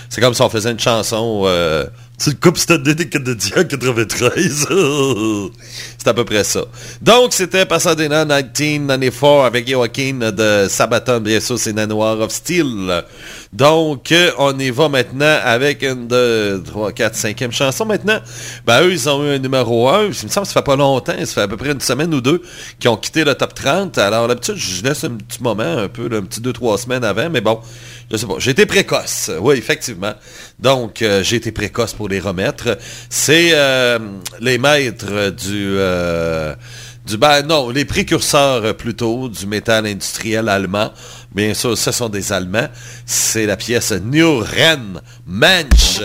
C'est 0.10 0.22
comme 0.22 0.34
si 0.34 0.42
on 0.42 0.50
faisait 0.50 0.72
une 0.72 0.80
chanson... 0.80 1.44
Euh, 1.46 1.86
C'est 2.18 2.32
le 2.32 2.38
Coupe 2.38 2.58
Canadiens 3.10 3.62
en 3.62 3.64
93. 3.66 4.68
c'est 5.98 6.08
à 6.08 6.14
peu 6.14 6.24
près 6.24 6.44
ça. 6.46 6.62
Donc, 7.02 7.34
c'était 7.34 7.66
Pasadena 7.66 8.24
1994 8.24 9.46
avec 9.46 9.68
Joaquin 9.70 10.32
de 10.32 10.68
Sabaton, 10.70 11.20
bien 11.20 11.40
sûr, 11.42 11.60
c'est 11.60 11.74
Nanoir 11.74 12.20
of 12.22 12.32
Steel. 12.32 13.04
Donc, 13.54 14.12
on 14.40 14.58
y 14.58 14.72
va 14.72 14.90
maintenant 14.90 15.38
avec 15.44 15.84
une, 15.84 16.08
deux, 16.08 16.64
trois, 16.66 16.92
quatre, 16.92 17.16
cinquième 17.16 17.52
chanson 17.52 17.86
maintenant. 17.86 18.20
Ben, 18.66 18.82
eux, 18.82 18.92
ils 18.92 19.08
ont 19.08 19.24
eu 19.24 19.36
un 19.36 19.38
numéro 19.38 19.88
1. 19.90 20.06
Il 20.06 20.08
me 20.08 20.14
semble 20.14 20.48
que 20.48 20.54
ça 20.54 20.60
fait 20.60 20.66
pas 20.66 20.76
longtemps, 20.76 21.14
ça 21.20 21.26
fait 21.26 21.42
à 21.42 21.48
peu 21.48 21.58
près 21.58 21.72
une 21.72 21.80
semaine 21.80 22.12
ou 22.16 22.22
deux 22.22 22.42
qu'ils 22.80 22.90
ont 22.90 22.98
quitté 22.98 23.24
le 23.24 23.36
top 23.36 23.54
30. 23.54 24.00
Alors, 24.00 24.28
d'habitude, 24.28 24.56
je 24.56 24.84
laisse 24.84 25.04
un 25.04 25.12
petit 25.12 25.44
moment, 25.44 25.64
un 25.64 25.88
peu, 25.88 26.10
un 26.12 26.24
petit 26.24 26.42
deux, 26.42 26.54
trois 26.54 26.80
semaines 26.80 27.04
avant, 27.04 27.30
mais 27.30 27.42
bon, 27.42 27.60
je 28.10 28.18
sais 28.18 28.26
pas. 28.26 28.36
J'ai 28.40 28.56
précoce. 28.66 29.30
Oui, 29.40 29.56
effectivement. 29.56 30.14
Donc, 30.60 31.04
euh, 31.04 31.22
j'ai 31.22 31.36
été 31.36 31.52
précoce 31.52 31.94
pour 31.94 32.10
les 32.10 32.20
remettre. 32.20 32.78
C'est 33.10 33.52
euh, 33.54 34.00
les 34.40 34.58
maîtres 34.58 35.30
du... 35.30 35.76
euh, 35.78 36.56
du 37.06 37.18
ben 37.18 37.42
non, 37.42 37.70
les 37.70 37.84
précurseurs 37.84 38.64
euh, 38.64 38.74
plutôt 38.74 39.28
du 39.28 39.46
métal 39.46 39.86
industriel 39.86 40.48
allemand. 40.48 40.92
Bien 41.34 41.54
sûr, 41.56 41.78
ce 41.78 41.92
sont 41.92 42.10
des 42.10 42.32
Allemands. 42.32 42.68
C'est 43.06 43.46
la 43.46 43.58
pièce 43.58 43.92
New 43.92 44.40
Ren 44.40 45.02
Mensch. 45.26 46.02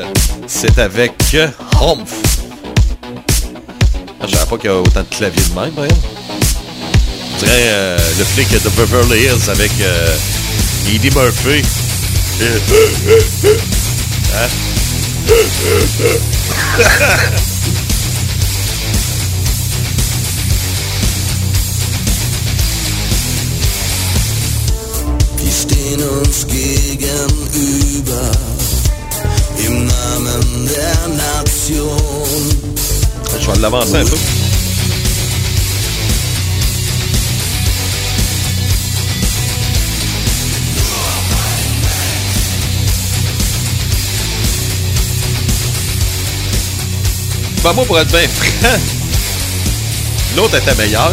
C'est 0.47 0.79
avec 0.79 1.13
euh, 1.35 1.49
Humph. 1.81 2.15
Je 4.23 4.35
savais 4.35 4.51
pas 4.51 4.57
qu'il 4.57 4.71
y 4.71 4.73
a 4.73 4.81
autant 4.81 5.03
de 5.03 5.15
claviers 5.15 5.43
de 5.43 5.55
même, 5.61 5.71
voyons. 5.75 5.99
On 7.35 7.39
dirait 7.39 7.53
euh, 7.53 7.99
le 8.19 8.25
flic 8.25 8.51
de 8.51 8.69
Beverly 8.71 9.25
Hills 9.25 9.51
avec 9.51 9.73
euh, 9.83 10.17
Eddie 10.89 11.11
Murphy. 11.11 11.63
Hein? 14.35 14.49
Im. 31.71 31.89
Je 33.41 33.51
un 33.51 34.05
peu. 34.05 34.17
Ben 47.65 47.73
moi, 47.73 47.85
pour 47.85 47.99
être 47.99 48.09
bien 48.09 48.21
l'autre 50.37 50.57
était 50.57 50.75
meilleur. 50.75 51.13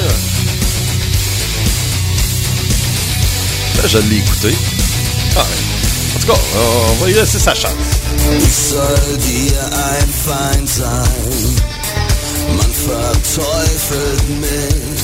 Je 3.83 3.97
l'ai 4.09 4.17
écouté. 4.17 4.55
Ah. 5.37 5.45
En 6.15 6.19
tout 6.19 6.27
cas, 6.27 6.39
on 6.89 6.93
va 7.01 7.07
lui 7.07 7.13
laisser 7.13 7.37
sa 7.39 7.53
chance. 7.53 7.71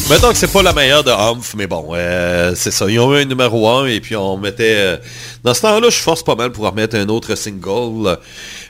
Mettons 0.10 0.30
que 0.30 0.38
c'est 0.38 0.52
pas 0.52 0.62
la 0.62 0.74
meilleure 0.74 1.04
de 1.04 1.12
Humph, 1.12 1.54
mais 1.56 1.68
bon, 1.68 1.90
euh, 1.94 2.54
c'est 2.56 2.72
ça. 2.72 2.86
Ils 2.90 3.00
ont 3.00 3.14
eu 3.14 3.22
un 3.22 3.26
numéro 3.26 3.70
1 3.70 3.88
et 3.88 4.00
puis 4.00 4.16
on 4.16 4.38
mettait... 4.38 4.76
euh, 4.78 4.98
dans 5.44 5.54
ce 5.54 5.62
temps-là, 5.62 5.90
je 5.90 5.98
force 5.98 6.24
pas 6.24 6.36
mal 6.36 6.52
pour 6.52 6.66
remettre 6.66 6.96
un 6.96 7.08
autre 7.10 7.36
single. 7.36 8.18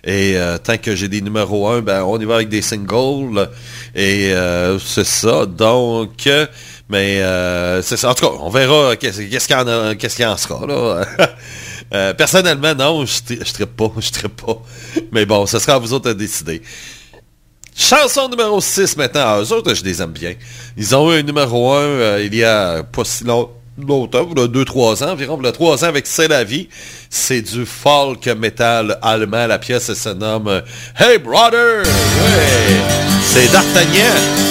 Et 0.04 0.34
euh, 0.36 0.58
tant 0.58 0.78
que 0.78 0.96
j'ai 0.96 1.08
des 1.08 1.22
numéros 1.22 1.68
1, 1.70 1.82
ben 1.82 2.04
on 2.04 2.20
y 2.20 2.26
va 2.26 2.36
avec 2.36 2.50
des 2.50 2.62
singles. 2.62 3.50
Et 3.96 4.34
c'est 4.84 5.06
ça. 5.06 5.46
Donc, 5.46 6.28
mais 6.92 7.20
euh. 7.22 7.82
En 8.04 8.14
tout 8.14 8.28
cas, 8.28 8.34
on 8.42 8.50
verra 8.50 8.96
qu'est-ce 8.98 9.22
qu'il 9.48 9.56
y 9.56 10.26
en 10.26 10.34
en 10.34 10.38
sera. 10.38 10.62
Euh, 11.94 12.14
personnellement, 12.14 12.74
non, 12.74 13.06
je 13.06 13.34
ne 13.34 13.44
trippe 13.44 13.76
pas, 13.76 13.92
je 14.00 14.28
pas. 14.28 14.62
Mais 15.12 15.26
bon, 15.26 15.46
ce 15.46 15.60
sera 15.60 15.74
à 15.74 15.78
vous 15.78 15.92
autres 15.92 16.12
à 16.12 16.14
décider. 16.14 16.62
Chanson 17.76 18.30
numéro 18.30 18.62
6 18.62 18.96
maintenant. 18.96 19.24
Ah, 19.26 19.42
eux 19.42 19.52
autres, 19.52 19.74
je 19.74 19.84
les 19.84 20.02
aime 20.02 20.12
bien. 20.12 20.36
Ils 20.78 20.96
ont 20.96 21.12
eu 21.12 21.20
un 21.20 21.22
numéro 21.22 21.74
1 21.74 22.20
il 22.20 22.34
y 22.34 22.46
a 22.46 22.84
pas 22.84 23.04
si 23.04 23.26
long- 23.26 23.50
longtemps, 23.78 24.26
il 24.32 24.40
y 24.40 24.42
a 24.42 24.48
2-3 24.48 25.04
ans 25.04 25.12
environ. 25.12 25.38
Il 25.42 25.46
y 25.46 25.50
a 25.50 25.52
3 25.52 25.84
ans 25.84 25.88
avec 25.90 26.08
C'est 26.08 26.30
la 26.30 26.46
vie. 26.46 26.70
C'est 27.10 27.42
du 27.42 27.66
folk 27.66 28.26
metal 28.28 28.98
allemand. 29.02 29.48
La 29.48 29.60
pièce 29.60 29.94
se 29.94 30.10
nomme 30.10 30.48
euh, 30.48 30.62
Hey 30.98 31.18
Brother! 31.18 31.84
C'est 33.26 33.52
D'Artagnan. 33.52 34.51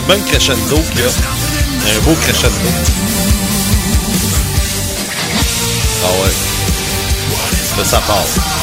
bien 0.00 0.16
le 0.16 0.22
crescendo 0.24 0.76
qu'il 0.90 1.00
y 1.00 1.04
a. 1.04 1.06
Un 1.06 2.00
beau 2.00 2.14
crescendo. 2.20 2.68
Ah 6.04 6.10
ouais. 6.22 6.32
Là, 7.78 7.84
ça 7.84 8.00
part. 8.00 8.55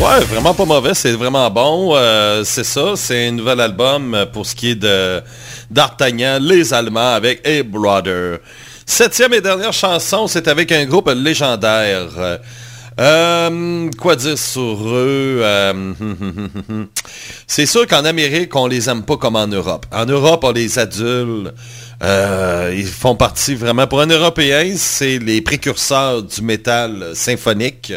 Ouais, 0.00 0.24
vraiment 0.24 0.54
pas 0.54 0.64
mauvais, 0.64 0.94
c'est 0.94 1.12
vraiment 1.12 1.50
bon. 1.50 1.94
Euh, 1.94 2.42
c'est 2.42 2.64
ça, 2.64 2.94
c'est 2.96 3.28
un 3.28 3.32
nouvel 3.32 3.60
album 3.60 4.26
pour 4.32 4.46
ce 4.46 4.54
qui 4.54 4.70
est 4.70 4.74
de 4.74 5.20
d'Artagnan, 5.70 6.38
les 6.40 6.72
Allemands 6.72 7.12
avec 7.12 7.46
Hey 7.46 7.62
Brother. 7.62 8.38
Septième 8.86 9.34
et 9.34 9.42
dernière 9.42 9.74
chanson, 9.74 10.26
c'est 10.26 10.48
avec 10.48 10.72
un 10.72 10.86
groupe 10.86 11.10
légendaire. 11.14 12.38
Euh, 12.98 13.90
quoi 13.98 14.16
dire 14.16 14.38
sur 14.38 14.88
eux? 14.88 15.40
Euh, 15.42 15.92
c'est 17.46 17.66
sûr 17.66 17.86
qu'en 17.86 18.04
Amérique, 18.04 18.56
on 18.56 18.66
les 18.66 18.88
aime 18.88 19.02
pas 19.02 19.16
comme 19.16 19.36
en 19.36 19.46
Europe. 19.46 19.86
En 19.92 20.06
Europe, 20.06 20.44
on 20.44 20.52
les 20.52 20.78
adule. 20.78 21.52
Euh, 22.02 22.74
ils 22.76 22.86
font 22.86 23.16
partie 23.16 23.54
vraiment, 23.54 23.86
pour 23.86 24.00
un 24.00 24.06
Européen, 24.06 24.72
c'est 24.76 25.18
les 25.18 25.40
précurseurs 25.40 26.22
du 26.22 26.42
métal 26.42 27.12
symphonique. 27.14 27.92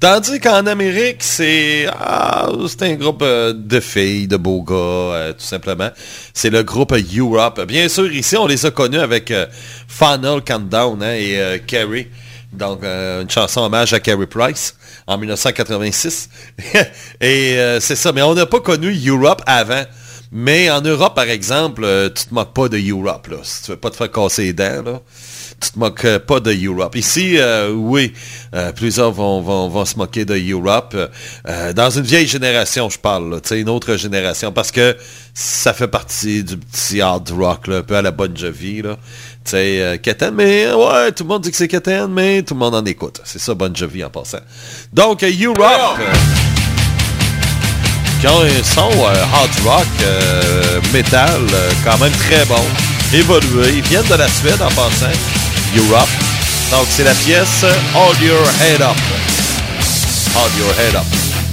Tandis 0.00 0.38
qu'en 0.38 0.64
Amérique, 0.66 1.24
c'est 1.24 1.86
ah, 1.92 2.48
c'est 2.68 2.82
un 2.82 2.94
groupe 2.94 3.22
euh, 3.22 3.52
de 3.52 3.80
filles, 3.80 4.28
de 4.28 4.36
beaux 4.36 4.62
gars, 4.62 4.74
euh, 4.74 5.32
tout 5.32 5.44
simplement. 5.44 5.90
C'est 6.32 6.50
le 6.50 6.62
groupe 6.62 6.94
Europe. 7.16 7.60
Bien 7.66 7.88
sûr, 7.88 8.12
ici, 8.12 8.36
on 8.36 8.46
les 8.46 8.64
a 8.64 8.70
connus 8.70 9.00
avec 9.00 9.32
euh, 9.32 9.46
Final 9.88 10.44
Countdown 10.44 11.02
hein, 11.02 11.14
et 11.14 11.40
euh, 11.40 11.58
Carrie. 11.58 12.06
Donc, 12.52 12.82
une 12.82 13.28
chanson 13.28 13.62
hommage 13.62 13.92
à 13.92 13.98
Carrie 13.98 14.26
Price 14.26 14.76
en 15.06 15.18
1986. 15.18 16.30
et 17.20 17.78
c'est 17.80 17.94
ça. 17.94 18.10
Mais 18.12 18.22
on 18.22 18.32
n'a 18.32 18.46
pas 18.46 18.60
connu 18.60 18.96
Europe 19.06 19.42
avant. 19.44 19.82
Mais 20.32 20.70
en 20.70 20.80
Europe, 20.80 21.14
par 21.14 21.28
exemple, 21.28 21.82
tu 22.14 22.24
te 22.24 22.32
moques 22.32 22.54
pas 22.54 22.68
de 22.70 22.78
Europe. 22.78 23.26
Là. 23.26 23.36
Si 23.42 23.64
tu 23.64 23.70
veux 23.72 23.76
pas 23.76 23.90
te 23.90 23.96
faire 23.96 24.10
casser 24.10 24.44
les 24.44 24.52
dents, 24.54 24.82
là, 24.82 25.02
tu 25.60 25.70
te 25.70 25.78
moques 25.78 26.04
euh, 26.04 26.18
pas 26.18 26.40
de 26.40 26.52
Europe. 26.52 26.96
Ici, 26.96 27.36
euh, 27.38 27.72
oui, 27.72 28.12
euh, 28.54 28.72
plusieurs 28.72 29.12
vont, 29.12 29.40
vont, 29.40 29.68
vont 29.68 29.84
se 29.84 29.96
moquer 29.96 30.24
de 30.24 30.36
Europe. 30.36 30.96
Dans 31.74 31.90
une 31.90 32.02
vieille 32.02 32.26
génération, 32.26 32.88
je 32.88 32.98
parle, 32.98 33.30
là, 33.30 33.56
une 33.56 33.68
autre 33.68 33.96
génération, 33.96 34.52
parce 34.52 34.70
que 34.70 34.96
ça 35.34 35.72
fait 35.72 35.88
partie 35.88 36.44
du 36.44 36.56
petit 36.56 37.00
hard 37.00 37.30
rock, 37.30 37.66
là, 37.66 37.76
un 37.76 37.82
peu 37.82 37.96
à 37.96 38.02
la 38.02 38.10
Bon 38.10 38.34
Jovi, 38.34 38.82
là. 38.82 38.96
Keten, 39.44 40.34
mais 40.34 40.72
ouais, 40.72 41.12
tout 41.12 41.24
le 41.24 41.28
monde 41.28 41.42
dit 41.42 41.50
que 41.50 41.56
c'est 41.56 41.68
Keten, 41.68 42.08
mais 42.12 42.42
tout 42.42 42.54
le 42.54 42.60
monde 42.60 42.74
en 42.74 42.84
écoute. 42.84 43.20
C'est 43.24 43.38
ça, 43.38 43.54
Bon 43.54 43.74
Jovi 43.74 44.04
en 44.04 44.10
passant. 44.10 44.40
Donc, 44.92 45.24
Europe, 45.24 45.98
qui 48.20 48.26
ont 48.26 48.40
un 48.40 48.62
son 48.64 48.90
hard 49.06 49.50
rock, 49.64 49.86
euh, 50.02 50.80
quand 51.84 51.98
même 51.98 52.12
très 52.12 52.44
bon, 52.46 52.62
évolué. 53.14 53.74
Ils 53.76 53.82
viennent 53.82 54.06
de 54.06 54.14
la 54.14 54.28
Suède 54.28 54.60
en 54.60 54.68
passant, 54.68 55.06
Europe. 55.76 56.08
Donc, 56.70 56.86
c'est 56.90 57.04
la 57.04 57.14
pièce 57.14 57.64
Hold 57.94 58.20
Your 58.20 58.44
Head 58.60 58.82
Up. 58.82 58.96
Hold 60.34 60.52
Your 60.58 60.74
Head 60.78 60.94
Up. 60.96 61.47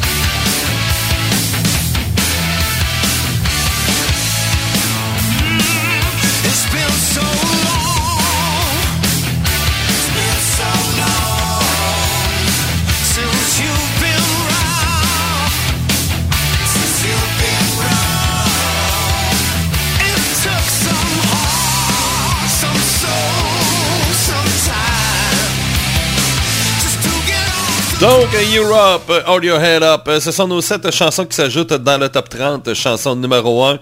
Donc, 28.02 28.28
Europe, 28.54 29.10
Hold 29.26 29.46
Your 29.46 29.60
Head 29.60 29.82
Up, 29.82 30.10
ce 30.20 30.32
sont 30.32 30.48
nos 30.48 30.60
sept 30.60 30.92
chansons 30.92 31.26
qui 31.26 31.36
s'ajoutent 31.36 31.74
dans 31.74 31.98
le 31.98 32.10
top 32.10 32.28
30, 32.28 32.74
chanson 32.74 33.16
numéro 33.16 33.64
1 33.64 33.80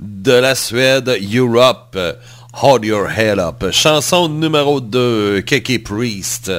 de 0.00 0.32
la 0.32 0.54
Suède, 0.54 1.14
Europe. 1.34 1.96
Hold 2.52 2.84
Your 2.84 3.08
Head 3.08 3.38
Up. 3.38 3.70
Chanson 3.70 4.28
numéro 4.28 4.80
2, 4.80 5.42
Keke 5.42 5.84
Priest 5.84 6.50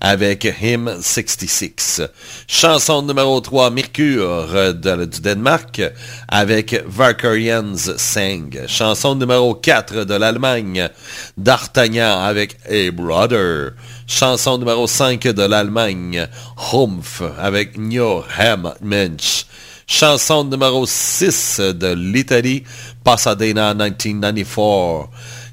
avec 0.00 0.44
Hymn 0.44 1.00
66. 1.00 2.02
Chanson 2.48 3.02
numéro 3.02 3.40
3, 3.40 3.70
Mercure 3.70 4.74
du 4.74 5.20
Danemark 5.20 5.80
avec 6.26 6.82
Valkyrians 6.88 7.96
Sing. 7.96 8.66
Chanson 8.66 9.14
numéro 9.14 9.54
4 9.54 10.04
de 10.04 10.14
l'Allemagne, 10.14 10.88
D'Artagnan 11.36 12.18
avec 12.24 12.58
A 12.68 12.90
Brother. 12.90 13.74
Chanson 14.08 14.58
numéro 14.58 14.88
5 14.88 15.22
de 15.22 15.42
l'Allemagne, 15.42 16.26
Humph 16.72 17.22
avec 17.38 17.78
Njohem 17.78 18.74
Mensch. 18.82 19.46
Chanson 19.86 20.42
numéro 20.42 20.84
6 20.84 21.60
de 21.60 21.94
l'Italie, 21.94 22.64
Pasadena 23.04 23.72
1994. 23.72 25.06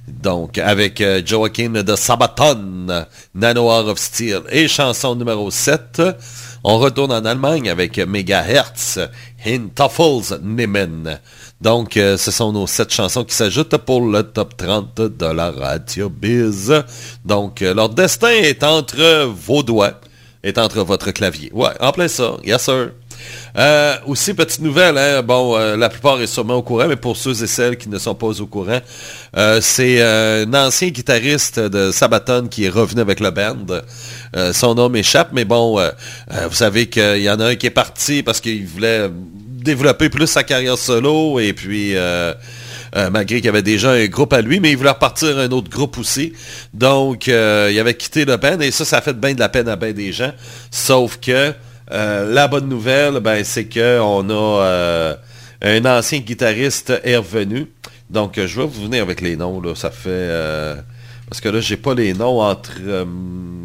Donc, 0.07 0.57
avec 0.57 0.99
euh, 1.01 1.21
Joaquin 1.23 1.69
de 1.69 1.95
Sabaton, 1.95 3.05
Nanoir 3.35 3.87
of 3.87 3.99
Steel. 3.99 4.41
Et 4.49 4.67
chanson 4.67 5.15
numéro 5.15 5.51
7, 5.51 6.01
on 6.63 6.79
retourne 6.79 7.11
en 7.11 7.23
Allemagne 7.23 7.69
avec 7.69 7.99
Megahertz, 7.99 8.99
Hintoffels 9.45 10.39
Nimmen. 10.41 11.19
Donc, 11.61 11.95
euh, 11.95 12.17
ce 12.17 12.31
sont 12.31 12.51
nos 12.51 12.67
sept 12.67 12.91
chansons 12.91 13.23
qui 13.23 13.35
s'ajoutent 13.35 13.77
pour 13.77 14.01
le 14.01 14.23
top 14.23 14.57
30 14.57 14.95
de 14.99 15.25
la 15.27 15.51
Radio 15.51 16.09
Biz. 16.09 16.83
Donc, 17.23 17.61
euh, 17.61 17.73
leur 17.73 17.89
destin 17.89 18.31
est 18.31 18.63
entre 18.63 19.25
vos 19.27 19.61
doigts, 19.61 20.01
est 20.43 20.57
entre 20.57 20.81
votre 20.81 21.11
clavier. 21.11 21.51
Ouais, 21.53 21.69
en 21.79 21.91
plein 21.91 22.07
ça. 22.07 22.37
Yes, 22.43 22.63
sir. 22.63 22.89
Euh, 23.55 23.95
aussi, 24.07 24.33
petite 24.33 24.61
nouvelle, 24.61 24.97
hein, 24.97 25.21
bon, 25.21 25.55
euh, 25.55 25.77
la 25.77 25.89
plupart 25.89 26.19
est 26.19 26.27
sûrement 26.27 26.55
au 26.55 26.63
courant, 26.63 26.87
mais 26.87 26.95
pour 26.95 27.15
ceux 27.15 27.43
et 27.43 27.47
celles 27.47 27.77
qui 27.77 27.87
ne 27.87 27.99
sont 27.99 28.15
pas 28.15 28.41
au 28.41 28.47
courant, 28.47 28.79
euh, 29.37 29.59
c'est 29.61 30.01
un 30.01 30.51
ancien 30.55 30.89
guitariste 30.89 31.59
de 31.59 31.91
Sabaton 31.91 32.47
qui 32.47 32.65
est 32.65 32.69
revenu 32.69 33.01
avec 33.01 33.19
le 33.19 33.29
band. 33.29 33.81
Son 34.53 34.73
nom 34.73 34.89
m'échappe, 34.89 35.29
mais 35.33 35.45
bon, 35.45 35.79
vous 36.29 36.55
savez 36.55 36.87
qu'il 36.87 37.21
y 37.21 37.29
en 37.29 37.39
a 37.39 37.49
un 37.49 37.55
qui 37.55 37.67
est 37.67 37.71
parti 37.71 38.23
parce 38.23 38.41
qu'il 38.41 38.65
voulait 38.65 39.09
développer 39.11 40.09
plus 40.09 40.27
sa 40.27 40.43
carrière 40.43 40.77
solo, 40.77 41.39
et 41.39 41.53
puis... 41.53 41.93
malgré 43.11 43.37
qu'il 43.37 43.45
y 43.45 43.49
avait 43.49 43.61
déjà 43.61 43.91
un 43.91 44.05
groupe 44.07 44.33
à 44.33 44.41
lui, 44.41 44.59
mais 44.59 44.71
il 44.71 44.77
voulait 44.77 44.89
repartir 44.89 45.37
un 45.37 45.49
autre 45.51 45.69
groupe 45.69 45.97
aussi. 45.97 46.33
Donc, 46.73 47.27
il 47.27 47.79
avait 47.79 47.95
quitté 47.95 48.25
le 48.25 48.37
band 48.37 48.59
et 48.59 48.71
ça, 48.71 48.85
ça 48.85 48.97
a 48.97 49.01
fait 49.01 49.13
bien 49.13 49.33
de 49.33 49.39
la 49.39 49.49
peine 49.49 49.67
à 49.67 49.75
bien 49.75 49.91
des 49.91 50.11
gens. 50.11 50.31
Sauf 50.71 51.19
que 51.19 51.53
la 51.89 52.47
bonne 52.47 52.69
nouvelle, 52.69 53.19
ben, 53.19 53.43
c'est 53.43 53.65
qu'on 53.65 54.29
a 54.29 54.63
euh, 54.63 55.15
un 55.61 55.85
ancien 55.85 56.19
guitariste 56.19 56.93
est 57.03 57.17
revenu. 57.17 57.67
Donc, 58.09 58.37
euh, 58.37 58.47
je 58.47 58.59
vais 58.61 58.67
vous 58.67 58.83
venir 58.83 59.01
avec 59.01 59.21
les 59.21 59.35
noms. 59.35 59.61
Ça 59.75 59.91
fait... 59.91 60.09
euh, 60.09 60.75
parce 61.29 61.41
que 61.41 61.49
là, 61.49 61.59
j'ai 61.61 61.77
pas 61.77 61.93
les 61.95 62.13
noms 62.13 62.41
entre... 62.41 62.73
euh, 62.81 63.05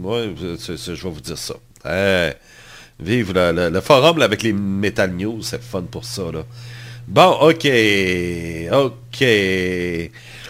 ouais, 0.03 0.33
je 0.39 0.93
vais 0.93 1.11
vous 1.11 1.21
dire 1.21 1.37
ça. 1.37 1.55
Hey, 1.85 2.35
vive 2.99 3.33
le, 3.35 3.71
le- 3.71 3.81
forum 3.81 4.23
avec 4.23 4.43
les 4.43 4.53
Metal 4.53 5.11
News, 5.13 5.43
c'est 5.43 5.63
fun 5.63 5.83
pour 5.83 6.05
ça. 6.05 6.23
Bon, 7.07 7.31
ok. 7.41 7.69
Ok. 8.73 9.25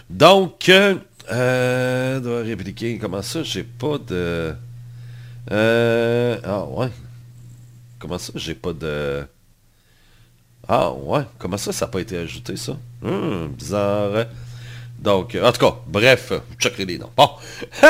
Donc, 0.08 0.68
euh, 0.68 0.94
euh, 1.32 2.20
dois 2.20 2.42
répliquer. 2.42 2.98
Comment 2.98 3.22
ça, 3.22 3.42
j'ai 3.42 3.64
pas 3.64 3.98
de... 3.98 4.54
Euh, 5.50 6.36
ah, 6.44 6.64
ouais. 6.64 6.88
Comment 7.98 8.18
ça, 8.18 8.32
j'ai 8.36 8.54
pas 8.54 8.72
de... 8.72 9.24
Ah, 10.68 10.90
ouais. 10.92 11.22
Comment 11.38 11.56
ça, 11.56 11.72
ça 11.72 11.86
n'a 11.86 11.92
pas 11.92 12.00
été 12.00 12.16
ajouté, 12.18 12.56
ça? 12.56 12.76
Hum, 13.02 13.48
bizarre. 13.48 14.26
Donc, 14.98 15.34
euh, 15.34 15.46
en 15.46 15.52
tout 15.52 15.64
cas, 15.64 15.76
bref, 15.86 16.32
checkerez 16.58 16.84
les 16.84 16.98
noms. 16.98 17.10
Bon. 17.16 17.30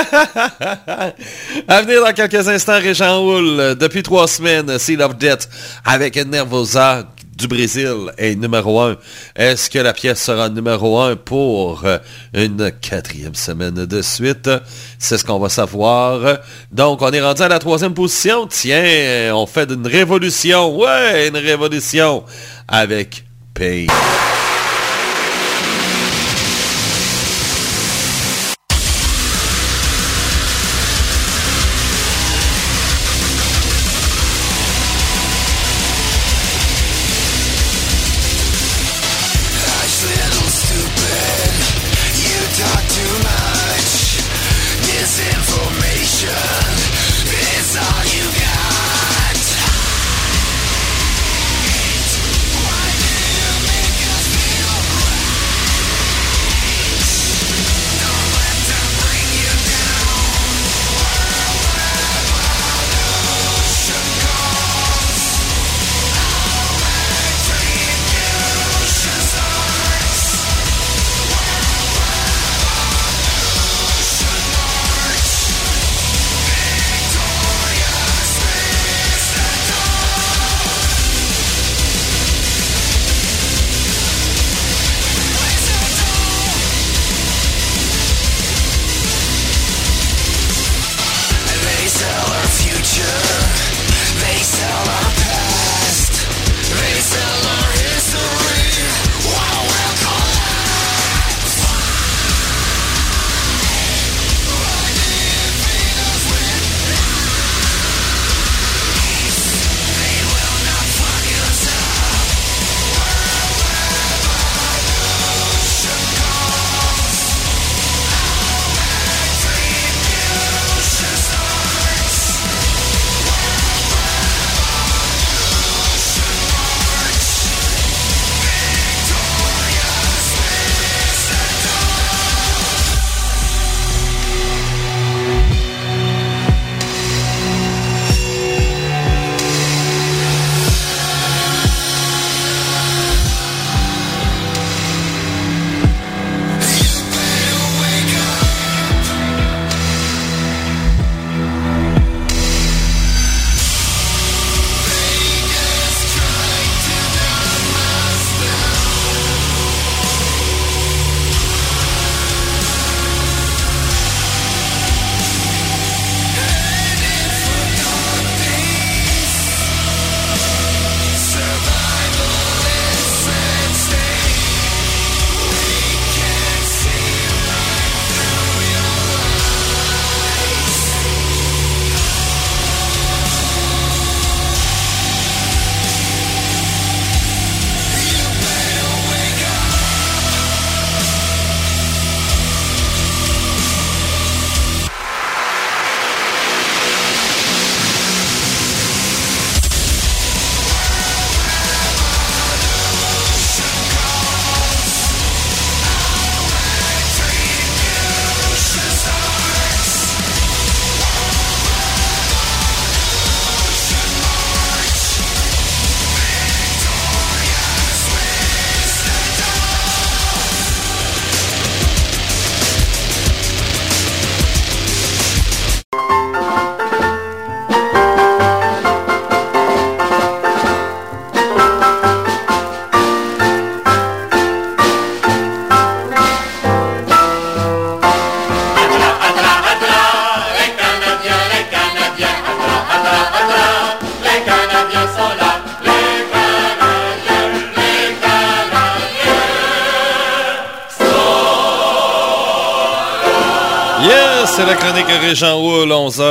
à 1.69 1.83
venir 1.83 2.05
dans 2.05 2.13
quelques 2.13 2.47
instants, 2.49 2.79
Régent 2.79 3.25
Houle, 3.25 3.77
depuis 3.77 4.03
trois 4.03 4.29
semaines, 4.29 4.79
Seal 4.79 5.01
of 5.03 5.17
Death, 5.17 5.49
avec 5.85 6.17
Nervosa 6.17 7.09
du 7.39 7.47
Brésil 7.47 8.13
est 8.19 8.35
numéro 8.35 8.81
un. 8.81 8.97
Est-ce 9.37 9.71
que 9.71 9.79
la 9.79 9.93
pièce 9.93 10.21
sera 10.21 10.49
numéro 10.49 10.99
un 10.99 11.15
pour 11.15 11.85
euh, 11.85 11.99
une 12.35 12.73
quatrième 12.81 13.37
semaine 13.37 13.87
de 13.87 14.03
suite? 14.03 14.51
C'est 14.99 15.19
ce 15.19 15.25
qu'on 15.25 15.39
va 15.39 15.49
savoir. 15.49 16.39
Donc, 16.73 17.01
on 17.01 17.11
est 17.13 17.21
rendu 17.21 17.43
à 17.43 17.49
la 17.49 17.61
troisième 17.61 17.95
position. 17.95 18.49
Tiens, 18.49 19.33
on 19.35 19.47
fait 19.47 19.71
une 19.71 19.87
révolution. 19.87 20.77
Ouais, 20.77 21.29
une 21.29 21.37
révolution 21.37 22.25
avec 22.67 23.25
Pain. 23.55 23.87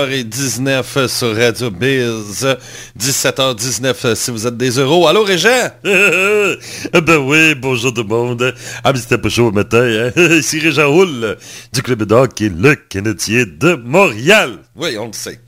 17h19 0.07 1.07
sur 1.07 1.35
Radio 1.35 1.69
Biz. 1.69 2.57
17h19 2.97 4.15
si 4.15 4.31
vous 4.31 4.47
êtes 4.47 4.55
des 4.55 4.69
euros. 4.79 5.07
Allô, 5.07 5.23
Régent? 5.23 5.69
ben 5.83 7.17
oui, 7.17 7.55
bonjour 7.55 7.93
tout 7.93 8.03
le 8.03 8.07
monde. 8.07 8.53
Ah, 8.83 8.93
mais 8.93 8.99
c'était 8.99 9.17
pas 9.17 9.29
chaud 9.29 9.47
au 9.47 9.51
matin. 9.51 9.83
Hein? 9.83 10.11
Ici 10.37 10.59
Régent 10.59 10.87
Houle 10.87 11.37
du 11.73 11.81
Club 11.81 12.03
Doc 12.03 12.41
est 12.41 12.49
le 12.49 12.75
Canetier 12.75 13.45
de 13.45 13.75
Montréal. 13.75 14.59
Oui, 14.75 14.97
on 14.97 15.07
le 15.07 15.13
sait. 15.13 15.41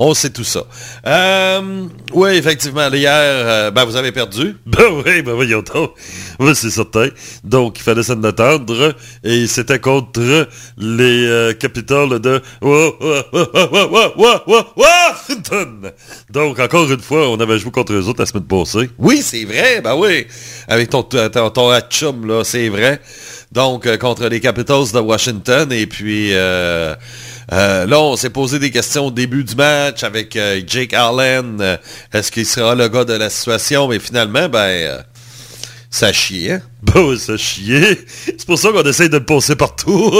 On 0.00 0.14
sait 0.14 0.30
tout 0.30 0.44
ça. 0.44 0.62
Euh, 1.06 1.86
oui, 2.12 2.30
effectivement, 2.36 2.88
hier, 2.92 3.12
euh, 3.12 3.70
ben, 3.72 3.84
vous 3.84 3.96
avez 3.96 4.12
perdu. 4.12 4.56
Ben 4.66 4.84
oui, 5.04 5.22
ben 5.22 5.32
voyons 5.32 5.62
donc. 5.62 5.90
Oui, 6.38 6.52
c'est 6.54 6.70
certain. 6.70 7.08
Donc, 7.42 7.78
il 7.78 7.82
fallait 7.82 8.04
s'en 8.04 8.22
attendre. 8.22 8.94
Et 9.24 9.48
c'était 9.48 9.80
contre 9.80 10.46
les 10.76 11.26
euh, 11.26 11.52
capitales 11.52 12.20
de 12.20 12.40
Washington. 14.76 15.92
Donc, 16.30 16.60
encore 16.60 16.90
une 16.90 17.00
fois, 17.00 17.28
on 17.28 17.40
avait 17.40 17.58
joué 17.58 17.72
contre 17.72 17.92
eux 17.92 18.06
autres 18.06 18.20
la 18.20 18.26
semaine 18.26 18.44
passée. 18.44 18.88
Oui, 18.98 19.20
c'est 19.20 19.44
vrai, 19.44 19.80
ben 19.80 19.96
oui. 19.96 20.28
Avec 20.68 20.90
ton, 20.90 21.02
ton, 21.02 21.50
ton 21.50 21.70
hatchum, 21.70 22.24
là, 22.26 22.44
c'est 22.44 22.68
vrai. 22.68 23.00
Donc, 23.50 23.86
euh, 23.86 23.96
contre 23.96 24.28
les 24.28 24.38
capitals 24.38 24.92
de 24.92 25.00
Washington. 25.00 25.72
Et 25.72 25.86
puis 25.88 26.32
euh, 27.52 27.86
là, 27.86 28.00
on 28.00 28.16
s'est 28.16 28.30
posé 28.30 28.58
des 28.58 28.70
questions 28.70 29.06
au 29.06 29.10
début 29.10 29.42
du 29.42 29.54
match 29.54 30.02
avec 30.04 30.36
euh, 30.36 30.60
Jake 30.66 30.92
Allen. 30.92 31.58
Euh, 31.60 31.76
Est-ce 32.12 32.30
qu'il 32.30 32.44
sera 32.44 32.74
le 32.74 32.88
gars 32.88 33.04
de 33.04 33.14
la 33.14 33.30
situation? 33.30 33.88
Mais 33.88 33.98
finalement, 33.98 34.48
ben, 34.50 35.02
ça 35.90 36.12
chie, 36.12 36.50
hein? 36.50 36.60
Oui, 36.94 37.18
ça 37.18 37.38
chier. 37.38 37.98
C'est 38.26 38.44
pour 38.44 38.58
ça 38.58 38.70
qu'on 38.70 38.82
essaye 38.82 39.08
de 39.08 39.16
le 39.16 39.24
passer 39.24 39.56
partout. 39.56 40.12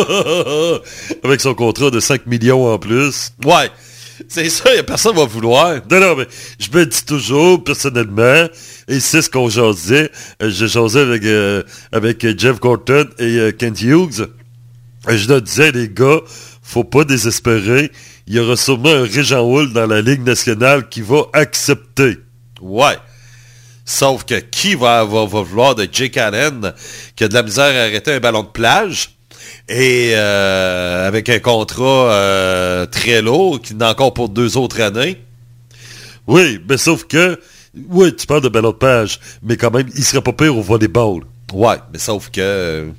Avec 1.23 1.41
son 1.43 1.55
contrat 1.55 1.91
de 1.91 2.01
5 2.01 2.27
millions 2.27 2.73
en 2.73 2.79
plus. 2.79 3.33
Ouais. 3.45 3.71
C'est 4.27 4.49
ça, 4.49 4.71
personne 4.85 5.15
va 5.15 5.27
vouloir. 5.27 5.77
Non, 5.89 6.01
non, 6.01 6.17
mais 6.17 6.27
je 6.59 6.77
me 6.77 6.85
dis 6.85 7.05
toujours, 7.05 7.63
personnellement, 7.63 8.49
et 8.89 8.99
c'est 8.99 9.23
ce 9.23 9.31
qu'on 9.31 9.49
jasait, 9.49 10.11
j'ai 10.41 10.67
jasé 10.67 10.99
avec, 10.99 11.23
avec 11.93 12.37
Jeff 12.37 12.59
Gorton 12.59 13.07
et 13.21 13.53
Kent 13.57 13.81
Hughes. 13.81 14.27
Je 15.09 15.29
leur 15.29 15.41
disais, 15.41 15.71
les 15.71 15.89
gars, 15.89 16.19
faut 16.69 16.85
pas 16.85 17.05
désespérer. 17.05 17.91
Il 18.27 18.35
y 18.35 18.39
aura 18.39 18.57
sûrement 18.57 18.91
un 18.91 19.05
Régent 19.05 19.43
Hull 19.43 19.73
dans 19.73 19.87
la 19.87 20.03
Ligue 20.03 20.23
nationale 20.23 20.89
qui 20.91 21.01
va 21.01 21.23
accepter. 21.33 22.19
Ouais. 22.61 22.99
Sauf 23.87 24.25
que 24.25 24.35
qui 24.35 24.75
va, 24.75 25.03
va, 25.05 25.25
va 25.25 25.41
vouloir 25.41 25.75
de 25.75 25.89
Jake 25.91 26.19
Allen 26.19 26.75
qui 27.17 27.25
a 27.25 27.29
de 27.29 27.35
la 27.35 27.43
misère 27.43 27.75
à 27.75 27.85
arrêter 27.85 28.13
un 28.13 28.21
ballon 28.21 28.43
de 28.43 28.49
plage 28.49 29.17
et 29.67 30.13
euh, 30.13 31.09
avec 31.09 31.31
un 31.31 31.39
contrat 31.39 32.13
euh, 32.13 32.85
très 32.85 33.23
lourd 33.23 33.63
qui 33.63 33.75
n'a 33.75 33.91
encore 33.91 34.13
pour 34.13 34.29
deux 34.29 34.59
autres 34.59 34.83
années? 34.83 35.17
Oui, 36.27 36.61
mais 36.69 36.77
sauf 36.77 37.05
que, 37.05 37.41
oui, 37.89 38.15
tu 38.15 38.27
parles 38.27 38.43
de 38.43 38.51
ballon 38.51 38.73
de 38.73 38.77
page, 38.77 39.21
mais 39.43 39.57
quand 39.57 39.71
même, 39.71 39.89
il 39.97 40.05
serait 40.05 40.21
pas 40.21 40.35
pire 40.35 40.55
au 40.55 40.61
volleyball. 40.61 41.23
Ouais, 41.55 41.77
mais 41.91 41.99
sauf 41.99 42.29
que 42.29 42.41
euh, 42.43 42.91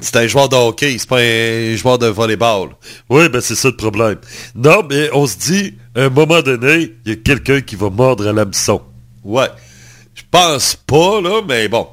c'est 0.00 0.16
un 0.16 0.26
joueur 0.26 0.48
de 0.48 0.56
hockey, 0.56 0.96
c'est 0.98 1.08
pas 1.08 1.20
un 1.20 1.76
joueur 1.76 1.98
de 1.98 2.06
volleyball. 2.06 2.70
Oui, 3.08 3.28
ben 3.28 3.40
c'est 3.40 3.54
ça 3.54 3.68
le 3.68 3.76
problème. 3.76 4.16
Non, 4.54 4.82
mais 4.88 5.08
on 5.12 5.26
se 5.26 5.36
dit, 5.36 5.74
à 5.94 6.02
un 6.02 6.08
moment 6.10 6.42
donné, 6.42 6.92
il 7.04 7.10
y 7.10 7.12
a 7.12 7.16
quelqu'un 7.16 7.60
qui 7.60 7.76
va 7.76 7.90
mordre 7.90 8.26
à 8.26 8.32
l'hameçon. 8.32 8.82
Ouais. 9.22 9.48
Je 10.14 10.22
pense 10.30 10.76
pas, 10.76 11.20
là, 11.20 11.40
mais 11.46 11.68
bon. 11.68 11.88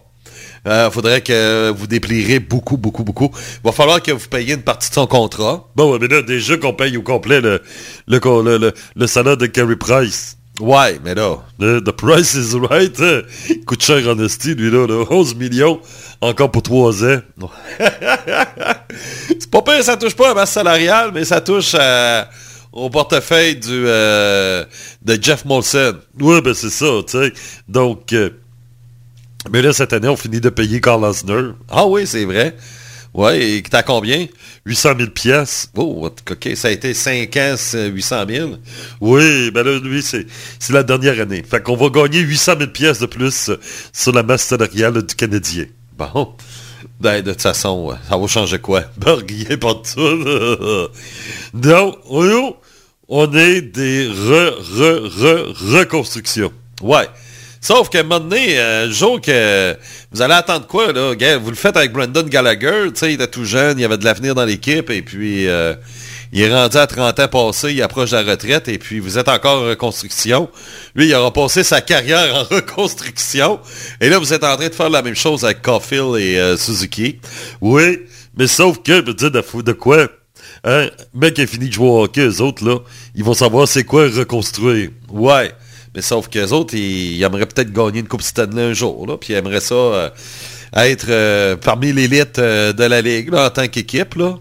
Euh, 0.68 0.92
faudrait 0.92 1.22
que 1.22 1.72
vous 1.72 1.88
déplierez 1.88 2.40
beaucoup, 2.40 2.78
beaucoup, 2.78 3.04
beaucoup. 3.04 3.32
Il 3.36 3.66
va 3.66 3.72
falloir 3.72 4.02
que 4.02 4.12
vous 4.12 4.28
payiez 4.28 4.54
une 4.54 4.62
partie 4.62 4.90
de 4.90 4.94
son 4.94 5.08
contrat. 5.08 5.68
Bon, 5.76 5.92
ouais, 5.92 5.98
mais 6.00 6.08
là, 6.08 6.22
déjà 6.22 6.56
qu'on 6.58 6.74
paye 6.74 6.98
au 6.98 7.02
complet 7.02 7.42
le, 7.42 7.64
le, 8.08 8.20
le, 8.20 8.58
le, 8.58 8.74
le 8.96 9.08
salaire 9.08 9.38
de 9.38 9.48
Carey 9.48 9.76
Price. 9.76 10.38
Ouais, 10.62 11.00
mais 11.04 11.16
là, 11.16 11.38
the 11.60 11.92
price 11.92 12.36
is 12.36 12.56
right. 12.70 12.96
hein. 13.02 13.22
Il 13.50 13.66
coûte 13.66 13.84
cher 13.84 14.08
en 14.08 14.18
esti, 14.20 14.54
lui, 14.56 14.70
là, 14.72 14.86
là. 14.88 15.04
11 15.10 15.36
millions, 15.36 15.82
encore 16.22 16.52
pour 16.52 16.62
3 16.64 17.04
ans. 17.04 17.20
c'est 19.40 19.50
pas 19.50 19.62
pire, 19.62 19.84
ça 19.84 19.98
touche 19.98 20.16
pas 20.16 20.32
à 20.32 20.34
masse 20.34 20.52
salariale, 20.52 21.12
mais 21.14 21.26
ça 21.26 21.42
touche 21.42 21.76
à- 21.78 22.30
au 22.72 22.90
portefeuille 22.90 23.56
du, 23.56 23.68
euh, 23.86 24.64
de 25.02 25.18
Jeff 25.22 25.46
Molson. 25.46 25.96
Ouais, 26.20 26.42
ben 26.42 26.54
c'est 26.54 26.70
ça, 26.70 26.86
tu 27.06 27.18
sais. 27.20 27.34
Donc, 27.68 28.14
euh, 28.14 28.30
mais 29.52 29.62
là, 29.62 29.74
cette 29.74 29.94
année, 29.94 30.08
on 30.08 30.16
finit 30.16 30.40
de 30.40 30.50
payer 30.50 30.80
Carl 30.80 31.04
Osner. 31.04 31.52
Ah 31.70 31.88
oui, 31.88 32.06
c'est 32.06 32.26
vrai. 32.26 32.56
Ouais, 33.14 33.58
et 33.58 33.64
t'as 33.64 33.84
combien? 33.84 34.28
800 34.66 34.90
000 34.98 35.10
piastres. 35.12 35.70
Oh, 35.76 36.10
ok, 36.30 36.50
ça 36.56 36.70
a 36.70 36.72
été 36.72 36.94
5 36.94 37.36
ans, 37.38 37.56
c'est 37.58 37.88
800 37.88 38.26
000. 38.30 38.50
Oui, 39.02 39.52
ben 39.52 39.64
là, 39.64 39.80
lui, 39.80 40.02
c'est 40.02 40.26
la 40.70 40.84
dernière 40.84 41.20
année. 41.20 41.44
Fait 41.44 41.62
qu'on 41.62 41.76
va 41.76 41.90
gagner 41.90 42.20
800 42.20 42.54
000 42.60 42.72
piastres 42.72 43.02
de 43.02 43.08
plus 43.08 43.50
euh, 43.50 43.60
sur 43.92 44.14
la 44.14 44.24
masse 44.24 44.44
salariale 44.44 45.02
du 45.04 45.16
Canadien. 45.16 45.66
Bon. 45.98 46.36
Ben, 47.02 47.22
de 47.22 47.32
toute 47.32 47.42
façon, 47.42 47.88
ouais, 47.88 47.96
ça 48.08 48.18
va 48.18 48.28
changer 48.28 48.60
quoi? 48.60 48.84
Ben, 48.98 49.18
rien 49.28 49.58
pas 49.58 49.76
tout. 49.76 50.90
Donc, 51.54 51.98
on, 52.10 52.56
on 53.10 53.34
est 53.34 53.62
des 53.62 54.08
re, 54.08 54.56
re, 54.58 55.10
re, 55.10 55.80
reconstructions. 55.80 56.54
Ouais. 56.82 57.08
Sauf 57.64 57.90
qu'à 57.90 58.00
un 58.00 58.04
moment 58.04 58.20
donné, 58.20 58.58
euh, 58.58 58.90
jour 58.90 59.22
que 59.22 59.78
vous 60.12 60.24
allez 60.24 60.34
attendre 60.34 60.66
quoi, 60.66 60.92
là? 60.92 61.14
Vous 61.38 61.52
le 61.52 61.56
faites 61.56 61.78
avec 61.78 61.94
Brandon 61.94 62.24
Gallagher, 62.24 62.86
tu 62.88 63.00
sais, 63.00 63.12
il 63.12 63.14
était 63.14 63.28
tout 63.28 63.46
jeune, 63.46 63.78
il 63.78 63.86
avait 63.86 64.00
de 64.00 64.04
l'avenir 64.04 64.34
dans 64.34 64.46
l'équipe, 64.46 64.90
et 64.90 65.04
puis 65.04 65.48
euh, 65.48 65.76
il 66.32 66.42
est 66.42 66.52
rendu 66.52 66.78
à 66.78 66.88
30 66.88 67.20
ans 67.20 67.28
passé, 67.28 67.72
il 67.72 67.84
approche 67.84 68.10
de 68.10 68.16
la 68.16 68.24
retraite, 68.24 68.68
et 68.68 68.80
puis 68.80 69.00
vous 69.00 69.20
êtes 69.20 69.30
encore 69.30 69.62
en 69.62 69.68
reconstruction. 69.68 70.50
Lui, 70.96 71.06
il 71.10 71.14
aura 71.14 71.32
passé 71.32 71.64
sa 71.64 71.82
carrière 71.82 72.34
en 72.34 72.44
reconstruction, 72.56 73.60
et 74.00 74.10
là, 74.10 74.18
vous 74.18 74.34
êtes 74.34 74.44
en 74.44 74.58
train 74.58 74.70
de 74.70 74.74
faire 74.74 74.90
la 74.90 75.04
même 75.04 75.16
chose 75.16 75.46
avec 75.46 75.62
Caulfield 75.62 76.16
et 76.18 76.40
euh, 76.40 76.58
Suzuki. 76.58 77.20
Oui, 77.62 78.00
mais 78.36 78.48
sauf 78.48 78.82
que, 78.82 79.06
veux 79.06 79.14
dire, 79.14 79.30
de 79.30 79.72
quoi? 79.74 80.08
Hein? 80.64 80.90
Mec 81.14 81.36
qui 81.36 81.42
a 81.44 81.48
fini 81.48 81.68
de 81.68 81.74
jouer 81.74 81.88
au 81.88 82.04
hockey, 82.06 82.22
eux 82.22 82.42
autres, 82.42 82.66
là, 82.66 82.80
ils 83.14 83.24
vont 83.24 83.36
savoir 83.36 83.68
c'est 83.68 83.84
quoi 83.84 84.08
reconstruire. 84.08 84.90
Ouais. 85.10 85.52
Mais 85.96 86.02
sauf 86.02 86.30
qu'eux 86.30 86.50
autres, 86.50 86.74
ils, 86.76 87.18
ils 87.18 87.24
aimeraient 87.24 87.46
peut-être 87.46 87.74
gagner 87.74 88.00
une 88.00 88.08
Coupe 88.08 88.22
Stanley 88.22 88.64
un 88.64 88.74
jour, 88.74 89.06
là, 89.08 89.18
puis 89.18 89.34
ils 89.34 89.36
aimeraient 89.38 89.60
ça 89.60 89.76
euh, 89.76 90.10
être 90.74 91.08
euh, 91.10 91.58
parmi 91.58 91.92
l'élite 91.92 92.40
euh, 92.40 92.74
de 92.74 92.84
la 92.84 93.02
Ligue, 93.02 93.32
là, 93.32 93.48
en 93.48 93.50
tant 93.50 93.68
qu'équipe, 93.68 94.16
là. 94.16 94.38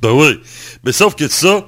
Ben 0.00 0.10
oui. 0.10 0.40
Mais 0.84 0.92
sauf 0.92 1.14
que 1.14 1.28
ça, 1.28 1.66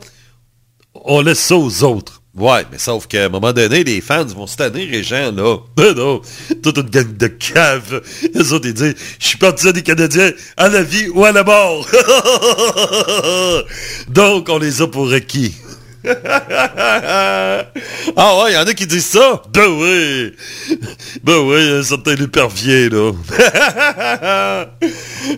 on 0.95 1.21
laisse 1.21 1.41
ça 1.41 1.57
aux 1.57 1.85
autres. 1.85 2.21
Ouais, 2.37 2.65
mais 2.73 2.79
sauf 2.79 3.07
qu'à 3.07 3.27
un 3.27 3.29
moment 3.29 3.53
donné, 3.53 3.85
les 3.85 4.01
fans 4.01 4.25
vont 4.25 4.49
se 4.49 4.57
tanner, 4.57 4.87
les 4.87 5.05
gens, 5.05 5.31
là. 5.31 5.59
Ben 5.77 5.95
non, 5.95 6.21
toute 6.65 6.79
une 6.79 6.91
gang 6.91 7.17
de 7.17 7.29
caves. 7.29 8.03
Les 8.35 8.53
autres, 8.53 8.67
ils 8.67 8.75
disent, 8.75 8.97
je 9.21 9.27
suis 9.27 9.39
partisan 9.39 9.71
des 9.71 9.83
Canadiens 9.83 10.33
à 10.57 10.69
la 10.69 10.83
vie 10.83 11.09
ou 11.11 11.25
à 11.25 11.31
la 11.31 11.45
mort. 11.45 11.89
Donc, 14.09 14.49
on 14.49 14.59
les 14.59 14.83
a 14.83 14.89
pour 14.89 15.13
acquis. 15.13 15.55
ah 16.07 17.65
ouais, 18.37 18.51
il 18.51 18.55
y 18.55 18.57
en 18.57 18.67
a 18.67 18.75
qui 18.75 18.87
disent 18.87 19.07
ça? 19.07 19.43
Ben 19.53 19.69
oui. 19.69 20.35
Ben 21.23 21.39
oui, 21.39 21.79
un 21.79 21.83
certain 21.83 22.15
Lupervier, 22.15 22.91
là. 22.91 23.13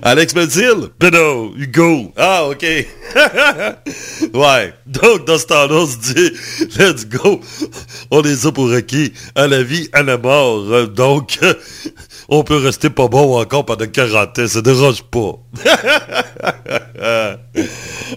Alex 0.02 0.34
Belzil? 0.34 0.88
Ben 0.98 1.10
non, 1.12 1.52
Hugo. 1.56 2.12
Ah, 2.16 2.48
OK. 2.48 2.62
ouais. 4.34 4.74
Donc, 4.86 5.24
dans 5.26 5.38
ce 5.38 5.46
temps-là, 5.46 5.74
on 5.74 5.86
se 5.86 5.98
dit, 5.98 6.32
let's 6.78 7.06
go. 7.06 7.40
On 8.10 8.20
les 8.22 8.46
a 8.46 8.52
pour 8.52 8.72
acquis 8.72 9.12
à 9.36 9.46
la 9.46 9.62
vie, 9.62 9.88
à 9.92 10.02
la 10.02 10.18
mort. 10.18 10.88
Donc, 10.88 11.38
on 12.28 12.42
peut 12.42 12.56
rester 12.56 12.90
pas 12.90 13.08
bon 13.08 13.40
encore 13.40 13.64
pendant 13.64 13.86
40 13.86 14.38
ans. 14.38 14.48
Ça 14.48 14.62
dérange 14.62 15.02
pas. 15.04 15.38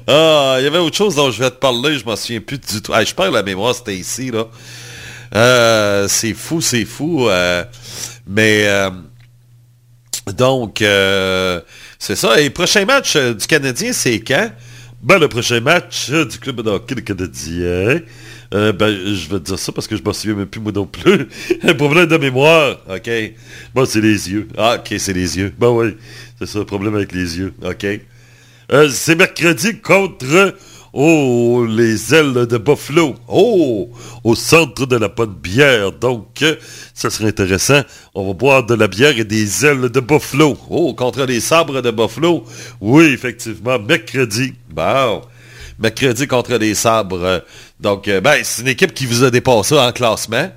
ah, 0.08 0.56
il 0.60 0.64
y 0.64 0.68
avait 0.68 0.80
autre 0.80 0.98
chose 0.98 1.16
dont 1.16 1.30
je 1.32 1.40
vais 1.40 1.52
te 1.52 1.58
parler, 1.58 1.98
je 2.00 2.06
m'en 2.06 2.16
souviens 2.16 2.42
plus 2.42 2.58
du 2.58 2.82
tout. 2.82 2.92
Ah, 2.94 3.04
je 3.04 3.14
perds 3.14 3.32
la 3.32 3.44
mémoire, 3.44 3.76
c'était 3.76 3.96
ici, 3.96 4.32
là. 4.32 4.46
Euh, 5.36 6.08
c'est 6.08 6.34
fou, 6.34 6.60
c'est 6.62 6.86
fou. 6.86 7.30
euh, 7.30 7.64
mais 8.28 8.68
euh, 8.68 8.90
donc, 10.34 10.82
euh, 10.82 11.62
c'est 12.00 12.16
ça. 12.16 12.40
Et 12.42 12.50
prochain 12.50 12.86
match 12.86 13.16
du 13.16 13.46
Canadien, 13.48 13.94
c'est 13.94 14.20
quand? 14.22 14.52
Ben, 15.02 15.18
le 15.18 15.28
prochain 15.30 15.62
match 15.62 16.10
du 16.10 16.40
club 16.40 16.62
de 16.62 16.70
hockey 16.70 16.96
de 16.96 17.02
Canadien, 17.02 18.02
euh, 18.54 18.72
ben, 18.72 18.90
je 18.90 19.30
vais 19.30 19.40
te 19.40 19.46
dire 19.46 19.60
ça 19.60 19.72
parce 19.72 19.88
que 19.88 19.96
je 19.96 20.02
m'en 20.02 20.14
souviens 20.14 20.36
même 20.36 20.48
plus 20.48 20.60
moi 20.60 20.72
non 20.72 20.86
plus. 20.86 21.28
Un 21.64 21.74
problème 21.76 22.08
de 22.08 22.18
mémoire. 22.18 22.78
OK. 22.90 23.10
Bon, 23.76 23.86
c'est 23.86 24.02
les 24.02 24.32
yeux. 24.32 24.48
Ah, 24.58 24.78
OK, 24.80 24.96
c'est 24.98 25.14
les 25.14 25.38
yeux. 25.38 25.54
Ben 25.60 25.70
oui, 25.70 25.96
c'est 26.40 26.48
ça, 26.48 26.60
le 26.60 26.66
problème 26.66 26.96
avec 26.96 27.12
les 27.12 27.38
yeux. 27.38 27.54
OK. 27.64 27.86
Euh, 28.72 28.90
c'est 28.90 29.16
mercredi 29.16 29.80
contre 29.80 30.56
oh, 30.94 31.66
les 31.70 32.16
ailes 32.16 32.48
de 32.48 32.58
Buffalo. 32.58 33.16
Oh, 33.28 33.92
au 34.24 34.34
centre 34.34 34.88
de 34.88 34.96
la 34.96 35.10
bonne 35.10 35.36
bière. 35.36 35.92
Donc, 35.92 36.44
ça 36.96 37.12
serait 37.12 37.28
intéressant. 37.30 37.82
On 38.16 38.28
va 38.28 38.34
boire 38.34 38.66
de 38.66 38.74
la 38.74 38.88
bière 38.88 39.18
et 39.20 39.26
des 39.26 39.64
ailes 39.64 39.90
de 39.90 40.00
Buffalo. 40.00 40.58
Oh, 40.72 40.96
contre 40.96 41.24
les 41.26 41.40
sabres 41.40 41.84
de 41.84 41.92
Buffalo. 41.92 42.44
Oui, 42.82 43.06
effectivement, 43.06 43.78
mercredi. 43.78 44.54
Bon. 44.72 45.22
Mercredi 45.80 46.28
contre 46.28 46.56
les 46.56 46.76
Sabres. 46.76 47.44
Donc, 47.80 48.08
euh, 48.08 48.22
ben, 48.22 48.38
c'est 48.44 48.62
une 48.62 48.68
équipe 48.68 48.94
qui 48.94 49.06
vous 49.06 49.24
a 49.24 49.32
dépassé 49.32 49.78
en 49.78 49.92
classement. 49.92 50.52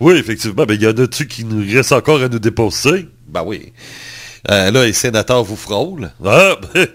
Oui, 0.00 0.14
effectivement. 0.14 0.64
Mais 0.68 0.76
il 0.76 0.82
y 0.82 0.86
en 0.86 0.96
a-tu 0.96 1.26
qui 1.26 1.44
nous 1.44 1.64
reste 1.74 1.92
encore 1.92 2.22
à 2.22 2.28
nous 2.28 2.38
dépasser? 2.38 3.08
Ben 3.26 3.42
oui. 3.44 3.72
Euh, 4.50 4.70
là, 4.70 4.84
les 4.84 4.92
sénateurs 4.92 5.42
vous 5.42 5.56
frôlent. 5.56 6.12
Ah, 6.24 6.56
ben, 6.74 6.86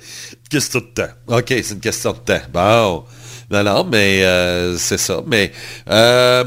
question 0.50 0.80
de 0.80 0.86
temps. 0.86 1.12
OK, 1.28 1.46
c'est 1.48 1.72
une 1.72 1.80
question 1.80 2.14
de 2.14 2.18
temps. 2.18 2.42
Bon. 2.54 3.04
Non, 3.52 3.64
non, 3.64 3.84
mais 3.84 4.24
euh, 4.24 4.78
c'est 4.78 4.98
ça. 4.98 5.22
Mais 5.28 5.52
euh, 5.90 6.44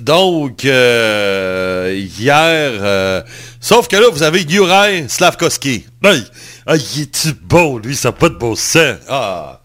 donc 0.00 0.64
euh, 0.64 1.94
hier, 1.96 3.24
sauf 3.60 3.88
que 3.88 3.96
là, 3.96 4.08
vous 4.10 4.22
avez 4.22 4.46
Juraj 4.46 5.06
Slavkovski. 5.08 5.86
Hey, 6.02 6.24
hey, 6.66 6.80
il 6.96 7.02
est-tu 7.02 7.32
bon, 7.42 7.78
lui? 7.78 7.96
Ça 7.96 8.08
n'a 8.08 8.12
pas 8.12 8.28
de 8.28 8.34
bon 8.34 8.54
sens. 8.54 8.96
Ah, 9.08 9.60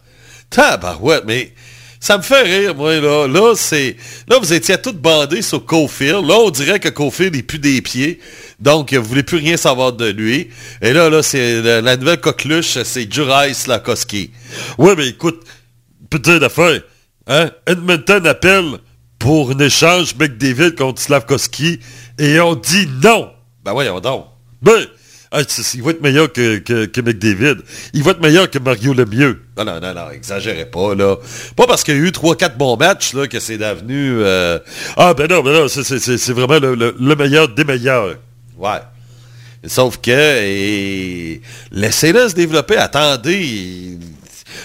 tabarouette, 0.52 1.24
mais 1.26 1.52
ça 2.00 2.18
me 2.18 2.24
fait 2.24 2.42
rire, 2.42 2.76
moi, 2.76 3.00
là. 3.00 3.28
Là, 3.28 3.54
c'est. 3.56 3.96
Là, 4.28 4.40
vous 4.40 4.54
étiez 4.54 4.76
tous 4.80 4.94
bandés 4.94 5.44
sur 5.44 5.64
Cofield. 5.66 6.26
Là, 6.26 6.36
on 6.40 6.50
dirait 6.50 6.80
que 6.80 6.90
Cofield 6.90 7.36
n'est 7.36 7.44
plus 7.44 7.60
des 7.60 7.80
pieds. 7.82 8.20
Donc, 8.60 8.92
vous 8.92 9.04
voulez 9.04 9.24
plus 9.24 9.38
rien 9.38 9.56
savoir 9.56 9.94
de 9.94 10.08
lui. 10.10 10.50
Et 10.82 10.94
là, 10.94 11.10
là, 11.10 11.22
c'est 11.22 11.62
la, 11.62 11.98
nouvelle 11.98 12.20
coqueluche, 12.20 12.82
c'est 12.84 13.12
Juraj 13.12 13.54
Slavkovski. 13.54 14.32
Ouais, 14.80 14.96
mais 14.96 15.10
écoute, 15.10 15.44
petite 16.10 16.42
affaire. 16.42 16.82
Hein? 17.28 17.52
Edmonton 17.68 18.26
appelle 18.26 18.80
pour 19.20 19.52
un 19.52 19.60
échange 19.60 20.16
McDavid 20.16 20.74
contre 20.74 21.00
Slavkovski 21.00 21.80
et 22.18 22.40
on 22.40 22.56
dit 22.56 22.88
non. 23.04 23.32
Ben 23.64 23.74
voyons 23.74 24.00
donc. 24.00 24.26
Ben, 24.64 24.88
ah, 25.32 25.42
il 25.74 25.82
va 25.84 25.92
être 25.92 26.02
meilleur 26.02 26.32
que, 26.32 26.58
que, 26.58 26.86
que 26.86 27.02
McDavid. 27.02 27.58
Il 27.94 28.04
va 28.04 28.12
être 28.12 28.22
meilleur 28.22 28.50
que 28.50 28.60
Mario 28.60 28.94
Lemieux. 28.94 29.42
Non, 29.58 29.64
non, 29.66 29.80
non, 29.80 29.94
non, 29.94 30.12
exagérez 30.12 30.66
pas, 30.66 30.94
là. 30.94 31.16
Pas 31.56 31.68
parce 31.68 31.84
qu'il 31.84 31.96
y 31.96 31.98
a 31.98 32.02
eu 32.02 32.10
3-4 32.10 32.58
bons 32.58 32.76
matchs, 32.78 33.14
là, 33.14 33.28
que 33.28 33.40
c'est 33.40 33.58
devenu... 33.58 34.18
euh, 34.20 34.60
Ah, 34.98 35.14
ben 35.14 35.28
non, 35.28 35.42
ben 35.42 35.54
non, 35.54 35.68
c'est- 35.68 36.32
vraiment 36.34 36.60
le, 36.60 36.76
le- 36.76 36.96
le 37.00 37.16
meilleur 37.16 37.48
des 37.48 37.64
meilleurs. 37.64 38.16
Ouais. 38.58 38.80
Sauf 39.68 39.98
que, 40.02 40.12
et... 40.12 41.42
laissez-le 41.72 42.28
se 42.28 42.34
développer, 42.36 42.78
attendez. 42.78 43.98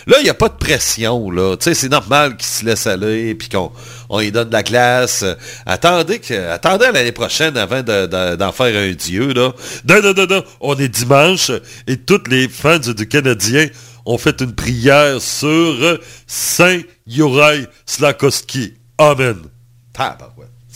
Là, 0.06 0.16
il 0.20 0.24
n'y 0.24 0.30
a 0.30 0.34
pas 0.34 0.48
de 0.48 0.54
pression, 0.56 1.30
là. 1.30 1.56
C'est 1.60 1.88
normal 1.88 2.36
qu'il 2.36 2.46
se 2.46 2.64
laisse 2.64 2.86
aller, 2.86 3.34
puis 3.34 3.48
qu'on 3.48 3.70
on 4.08 4.20
lui 4.20 4.30
donne 4.32 4.48
de 4.48 4.52
la 4.52 4.62
classe. 4.62 5.24
Attendez, 5.64 6.20
attendez 6.50 6.86
l'année 6.92 7.12
prochaine 7.12 7.56
avant 7.56 7.82
de- 7.82 8.06
de- 8.06 8.36
d'en 8.36 8.52
faire 8.52 8.76
un 8.76 8.92
dieu, 8.92 9.32
là. 9.32 9.52
Non, 9.88 10.02
non, 10.02 10.12
non, 10.16 10.26
non, 10.28 10.44
on 10.60 10.76
est 10.78 10.88
dimanche 10.88 11.50
et 11.86 11.96
tous 11.96 12.22
les 12.28 12.48
fans 12.48 12.78
du 12.78 13.08
Canadien 13.08 13.66
ont 14.04 14.18
fait 14.18 14.40
une 14.40 14.54
prière 14.54 15.20
sur 15.20 15.98
Saint 16.26 16.80
Juraj 17.06 17.66
Slakowski. 17.86 18.74
Amen. 18.98 19.36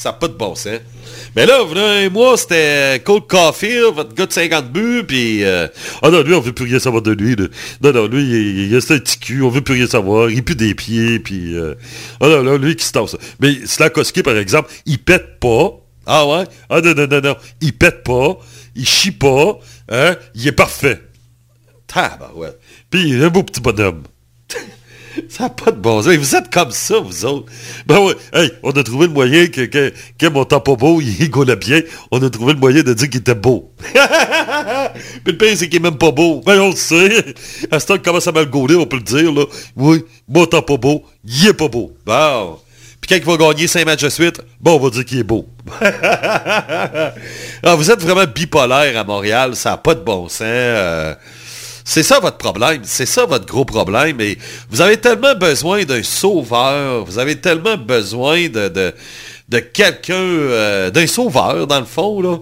Ça 0.00 0.08
n'a 0.08 0.12
pas 0.14 0.28
de 0.28 0.32
bon 0.32 0.54
sens. 0.54 0.80
Mais 1.36 1.44
là, 1.44 1.62
vous 1.62 1.76
un 1.78 2.08
mois, 2.08 2.38
c'était 2.38 3.02
Cole 3.04 3.20
Caulfield, 3.28 3.94
votre 3.94 4.14
gars 4.14 4.24
de 4.24 4.32
50 4.32 4.72
buts, 4.72 5.04
puis... 5.06 5.44
euh, 5.44 5.68
Ah 6.00 6.08
non, 6.08 6.22
lui, 6.22 6.32
on 6.32 6.40
veut 6.40 6.54
plus 6.54 6.64
rien 6.64 6.78
savoir 6.78 7.02
de 7.02 7.10
lui. 7.12 7.36
là. 7.36 7.44
Non, 7.82 7.92
non, 7.92 8.06
lui, 8.06 8.22
il, 8.22 8.60
il 8.68 8.74
reste 8.74 8.92
un 8.92 8.98
petit 8.98 9.18
cul, 9.18 9.42
on 9.42 9.50
veut 9.50 9.60
plus 9.60 9.74
rien 9.74 9.86
savoir, 9.86 10.30
il 10.30 10.42
pue 10.42 10.54
des 10.54 10.74
pieds, 10.74 11.18
puis... 11.18 11.54
euh, 11.54 11.74
Ah 12.18 12.28
non, 12.28 12.42
là, 12.42 12.56
lui 12.56 12.76
qui 12.76 12.86
se 12.86 12.92
tasse. 12.92 13.14
Mais 13.40 13.66
Slakowski, 13.66 14.22
par 14.22 14.38
exemple, 14.38 14.70
il 14.86 14.98
pète 15.00 15.38
pas. 15.38 15.72
Ah 16.06 16.26
ouais? 16.26 16.44
Ah 16.70 16.80
non, 16.80 16.94
non, 16.94 17.06
non, 17.06 17.20
non, 17.20 17.36
il 17.60 17.74
pète 17.74 18.02
pas, 18.02 18.38
il 18.74 18.86
chie 18.88 19.12
pas, 19.12 19.58
hein, 19.90 20.16
il 20.34 20.48
est 20.48 20.52
parfait. 20.52 20.98
Tabarouette. 21.86 22.58
Puis 22.88 23.02
il 23.06 23.20
est 23.20 23.24
un 23.26 23.28
beau 23.28 23.42
petit 23.42 23.60
bonhomme. 23.60 24.04
Ça 25.28 25.44
n'a 25.44 25.50
pas 25.50 25.70
de 25.70 25.78
bon 25.78 26.02
sens. 26.02 26.14
Vous 26.14 26.36
êtes 26.36 26.50
comme 26.52 26.70
ça, 26.70 26.98
vous 26.98 27.24
autres. 27.24 27.50
Ben 27.86 27.98
ouais, 27.98 28.14
hey, 28.32 28.50
on 28.62 28.70
a 28.70 28.82
trouvé 28.82 29.06
le 29.06 29.12
moyen 29.12 29.46
que, 29.46 29.62
que, 29.62 29.92
que 30.18 30.26
mon 30.26 30.44
pas 30.44 30.60
beau, 30.60 31.00
il 31.00 31.16
rigolait 31.18 31.56
bien. 31.56 31.80
On 32.10 32.22
a 32.22 32.30
trouvé 32.30 32.52
le 32.52 32.58
moyen 32.58 32.82
de 32.82 32.92
dire 32.92 33.08
qu'il 33.08 33.20
était 33.20 33.34
beau. 33.34 33.72
Puis 33.82 35.32
le 35.32 35.36
pire, 35.36 35.56
c'est 35.56 35.68
qu'il 35.68 35.76
est 35.80 35.82
même 35.82 35.98
pas 35.98 36.10
beau. 36.10 36.40
Ben 36.44 36.60
on 36.60 36.70
le 36.70 36.76
sait. 36.76 37.34
À 37.70 37.80
ce 37.80 37.86
temps 37.86 37.94
qu'il 37.94 38.02
commence 38.02 38.26
à 38.26 38.32
mal 38.32 38.46
gauler, 38.46 38.76
on 38.76 38.86
peut 38.86 38.96
le 38.96 39.02
dire, 39.02 39.32
là. 39.32 39.44
Oui, 39.76 40.04
mon 40.28 40.46
temps 40.46 40.62
pas 40.62 40.76
beau, 40.76 41.04
il 41.24 41.48
est 41.48 41.54
pas 41.54 41.68
beau. 41.68 41.92
Bon. 42.04 42.58
Puis 43.00 43.08
quand 43.08 43.16
il 43.16 43.38
va 43.38 43.52
gagner 43.52 43.66
5 43.66 43.86
matchs 43.86 44.02
de 44.02 44.10
suite, 44.10 44.40
Bon, 44.60 44.74
on 44.74 44.78
va 44.78 44.90
dire 44.90 45.04
qu'il 45.06 45.18
est 45.18 45.24
beau. 45.24 45.46
ah, 45.80 47.74
vous 47.74 47.90
êtes 47.90 48.02
vraiment 48.02 48.30
bipolaire 48.32 48.98
à 48.98 49.04
Montréal. 49.04 49.56
Ça 49.56 49.70
n'a 49.70 49.76
pas 49.78 49.94
de 49.94 50.00
bon 50.00 50.28
sens. 50.28 50.42
euh, 50.42 51.14
c'est 51.90 52.04
ça 52.04 52.20
votre 52.20 52.36
problème. 52.36 52.82
C'est 52.84 53.04
ça 53.04 53.26
votre 53.26 53.46
gros 53.46 53.64
problème. 53.64 54.20
Et 54.20 54.38
vous 54.70 54.80
avez 54.80 54.96
tellement 54.96 55.34
besoin 55.34 55.82
d'un 55.82 56.04
sauveur. 56.04 57.04
Vous 57.04 57.18
avez 57.18 57.34
tellement 57.40 57.76
besoin 57.76 58.48
de, 58.48 58.68
de, 59.48 59.58
quelqu'un, 59.58 60.14
euh, 60.14 60.90
d'un 60.90 61.08
sauveur, 61.08 61.66
dans 61.66 61.80
le 61.80 61.86
fond, 61.86 62.20
là. 62.22 62.38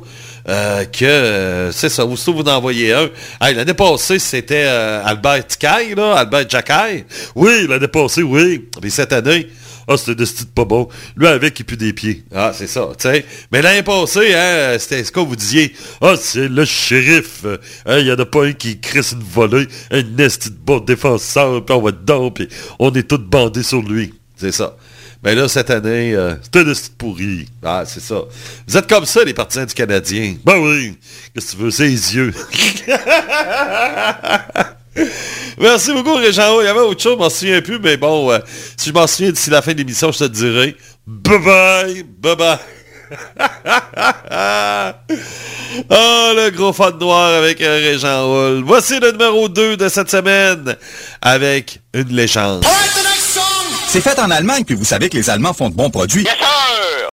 euh, 0.50 0.84
que 0.84 1.06
euh, 1.06 1.72
c'est 1.72 1.88
ça, 1.88 2.04
aussitôt 2.04 2.34
vous 2.34 2.42
en 2.42 2.56
envoyez 2.56 2.92
un. 2.92 3.08
Hey, 3.40 3.54
L'année 3.54 3.72
passée, 3.72 4.18
c'était 4.18 4.64
Albert 4.66 5.46
Tikaï, 5.46 5.94
là, 5.94 6.16
Albert 6.16 6.46
Jacquet. 6.46 7.06
Oui, 7.34 7.66
l'année 7.66 7.88
passée, 7.88 8.22
oui. 8.22 8.68
Puis 8.82 8.90
cette 8.90 9.14
année, 9.14 9.48
Ah, 9.88 9.96
c'était 9.96 10.14
de 10.14 10.24
style 10.26 10.46
pas 10.48 10.66
bon. 10.66 10.88
Lui, 11.16 11.26
avec, 11.26 11.58
il 11.58 11.64
pue 11.64 11.78
des 11.78 11.94
pieds. 11.94 12.22
ah, 12.34 12.52
c'est 12.54 12.66
ça, 12.66 12.86
tu 12.98 13.08
sais. 13.08 13.24
Mais 13.50 13.62
l'année 13.62 13.82
passée, 13.82 14.34
hein, 14.34 14.76
c'était 14.78 15.02
ce 15.02 15.10
que 15.10 15.20
vous 15.20 15.34
disiez. 15.34 15.72
Ah, 16.02 16.14
c'est 16.20 16.48
le 16.48 16.64
shérif. 16.66 17.44
Euh, 17.44 17.56
Hein, 17.86 17.98
Il 18.00 18.06
y 18.06 18.12
en 18.12 18.18
a 18.18 18.26
pas 18.26 18.44
un 18.44 18.52
qui 18.52 18.78
crisse 18.78 19.12
une 19.12 19.22
volée, 19.22 19.66
un 19.90 20.02
de 20.02 20.28
bon 20.64 20.80
défenseur, 20.80 21.64
puis 21.64 21.74
on 21.74 21.80
va 21.82 21.92
dedans, 21.92 22.30
puis 22.30 22.48
on 22.78 22.92
est 22.92 23.04
tous 23.08 23.18
bandés 23.18 23.62
sur 23.62 23.80
lui. 23.82 24.12
C'est 24.36 24.52
ça. 24.52 24.76
Mais 25.24 25.34
là, 25.34 25.48
cette 25.48 25.70
année, 25.70 26.14
euh, 26.14 26.34
C'est 26.42 26.60
un 26.60 26.70
esti 26.70 26.90
de 26.90 26.94
pourri. 26.94 27.46
ah, 27.64 27.84
c'est 27.86 28.00
ça. 28.00 28.22
Vous 28.66 28.76
êtes 28.76 28.88
comme 28.88 29.04
ça, 29.04 29.24
les 29.24 29.34
partisans 29.34 29.66
du 29.66 29.74
Canadien. 29.74 30.36
Ben 30.44 30.58
oui, 30.58 30.96
qu'est-ce 31.34 31.52
que 31.52 31.56
tu 31.56 31.62
veux, 31.62 31.70
c'est 31.70 31.86
les 31.88 32.14
yeux. 32.14 32.32
Merci 35.60 35.92
beaucoup, 35.92 36.14
Régent. 36.14 36.60
Il 36.60 36.64
y 36.64 36.68
avait 36.68 36.80
autre 36.80 37.02
chose, 37.02 37.14
je 37.14 37.18
m'en 37.18 37.30
souviens 37.30 37.60
plus, 37.60 37.78
mais 37.78 37.96
bon, 37.96 38.30
euh, 38.30 38.38
si 38.76 38.88
je 38.90 38.94
m'en 38.94 39.06
souviens 39.06 39.32
d'ici 39.32 39.50
la 39.50 39.62
fin 39.62 39.72
de 39.72 39.78
l'émission, 39.78 40.12
je 40.12 40.18
te 40.18 40.24
dirai. 40.24 40.76
bye 41.06 41.38
bye! 41.38 42.02
Bye 42.02 42.36
bye. 42.36 42.58
ah, 43.40 44.94
le 45.88 46.50
gros 46.50 46.72
fan 46.72 46.98
noir 46.98 47.34
avec 47.34 47.60
euh, 47.60 47.78
Régent 47.78 48.26
Hull. 48.26 48.62
Voici 48.64 49.00
le 49.00 49.12
numéro 49.12 49.48
2 49.48 49.76
de 49.76 49.88
cette 49.88 50.10
semaine 50.10 50.76
avec 51.22 51.80
une 51.94 52.08
légende. 52.08 52.64
C'est 53.88 54.02
fait 54.02 54.18
en 54.18 54.30
Allemagne, 54.30 54.64
puis 54.64 54.74
vous 54.74 54.84
savez 54.84 55.08
que 55.08 55.16
les 55.16 55.30
Allemands 55.30 55.54
font 55.54 55.70
de 55.70 55.74
bons 55.74 55.90
produits. 55.90 56.24
Yes, 56.24 56.34
sir! 56.34 57.07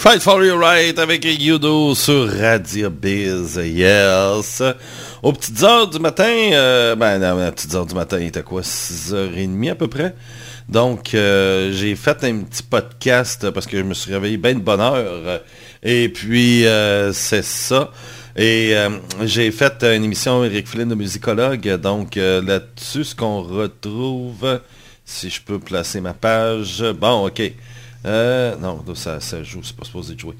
Fight 0.00 0.22
for 0.22 0.42
your 0.42 0.58
right 0.58 0.98
avec 0.98 1.26
Yudo 1.26 1.94
sur 1.94 2.26
Radio 2.26 2.88
Biz, 2.88 3.60
yes. 3.62 4.62
Aux 5.22 5.32
petites 5.34 5.62
heures 5.62 5.90
du 5.90 5.98
matin, 5.98 6.24
euh, 6.24 6.96
ben 6.96 7.18
non, 7.18 7.46
aux 7.46 7.52
petites 7.52 7.74
heures 7.74 7.84
du 7.84 7.94
matin, 7.94 8.16
il 8.18 8.28
était 8.28 8.42
quoi, 8.42 8.62
6h30 8.62 9.72
à 9.72 9.74
peu 9.74 9.88
près? 9.88 10.14
Donc, 10.70 11.12
euh, 11.12 11.70
j'ai 11.72 11.96
fait 11.96 12.24
un 12.24 12.44
petit 12.44 12.62
podcast 12.62 13.50
parce 13.50 13.66
que 13.66 13.76
je 13.76 13.82
me 13.82 13.92
suis 13.92 14.10
réveillé 14.10 14.38
bien 14.38 14.54
de 14.54 14.60
bonne 14.60 14.80
heure. 14.80 15.42
Et 15.82 16.08
puis, 16.08 16.64
euh, 16.64 17.12
c'est 17.12 17.44
ça. 17.44 17.90
Et 18.36 18.74
j'ai 19.24 19.50
fait 19.50 19.82
une 19.82 20.04
émission 20.04 20.42
Eric 20.42 20.66
Flynn 20.66 20.88
de 20.88 20.94
musicologue. 20.94 21.76
Donc, 21.76 22.16
là-dessus, 22.16 23.04
ce 23.04 23.14
qu'on 23.14 23.42
retrouve, 23.42 24.60
si 25.04 25.28
je 25.28 25.42
peux 25.42 25.58
placer 25.58 26.00
ma 26.00 26.14
page. 26.14 26.82
Bon, 26.98 27.26
OK. 27.26 27.42
Euh, 28.06 28.56
non, 28.56 28.82
ça, 28.94 29.20
ça 29.20 29.42
joue, 29.42 29.62
c'est 29.62 29.76
pas 29.76 29.84
supposé 29.84 30.16
jouer. 30.18 30.34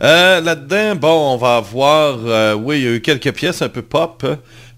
Euh, 0.00 0.40
Là-dedans, 0.40 0.96
bon, 0.96 1.34
on 1.34 1.36
va 1.36 1.56
avoir, 1.56 2.18
euh, 2.24 2.54
oui, 2.54 2.78
il 2.80 2.84
y 2.84 2.86
a 2.86 2.90
eu 2.92 3.00
quelques 3.00 3.32
pièces 3.32 3.62
un 3.62 3.68
peu 3.68 3.82
pop, 3.82 4.24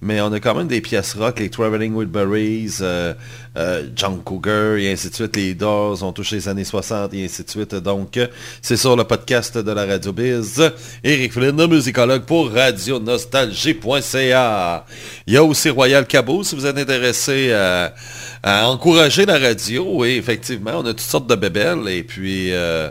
mais 0.04 0.20
on 0.20 0.30
a 0.32 0.38
quand 0.38 0.54
même 0.54 0.68
des 0.68 0.80
pièces 0.82 1.14
rock, 1.14 1.40
les 1.40 1.48
Traveling 1.48 1.94
with 1.94 2.10
Berries, 2.10 2.74
euh, 2.82 3.14
euh, 3.56 3.86
John 3.96 4.22
Cougar, 4.22 4.76
et 4.76 4.92
ainsi 4.92 5.08
de 5.08 5.14
suite. 5.14 5.34
Les 5.36 5.54
Doors 5.54 6.02
ont 6.02 6.12
touché 6.12 6.36
les 6.36 6.46
années 6.48 6.64
60, 6.64 7.14
et 7.14 7.24
ainsi 7.24 7.42
de 7.42 7.48
suite. 7.50 7.74
Donc, 7.74 8.18
euh, 8.18 8.26
c'est 8.60 8.76
sur 8.76 8.96
le 8.96 9.04
podcast 9.04 9.56
de 9.56 9.72
la 9.72 9.86
Radio 9.86 10.12
Biz. 10.12 10.70
Eric 11.02 11.32
Flynn, 11.32 11.56
le 11.56 11.66
musicologue 11.66 12.24
pour 12.24 12.52
radionostalgie.ca. 12.52 14.84
Il 15.26 15.32
y 15.34 15.38
a 15.38 15.44
aussi 15.44 15.70
Royal 15.70 16.06
Cabot, 16.06 16.44
si 16.44 16.54
vous 16.54 16.66
êtes 16.66 16.76
intéressé 16.76 17.52
à, 17.52 17.94
à 18.42 18.68
encourager 18.68 19.24
la 19.24 19.38
radio. 19.38 19.86
Oui, 19.88 20.16
effectivement, 20.16 20.72
on 20.76 20.84
a 20.86 20.90
toutes 20.90 21.00
sortes 21.00 21.30
de 21.30 21.34
bébelles, 21.34 21.88
et 21.88 22.02
puis... 22.02 22.52
euh, 22.52 22.90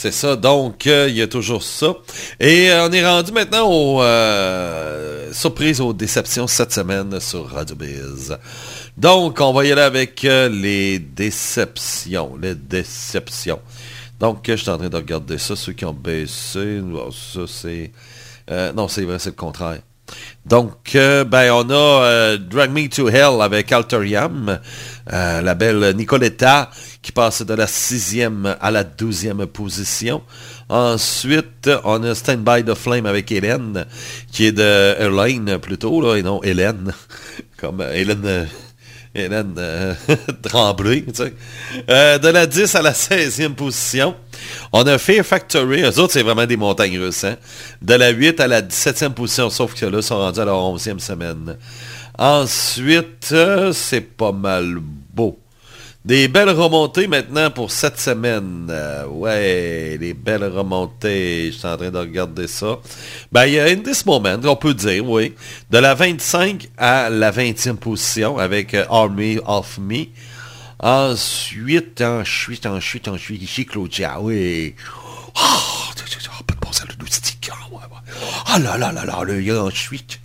c'est 0.00 0.12
ça, 0.12 0.36
donc 0.36 0.86
euh, 0.86 1.06
il 1.08 1.16
y 1.16 1.22
a 1.22 1.26
toujours 1.26 1.64
ça. 1.64 1.92
Et 2.38 2.70
euh, 2.70 2.86
on 2.86 2.92
est 2.92 3.04
rendu 3.04 3.32
maintenant 3.32 3.68
aux 3.68 4.00
euh, 4.00 5.32
surprises 5.32 5.80
aux 5.80 5.92
déceptions 5.92 6.46
cette 6.46 6.72
semaine 6.72 7.18
sur 7.18 7.50
Radio 7.50 7.74
Biz. 7.74 8.38
Donc 8.96 9.40
on 9.40 9.52
va 9.52 9.64
y 9.64 9.72
aller 9.72 9.82
avec 9.82 10.22
les 10.22 11.00
déceptions, 11.00 12.36
les 12.40 12.54
déceptions. 12.54 13.58
Donc 14.20 14.44
je 14.46 14.54
suis 14.54 14.70
en 14.70 14.78
train 14.78 14.88
de 14.88 14.96
regarder 14.96 15.36
ça, 15.36 15.56
ceux 15.56 15.72
qui 15.72 15.84
ont 15.84 15.92
baissé, 15.92 16.80
ça 17.10 17.40
c'est... 17.48 17.90
non, 18.76 18.86
c'est 18.86 19.02
vrai, 19.02 19.18
c'est 19.18 19.30
le 19.30 19.34
contraire. 19.34 19.80
Donc, 20.46 20.92
ben, 20.94 21.52
on 21.52 21.68
a 21.70 22.36
Drag 22.38 22.70
Me 22.70 22.88
to 22.88 23.08
Hell 23.08 23.42
avec 23.42 23.70
Alteriam, 23.72 24.58
euh, 25.12 25.42
la 25.42 25.54
belle 25.54 25.94
Nicoletta 25.94 26.70
qui 27.08 27.12
passe 27.12 27.40
de 27.40 27.54
la 27.54 27.66
sixième 27.66 28.54
à 28.60 28.70
la 28.70 28.84
douzième 28.84 29.46
position. 29.46 30.20
Ensuite, 30.68 31.70
on 31.84 32.02
a 32.02 32.14
Stand 32.14 32.44
by 32.44 32.62
the 32.62 32.74
Flame 32.74 33.06
avec 33.06 33.32
Hélène, 33.32 33.86
qui 34.30 34.44
est 34.44 34.52
de 34.52 34.94
Hélène 35.00 35.58
plutôt, 35.58 36.02
là, 36.02 36.16
et 36.18 36.22
non 36.22 36.42
Hélène, 36.42 36.92
comme 37.56 37.80
euh, 37.80 37.94
Hélène... 37.94 38.20
euh, 38.26 38.44
Hélène 39.14 39.54
euh. 39.56 39.94
Euh, 41.88 42.18
de 42.18 42.28
la 42.28 42.46
10 42.46 42.74
à 42.74 42.82
la 42.82 42.92
16e 42.92 43.54
position. 43.54 44.14
On 44.74 44.86
a 44.86 44.98
Fear 44.98 45.24
Factory, 45.24 45.80
eux 45.84 45.98
autres, 45.98 46.12
c'est 46.12 46.22
vraiment 46.22 46.44
des 46.44 46.58
montagnes 46.58 46.98
russes. 46.98 47.24
hein. 47.24 47.36
De 47.80 47.94
la 47.94 48.10
8 48.10 48.38
à 48.38 48.46
la 48.46 48.60
17e 48.60 49.14
position, 49.14 49.48
sauf 49.48 49.72
que 49.72 49.86
là, 49.86 49.96
ils 49.96 50.02
sont 50.02 50.18
rendus 50.18 50.40
à 50.40 50.44
la 50.44 50.52
11e 50.52 50.98
semaine. 50.98 51.56
Ensuite, 52.18 53.34
c'est 53.72 54.02
pas 54.02 54.32
mal 54.32 54.76
beau. 55.14 55.38
Des 56.04 56.28
belles 56.28 56.50
remontées 56.50 57.06
maintenant 57.06 57.50
pour 57.50 57.70
cette 57.70 57.98
semaine. 57.98 58.68
Euh, 58.70 59.04
ouais, 59.06 59.98
des 59.98 60.14
belles 60.14 60.44
remontées. 60.44 61.50
Je 61.52 61.58
suis 61.58 61.66
en 61.66 61.76
train 61.76 61.90
de 61.90 61.98
regarder 61.98 62.46
ça. 62.46 62.78
Ben, 63.32 63.46
il 63.46 63.54
y 63.54 63.60
a 63.60 63.64
In 63.64 63.80
This 63.80 64.06
Moment, 64.06 64.38
on 64.44 64.56
peut 64.56 64.74
dire, 64.74 65.04
oui. 65.04 65.34
De 65.70 65.78
la 65.78 65.94
25 65.94 66.68
à 66.78 67.10
la 67.10 67.30
20e 67.32 67.76
position 67.76 68.38
avec 68.38 68.74
euh, 68.74 68.86
Army 68.88 69.38
of 69.44 69.78
Me. 69.78 70.06
Ensuite, 70.80 72.00
ensuite, 72.00 72.64
ensuite, 72.66 73.08
ensuite, 73.08 73.42
ici, 73.42 73.66
Claudia, 73.66 74.20
oui. 74.20 74.76
Oh, 75.34 75.92
pas 76.46 76.54
de 76.54 76.60
bon 76.60 76.72
sens, 76.72 76.86
le 76.98 77.06
stick. 77.10 77.50
Ah, 78.46 78.58
là 78.58 78.78
là 78.78 78.92
là 78.92 79.04
là, 79.04 79.14
a 79.14 79.62
ensuite, 79.62 80.20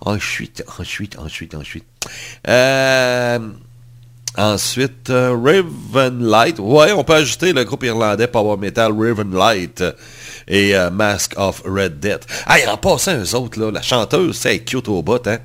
ensuite, 0.00 0.64
ensuite, 0.78 1.18
ensuite, 1.18 1.54
ensuite. 1.54 1.84
Euh, 2.48 3.38
ensuite, 4.36 5.10
euh, 5.10 5.36
Raven 5.36 6.24
Light. 6.24 6.58
Ouais, 6.58 6.92
on 6.92 7.04
peut 7.04 7.14
ajouter 7.14 7.52
le 7.52 7.64
groupe 7.64 7.82
irlandais 7.84 8.26
Power 8.26 8.56
Metal 8.56 8.92
Raven 8.92 9.34
Light 9.34 9.80
euh, 9.80 9.92
et 10.46 10.76
euh, 10.76 10.90
Mask 10.90 11.34
of 11.36 11.62
Red 11.64 12.00
Death. 12.00 12.26
Ah, 12.46 12.56
en 12.68 12.76
passant, 12.76 13.16
eux 13.18 13.34
autres, 13.34 13.60
là, 13.60 13.70
la 13.70 13.82
chanteuse, 13.82 14.36
c'est 14.36 14.58
cute 14.60 14.88
au 14.88 15.02
bout, 15.02 15.26
hein. 15.26 15.38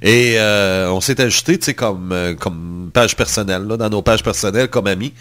Et 0.00 0.34
euh, 0.38 0.90
on 0.90 1.00
s'est 1.00 1.20
ajouté, 1.20 1.58
tu 1.58 1.64
sais, 1.66 1.74
comme, 1.74 2.12
euh, 2.12 2.34
comme 2.34 2.90
page 2.94 3.16
personnelle, 3.16 3.62
là, 3.66 3.76
dans 3.76 3.90
nos 3.90 4.02
pages 4.02 4.22
personnelles, 4.22 4.68
comme 4.68 4.86
amis. 4.86 5.12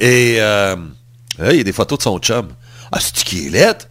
Et 0.00 0.36
il 0.36 0.36
y 0.36 0.40
a 0.40 0.76
des 1.38 1.72
photos 1.72 1.98
de 1.98 2.02
son 2.04 2.18
chum. 2.18 2.48
Ah, 2.90 3.00
c'est 3.00 3.12
qui 3.22 3.48
est 3.48 3.50
lettre? 3.50 3.86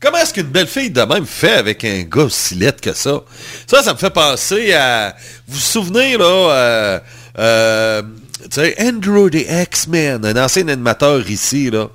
Comment 0.00 0.18
est-ce 0.18 0.34
qu'une 0.34 0.48
belle 0.48 0.66
fille 0.66 0.90
de 0.90 1.00
même 1.00 1.24
fait 1.24 1.54
avec 1.54 1.82
un 1.82 2.02
gars 2.02 2.24
aussi 2.24 2.56
laid 2.56 2.78
que 2.78 2.92
ça? 2.92 3.22
Ça, 3.66 3.82
ça 3.82 3.94
me 3.94 3.98
fait 3.98 4.10
penser 4.10 4.74
à... 4.74 5.16
Vous 5.48 5.54
vous 5.54 5.60
souvenez, 5.60 6.18
là, 6.18 7.00
euh, 7.38 8.02
tu 8.42 8.60
sais, 8.60 8.76
Andrew 8.80 9.30
the 9.30 9.44
X-Men, 9.48 10.24
un 10.24 10.44
ancien 10.44 10.68
animateur 10.68 11.28
ici, 11.30 11.70
là. 11.70 11.88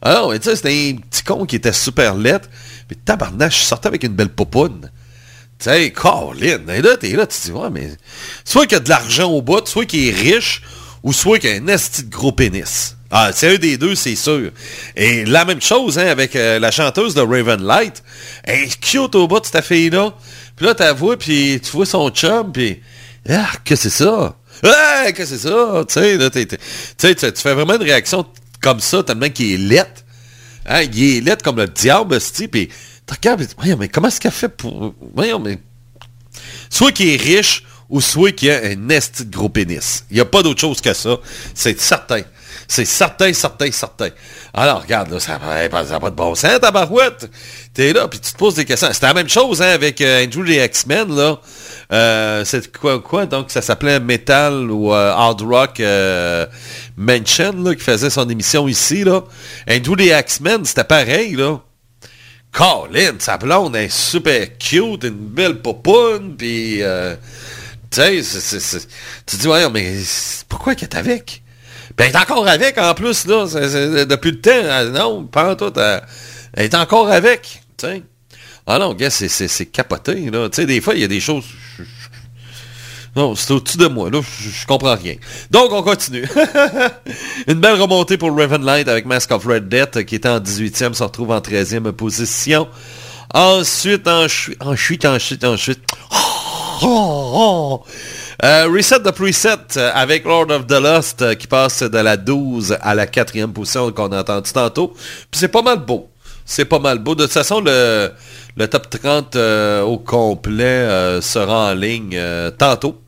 Alors, 0.00 0.30
mais 0.30 0.40
tu 0.40 0.48
sais, 0.48 0.56
c'était 0.56 0.94
un 0.94 0.96
petit 0.96 1.22
con 1.22 1.46
qui 1.46 1.56
était 1.56 1.72
super 1.72 2.16
laid. 2.16 2.40
Puis 2.88 2.96
tabarnache, 2.96 3.60
je 3.60 3.64
sortais 3.64 3.88
avec 3.88 4.02
une 4.02 4.14
belle 4.14 4.30
popoune. 4.30 4.90
Tu 5.58 5.70
sais, 5.70 5.92
Colin, 5.92 6.66
et 6.68 6.82
là, 6.82 6.96
t'es 6.96 7.10
là, 7.10 7.26
tu 7.26 7.38
te 7.38 7.46
dis, 7.46 7.52
ouais, 7.52 7.70
mais 7.70 7.90
soit 8.44 8.66
qu'il 8.66 8.72
y 8.72 8.80
a 8.80 8.80
de 8.80 8.88
l'argent 8.88 9.30
au 9.30 9.42
bout, 9.42 9.66
soit 9.68 9.86
qu'il 9.86 10.08
est 10.08 10.10
riche, 10.10 10.62
ou 11.04 11.12
soit 11.12 11.38
qu'il 11.38 11.50
y 11.50 11.52
a 11.52 11.56
un 11.56 11.68
esti 11.68 12.02
de 12.02 12.10
gros 12.10 12.32
pénis. 12.32 12.96
Ah, 13.10 13.30
c'est 13.32 13.54
un 13.54 13.58
des 13.58 13.76
deux, 13.76 13.94
c'est 13.94 14.16
sûr. 14.16 14.50
Et 14.96 15.24
la 15.24 15.44
même 15.44 15.60
chose, 15.60 15.98
hein, 15.98 16.06
avec 16.06 16.34
euh, 16.34 16.58
la 16.58 16.70
chanteuse 16.70 17.14
de 17.14 17.20
Raven 17.20 17.62
Light. 17.62 18.02
Elle 18.42 18.62
est 18.62 18.80
cute 18.80 19.14
au 19.14 19.28
bout 19.28 19.38
de 19.38 19.46
cette 19.46 19.64
fille-là. 19.64 20.14
Puis 20.56 20.66
là, 20.66 20.74
t'as 20.74 20.94
puis 20.94 21.60
tu 21.62 21.70
vois 21.72 21.86
son 21.86 22.08
chum, 22.10 22.50
puis... 22.52 22.80
Ah, 23.28 23.50
que 23.64 23.76
c'est 23.76 23.90
ça? 23.90 24.34
Ah, 24.62 25.10
que 25.12 25.24
c'est 25.24 25.38
ça? 25.38 25.84
Tu 25.88 26.00
sais, 26.98 27.14
tu 27.14 27.42
fais 27.42 27.54
vraiment 27.54 27.74
une 27.74 27.82
réaction 27.82 28.26
comme 28.60 28.80
ça, 28.80 29.02
tellement 29.02 29.28
qu'il 29.28 29.52
est 29.52 29.56
laid. 29.56 29.86
Hein, 30.66 30.82
il 30.82 31.16
est 31.16 31.20
laid 31.20 31.42
comme 31.42 31.56
le 31.56 31.66
diable, 31.66 32.14
esti, 32.14 32.48
puis 32.48 32.68
tu 32.68 33.14
regardes, 33.14 33.46
mais 33.78 33.88
comment 33.88 34.08
est-ce 34.08 34.20
qu'elle 34.20 34.30
fait 34.30 34.48
pour... 34.48 34.94
Voyons, 35.14 35.40
mais... 35.40 35.58
Soit 36.70 36.92
qu'il 36.92 37.08
est 37.08 37.16
riche, 37.16 37.64
ou 37.92 38.00
soit 38.00 38.32
qu'il 38.32 38.50
a 38.50 38.56
un 38.56 38.88
esti 38.88 39.26
de 39.26 39.36
gros 39.36 39.50
pénis. 39.50 40.04
Il 40.10 40.14
n'y 40.14 40.20
a 40.20 40.24
pas 40.24 40.42
d'autre 40.42 40.60
chose 40.60 40.80
que 40.80 40.94
ça. 40.94 41.18
C'est 41.54 41.78
certain. 41.78 42.22
C'est 42.66 42.86
certain, 42.86 43.32
certain, 43.34 43.70
certain. 43.70 44.08
Alors, 44.54 44.80
regarde, 44.80 45.10
là, 45.10 45.20
ça 45.20 45.38
n'a 45.38 45.68
pas, 45.68 45.84
ça 45.84 45.96
a 45.96 46.00
pas 46.00 46.08
de 46.08 46.14
bon 46.14 46.34
sens, 46.34 46.58
ta 46.58 46.70
barouette. 46.70 47.30
T'es 47.74 47.92
là, 47.92 48.08
puis 48.08 48.18
tu 48.18 48.32
te 48.32 48.38
poses 48.38 48.54
des 48.54 48.64
questions. 48.64 48.88
C'était 48.92 49.08
la 49.08 49.14
même 49.14 49.28
chose, 49.28 49.60
hein, 49.60 49.68
avec 49.68 50.00
euh, 50.00 50.24
Andrew 50.24 50.42
les 50.42 50.64
X-Men, 50.64 51.14
là. 51.14 51.38
Euh, 51.92 52.44
c'est 52.44 52.74
quoi, 52.76 53.00
quoi? 53.00 53.26
Donc, 53.26 53.50
ça 53.50 53.60
s'appelait 53.60 54.00
Metal 54.00 54.70
ou 54.70 54.92
euh, 54.92 55.12
Hard 55.12 55.42
Rock 55.42 55.80
euh, 55.80 56.46
Mansion, 56.96 57.64
qui 57.74 57.82
faisait 57.82 58.10
son 58.10 58.28
émission 58.28 58.66
ici, 58.66 59.04
là. 59.04 59.22
Andrew 59.70 59.94
les 59.96 60.08
X-Men, 60.18 60.64
c'était 60.64 60.84
pareil, 60.84 61.36
là. 61.36 61.60
Colin, 62.50 63.14
sa 63.18 63.36
blonde 63.38 63.76
est 63.76 63.90
super 63.92 64.58
cute, 64.58 65.04
une 65.04 65.10
belle 65.10 65.60
popoune, 65.60 66.34
puis... 66.36 66.82
euh, 66.82 67.14
tu 67.90 68.22
sais, 68.22 68.80
tu 69.26 69.36
dis, 69.36 69.48
ouais, 69.48 69.68
mais 69.68 69.96
pourquoi 70.48 70.74
qu'elle 70.74 70.88
est 70.88 70.96
avec? 70.96 71.42
Ben, 71.96 72.06
elle 72.08 72.14
est 72.14 72.16
encore 72.16 72.48
avec, 72.48 72.78
en 72.78 72.94
plus, 72.94 73.26
là, 73.26 73.44
depuis 74.06 74.30
le 74.30 74.40
temps. 74.40 74.90
Non, 74.92 75.24
pas 75.24 75.52
en 75.52 75.56
tout. 75.56 75.72
Elle, 76.54 76.64
est 76.64 76.74
encore 76.74 77.10
avec. 77.10 77.62
Ah 78.66 78.78
non, 78.78 78.94
gars, 78.94 79.10
c'est, 79.10 79.66
capoté, 79.66 80.30
là. 80.30 80.48
Tu 80.48 80.56
sais, 80.56 80.66
des 80.66 80.80
fois, 80.80 80.94
il 80.94 81.00
y 81.00 81.04
a 81.04 81.08
des 81.08 81.20
choses... 81.20 81.44
Non, 83.14 83.34
c'est 83.34 83.52
au-dessus 83.52 83.76
de 83.76 83.88
moi, 83.88 84.08
là. 84.08 84.20
Je, 84.22 84.66
comprends 84.66 84.94
rien. 84.94 85.16
Donc, 85.50 85.70
on 85.72 85.82
continue. 85.82 86.26
Une 87.46 87.60
belle 87.60 87.78
remontée 87.78 88.16
pour 88.16 88.34
Ravenlight 88.34 88.88
avec 88.88 89.04
Mask 89.04 89.30
of 89.32 89.44
Red 89.44 89.68
Death, 89.68 90.04
qui 90.06 90.14
était 90.14 90.30
en 90.30 90.40
18e, 90.40 90.94
se 90.94 91.02
retrouve 91.02 91.30
en 91.30 91.40
13e 91.40 91.92
position. 91.92 92.68
Ensuite, 93.34 94.08
ensuite, 94.08 94.62
ensuite, 94.62 95.04
ensuite, 95.04 95.44
ensuite... 95.44 95.80
Oh, 96.84 97.32
oh. 97.34 97.84
Euh, 98.44 98.66
reset 98.74 98.98
de 99.00 99.10
preset 99.10 99.78
avec 99.78 100.24
Lord 100.24 100.50
of 100.50 100.66
the 100.66 100.80
Lost 100.80 101.22
euh, 101.22 101.34
qui 101.34 101.46
passe 101.46 101.84
de 101.84 101.98
la 101.98 102.16
12 102.16 102.76
à 102.80 102.94
la 102.94 103.06
4e 103.06 103.52
position 103.52 103.92
qu'on 103.92 104.10
a 104.10 104.20
entendu 104.20 104.50
tantôt. 104.52 104.88
Puis 105.30 105.38
c'est 105.38 105.48
pas 105.48 105.62
mal 105.62 105.78
beau. 105.78 106.08
C'est 106.44 106.64
pas 106.64 106.80
mal 106.80 106.98
beau. 106.98 107.14
De 107.14 107.22
toute 107.22 107.32
façon, 107.32 107.60
le, 107.60 108.10
le 108.56 108.68
top 108.68 108.90
30 108.90 109.36
euh, 109.36 109.82
au 109.82 109.98
complet 109.98 110.64
euh, 110.64 111.20
sera 111.20 111.70
en 111.70 111.74
ligne 111.74 112.16
euh, 112.16 112.50
tantôt. 112.50 113.00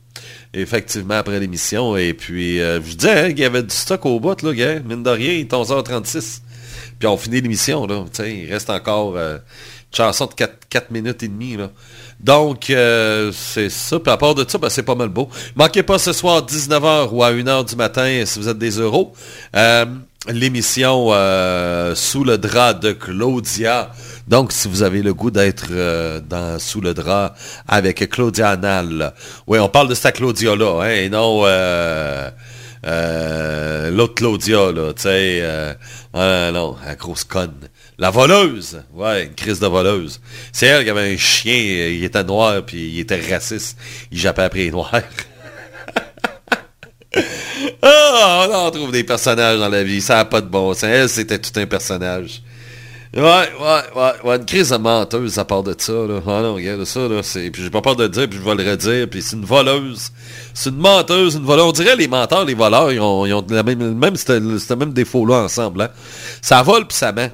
Effectivement, 0.53 1.15
après 1.15 1.39
l'émission. 1.39 1.97
Et 1.97 2.13
puis, 2.13 2.59
je 2.59 2.95
disais 2.95 3.19
hein, 3.19 3.27
qu'il 3.29 3.39
y 3.39 3.45
avait 3.45 3.61
du 3.61 3.75
stock 3.75 4.05
au 4.05 4.21
bout, 4.21 4.41
là, 4.41 4.53
gars. 4.53 4.79
Mine 4.79 5.03
de 5.03 5.09
rien, 5.09 5.33
il 5.33 5.41
est 5.41 5.51
11h36. 5.51 6.39
Puis 6.97 7.07
on 7.09 7.17
finit 7.17 7.41
l'émission, 7.41 7.85
là. 7.85 8.05
Il 8.25 8.49
reste 8.49 8.69
encore 8.69 9.17
une 9.17 9.41
chanson 9.91 10.27
de 10.27 10.33
4, 10.33 10.53
4 10.69 10.91
minutes 10.91 11.23
et 11.23 11.27
demie, 11.27 11.57
là. 11.57 11.71
Donc, 12.21 12.67
c'est 12.67 13.69
ça. 13.69 13.99
Puis 13.99 14.09
à 14.09 14.15
part 14.15 14.33
de 14.33 14.45
ça, 14.47 14.57
ben, 14.57 14.69
c'est 14.69 14.83
pas 14.83 14.95
mal 14.95 15.09
beau. 15.09 15.29
Manquez 15.57 15.83
pas 15.83 15.99
ce 15.99 16.13
soir 16.13 16.45
19h 16.45 17.09
ou 17.11 17.21
à 17.21 17.33
1h 17.33 17.67
du 17.67 17.75
matin 17.75 18.23
si 18.25 18.39
vous 18.39 18.47
êtes 18.47 18.57
des 18.57 18.79
euros. 18.79 19.11
L'émission 20.29 21.09
Sous 21.95 22.23
le 22.23 22.37
drap 22.37 22.75
de 22.75 22.93
Claudia. 22.93 23.91
Donc, 24.27 24.51
si 24.51 24.67
vous 24.67 24.81
avez 24.81 25.01
le 25.01 25.13
goût 25.13 25.31
d'être 25.31 25.67
euh, 25.71 26.59
Sous 26.59 26.81
le 26.81 26.93
drap 26.93 27.35
avec 27.67 28.09
Claudia 28.09 28.49
Anal. 28.49 29.13
Oui, 29.47 29.59
on 29.59 29.69
parle 29.69 29.87
de 29.87 29.95
cette 29.95 30.15
Claudia-là, 30.15 30.81
hein, 30.83 30.89
et 30.89 31.09
non... 31.09 31.41
Euh, 31.45 32.29
euh, 32.87 33.89
l'autre 33.89 34.13
Claudia, 34.13 34.71
là, 34.71 34.93
tu 34.93 35.03
sais, 35.03 35.43
ah, 36.13 36.51
non, 36.51 36.75
la 36.85 36.95
grosse 36.95 37.23
conne. 37.23 37.69
La 37.97 38.11
voleuse, 38.11 38.81
ouais, 38.93 39.25
une 39.25 39.33
crise 39.33 39.59
de 39.59 39.67
voleuse. 39.67 40.21
C'est 40.51 40.67
elle 40.67 40.83
qui 40.83 40.89
avait 40.91 41.13
un 41.13 41.17
chien, 41.17 41.55
il 41.55 42.03
était 42.03 42.23
noir, 42.23 42.63
puis 42.63 42.89
il 42.89 42.99
était 42.99 43.19
raciste. 43.31 43.77
Il 44.11 44.19
jappait 44.19 44.43
après 44.43 44.59
les 44.59 44.71
noirs. 44.71 44.91
Ah, 47.81 48.47
on 48.49 48.53
en 48.53 48.71
trouve 48.71 48.91
des 48.91 49.03
personnages 49.03 49.57
dans 49.57 49.69
la 49.69 49.83
vie, 49.83 50.01
ça 50.01 50.15
n'a 50.15 50.25
pas 50.25 50.41
de 50.41 50.47
bon 50.47 50.73
sens. 50.73 50.83
Elle, 50.83 51.07
c'était 51.07 51.39
tout 51.39 51.57
un 51.59 51.65
personnage. 51.65 52.41
Ouais, 53.15 53.21
ouais, 53.21 53.81
ouais, 53.95 54.11
ouais, 54.25 54.35
une 54.35 54.45
crise 54.45 54.71
de 54.71 54.75
menteuse 54.75 55.39
à 55.39 55.45
part 55.45 55.63
de 55.63 55.73
ça, 55.77 55.93
là. 55.93 56.19
Ah 56.27 56.41
non, 56.41 56.55
regarde 56.55 56.83
ça, 56.83 57.07
là, 57.07 57.23
c'est... 57.23 57.49
Puis 57.49 57.63
j'ai 57.63 57.69
pas 57.69 57.81
peur 57.81 57.95
de 57.95 58.03
le 58.03 58.09
dire, 58.09 58.27
puis 58.27 58.37
je 58.37 58.43
vais 58.43 58.61
le 58.61 58.69
redire, 58.69 59.09
puis 59.09 59.21
c'est 59.21 59.37
une 59.37 59.45
voleuse. 59.45 60.11
C'est 60.53 60.69
une 60.69 60.79
menteuse, 60.79 61.35
une 61.35 61.45
voleuse. 61.45 61.63
On 61.63 61.71
dirait 61.71 61.95
les 61.95 62.09
menteurs, 62.09 62.43
les 62.43 62.55
voleurs, 62.55 62.91
ils 62.91 62.99
ont, 62.99 63.25
ils 63.25 63.33
ont 63.33 63.45
même, 63.49 63.97
même, 63.97 64.93
défaut-là 64.93 65.43
ensemble, 65.43 65.83
hein. 65.83 65.89
Ça 66.41 66.61
vole, 66.61 66.87
puis 66.87 66.97
ça 66.97 67.13
ment. 67.13 67.29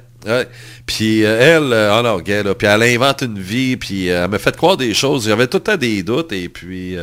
Puis 0.86 1.26
euh, 1.26 1.58
elle, 1.58 1.74
ah 1.74 2.04
non, 2.04 2.18
regarde, 2.18 2.46
là, 2.46 2.54
puis 2.54 2.68
elle 2.68 2.84
invente 2.84 3.24
une 3.24 3.40
vie, 3.40 3.76
puis 3.76 4.12
euh, 4.12 4.26
elle 4.26 4.30
me 4.30 4.38
fait 4.38 4.56
croire 4.56 4.78
des 4.78 4.94
choses. 4.94 5.26
J'avais 5.26 5.48
tout 5.48 5.58
le 5.58 5.64
temps 5.64 5.78
des 5.78 6.04
doutes, 6.04 6.32
et 6.32 6.48
puis... 6.48 6.96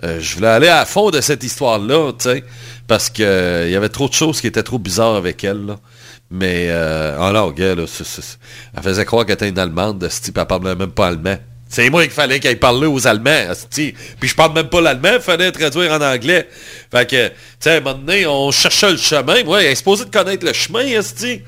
je 0.00 0.34
voulais 0.36 0.46
aller 0.46 0.68
à 0.68 0.84
fond 0.84 1.10
de 1.10 1.20
cette 1.20 1.42
histoire-là, 1.42 2.12
tu 2.12 2.28
sais, 2.28 2.44
parce 2.86 3.10
que 3.10 3.22
euh, 3.24 3.66
il 3.66 3.72
y 3.72 3.76
avait 3.76 3.88
trop 3.88 4.08
de 4.08 4.14
choses 4.14 4.40
qui 4.40 4.46
étaient 4.46 4.62
trop 4.62 4.78
bizarres 4.78 5.16
avec 5.16 5.42
elle, 5.42 5.66
là. 5.66 5.76
Mais, 6.30 6.66
euh, 6.68 7.16
oh 7.20 7.30
là, 7.32 7.74
là, 7.74 7.84
c'est- 7.86 8.04
c'est- 8.04 8.38
elle 8.76 8.82
faisait 8.82 9.04
croire 9.04 9.24
qu'elle 9.26 9.34
était 9.34 9.48
une 9.48 9.58
Allemande, 9.58 9.98
de 9.98 10.08
ce 10.08 10.20
type, 10.22 10.38
elle 10.38 10.46
parlait 10.46 10.74
même 10.74 10.90
pas 10.90 11.08
allemand. 11.08 11.36
C'est 11.68 11.90
moi 11.90 12.02
qu'il 12.02 12.12
fallait 12.12 12.38
qu'elle 12.40 12.58
parle 12.58 12.84
aux 12.86 13.06
Allemands. 13.06 13.52
Puis 13.70 13.94
je 14.22 14.34
parle 14.34 14.52
même 14.52 14.68
pas 14.68 14.80
l'allemand, 14.80 15.18
fallait 15.20 15.50
traduire 15.50 15.92
en 15.92 16.00
anglais. 16.00 16.48
Fait 16.90 17.08
que, 17.08 17.28
tu 17.28 17.34
sais, 17.58 17.70
à 17.70 17.74
un 17.76 17.80
moment 17.80 17.98
donné, 17.98 18.26
on 18.26 18.50
cherchait 18.52 18.90
le 18.92 18.96
chemin. 18.96 19.42
Ouais, 19.44 19.64
elle 19.64 19.72
est 19.72 19.74
supposée 19.74 20.04
de 20.04 20.10
connaître 20.10 20.46
le 20.46 20.52
chemin, 20.52 20.96
asti. 20.98 21.42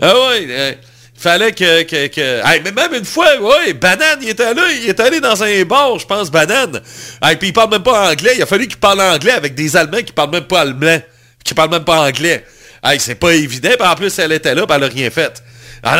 Ah 0.00 0.14
ouais, 0.14 0.46
euh, 0.48 0.72
fallait 1.16 1.52
que... 1.52 1.82
que, 1.82 2.06
que... 2.08 2.42
Mais 2.62 2.70
même 2.72 2.94
une 2.94 3.04
fois, 3.04 3.26
ouais, 3.40 3.72
Banane, 3.74 4.18
il 4.22 4.28
était 4.28 4.54
là, 4.54 4.62
il 4.72 4.88
est 4.88 5.00
allé 5.00 5.20
dans 5.20 5.42
un 5.42 5.64
bar, 5.64 5.98
je 5.98 6.06
pense, 6.06 6.30
Banane. 6.30 6.80
Puis 7.40 7.48
il 7.48 7.52
parle 7.52 7.70
même 7.70 7.82
pas 7.82 8.10
anglais, 8.12 8.32
il 8.36 8.42
a 8.42 8.46
fallu 8.46 8.68
qu'il 8.68 8.78
parle 8.78 9.00
anglais 9.00 9.32
avec 9.32 9.54
des 9.54 9.76
Allemands 9.76 10.02
qui 10.02 10.12
parlent 10.12 10.30
même 10.30 10.44
pas 10.44 10.60
allemand, 10.60 10.98
qui 11.44 11.54
parlent 11.54 11.70
même 11.70 11.84
pas 11.84 12.02
anglais. 12.06 12.44
Hey, 12.82 12.98
c'est 12.98 13.14
pas 13.14 13.32
évident, 13.32 13.70
puis 13.78 13.88
en 13.88 13.94
plus, 13.94 14.18
elle 14.18 14.32
était 14.32 14.54
là, 14.54 14.66
puis 14.66 14.76
elle 14.76 14.84
a 14.84 14.88
rien 14.88 15.10
fait. 15.10 15.42
Ah 15.84 15.96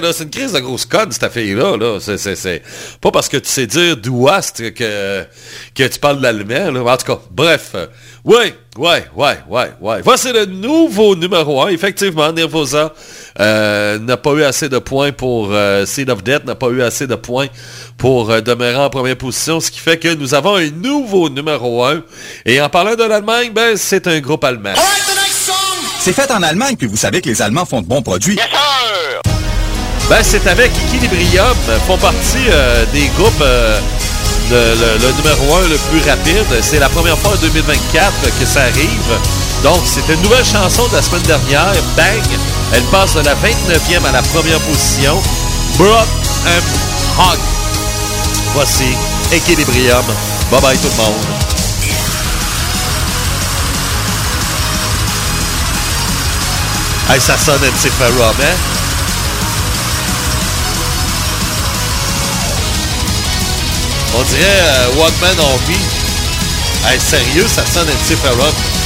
non, 0.00 0.12
c'est 0.12 0.24
une 0.24 0.30
crise 0.30 0.52
de 0.52 0.60
grosse 0.60 0.86
conne, 0.86 1.12
cette 1.12 1.30
fille-là, 1.30 1.76
là. 1.76 1.98
C'est, 2.00 2.62
pas 3.02 3.10
parce 3.10 3.28
que 3.28 3.36
tu 3.36 3.50
sais 3.50 3.66
dire 3.66 3.98
d'ouast 3.98 4.72
que, 4.72 5.24
que 5.74 5.82
tu 5.86 5.98
parles 5.98 6.20
l'allemand, 6.20 6.70
là. 6.70 6.80
En 6.80 6.96
tout 6.96 7.06
cas, 7.06 7.18
bref. 7.30 7.74
ouais, 8.24 8.54
ouais, 8.78 9.04
ouais, 9.14 9.38
ouais, 9.46 9.70
ouais. 9.80 10.00
Voici 10.02 10.32
le 10.32 10.46
nouveau 10.46 11.16
numéro 11.16 11.62
1. 11.62 11.68
Effectivement, 11.68 12.32
Nervosa 12.32 12.94
euh, 13.40 13.98
n'a 13.98 14.16
pas 14.16 14.32
eu 14.32 14.42
assez 14.42 14.70
de 14.70 14.78
points 14.78 15.12
pour 15.12 15.50
euh, 15.52 15.84
Seed 15.84 16.08
of 16.08 16.24
Death, 16.24 16.46
n'a 16.46 16.54
pas 16.54 16.68
eu 16.68 16.80
assez 16.80 17.06
de 17.06 17.14
points 17.14 17.48
pour 17.98 18.30
euh, 18.30 18.40
demeurer 18.40 18.76
en 18.76 18.88
première 18.88 19.16
position, 19.16 19.60
ce 19.60 19.70
qui 19.70 19.80
fait 19.80 19.98
que 19.98 20.14
nous 20.14 20.32
avons 20.32 20.56
un 20.56 20.70
nouveau 20.70 21.28
numéro 21.28 21.84
1. 21.84 22.02
Et 22.46 22.58
en 22.58 22.70
parlant 22.70 22.94
de 22.94 23.04
l'Allemagne, 23.04 23.52
ben, 23.54 23.76
c'est 23.76 24.06
un 24.06 24.20
groupe 24.20 24.44
allemand. 24.44 24.72
C'est 26.04 26.12
fait 26.12 26.30
en 26.30 26.42
Allemagne, 26.42 26.76
puis 26.76 26.86
vous 26.86 26.98
savez 26.98 27.22
que 27.22 27.30
les 27.30 27.40
Allemands 27.40 27.64
font 27.64 27.80
de 27.80 27.86
bons 27.86 28.02
produits. 28.02 28.38
Ben, 30.10 30.18
c'est 30.22 30.46
avec 30.46 30.70
Equilibrium, 30.86 31.56
font 31.86 31.96
partie 31.96 32.44
euh, 32.50 32.84
des 32.92 33.06
groupes 33.16 33.40
euh, 33.40 33.80
de, 34.50 34.54
le, 34.54 35.06
le 35.06 35.12
numéro 35.14 35.56
1 35.64 35.68
le 35.68 35.78
plus 35.88 36.06
rapide. 36.06 36.44
C'est 36.60 36.78
la 36.78 36.90
première 36.90 37.16
fois 37.16 37.32
en 37.32 37.36
2024 37.36 38.12
que 38.38 38.44
ça 38.44 38.64
arrive. 38.64 39.18
Donc, 39.62 39.80
c'est 39.86 40.06
une 40.12 40.20
nouvelle 40.20 40.44
chanson 40.44 40.86
de 40.88 40.96
la 40.96 41.00
semaine 41.00 41.22
dernière, 41.22 41.72
Bang. 41.96 42.22
Elle 42.74 42.82
passe 42.92 43.14
de 43.14 43.20
la 43.20 43.34
29e 43.36 44.06
à 44.06 44.12
la 44.12 44.20
première 44.20 44.60
position. 44.60 45.22
Brock 45.78 46.06
and 46.46 47.18
Hog. 47.18 47.38
Voici 48.52 48.94
Equilibrium. 49.32 50.04
Bye 50.50 50.60
bye 50.60 50.76
tout 50.76 50.88
le 50.98 51.02
monde. 51.02 51.53
Hey, 57.06 57.20
ça 57.20 57.36
sonne 57.36 57.60
MC 57.60 57.90
Ferrum, 57.98 58.34
hein? 58.40 58.56
On 64.16 64.22
dirait 64.22 64.42
euh, 64.42 65.02
One 65.02 65.12
Man. 65.20 65.36
Hey, 66.86 66.98
sérieux, 66.98 67.46
ça 67.46 67.62
sonne 67.66 67.88
MC 67.88 68.16
Ferrum. 68.16 68.83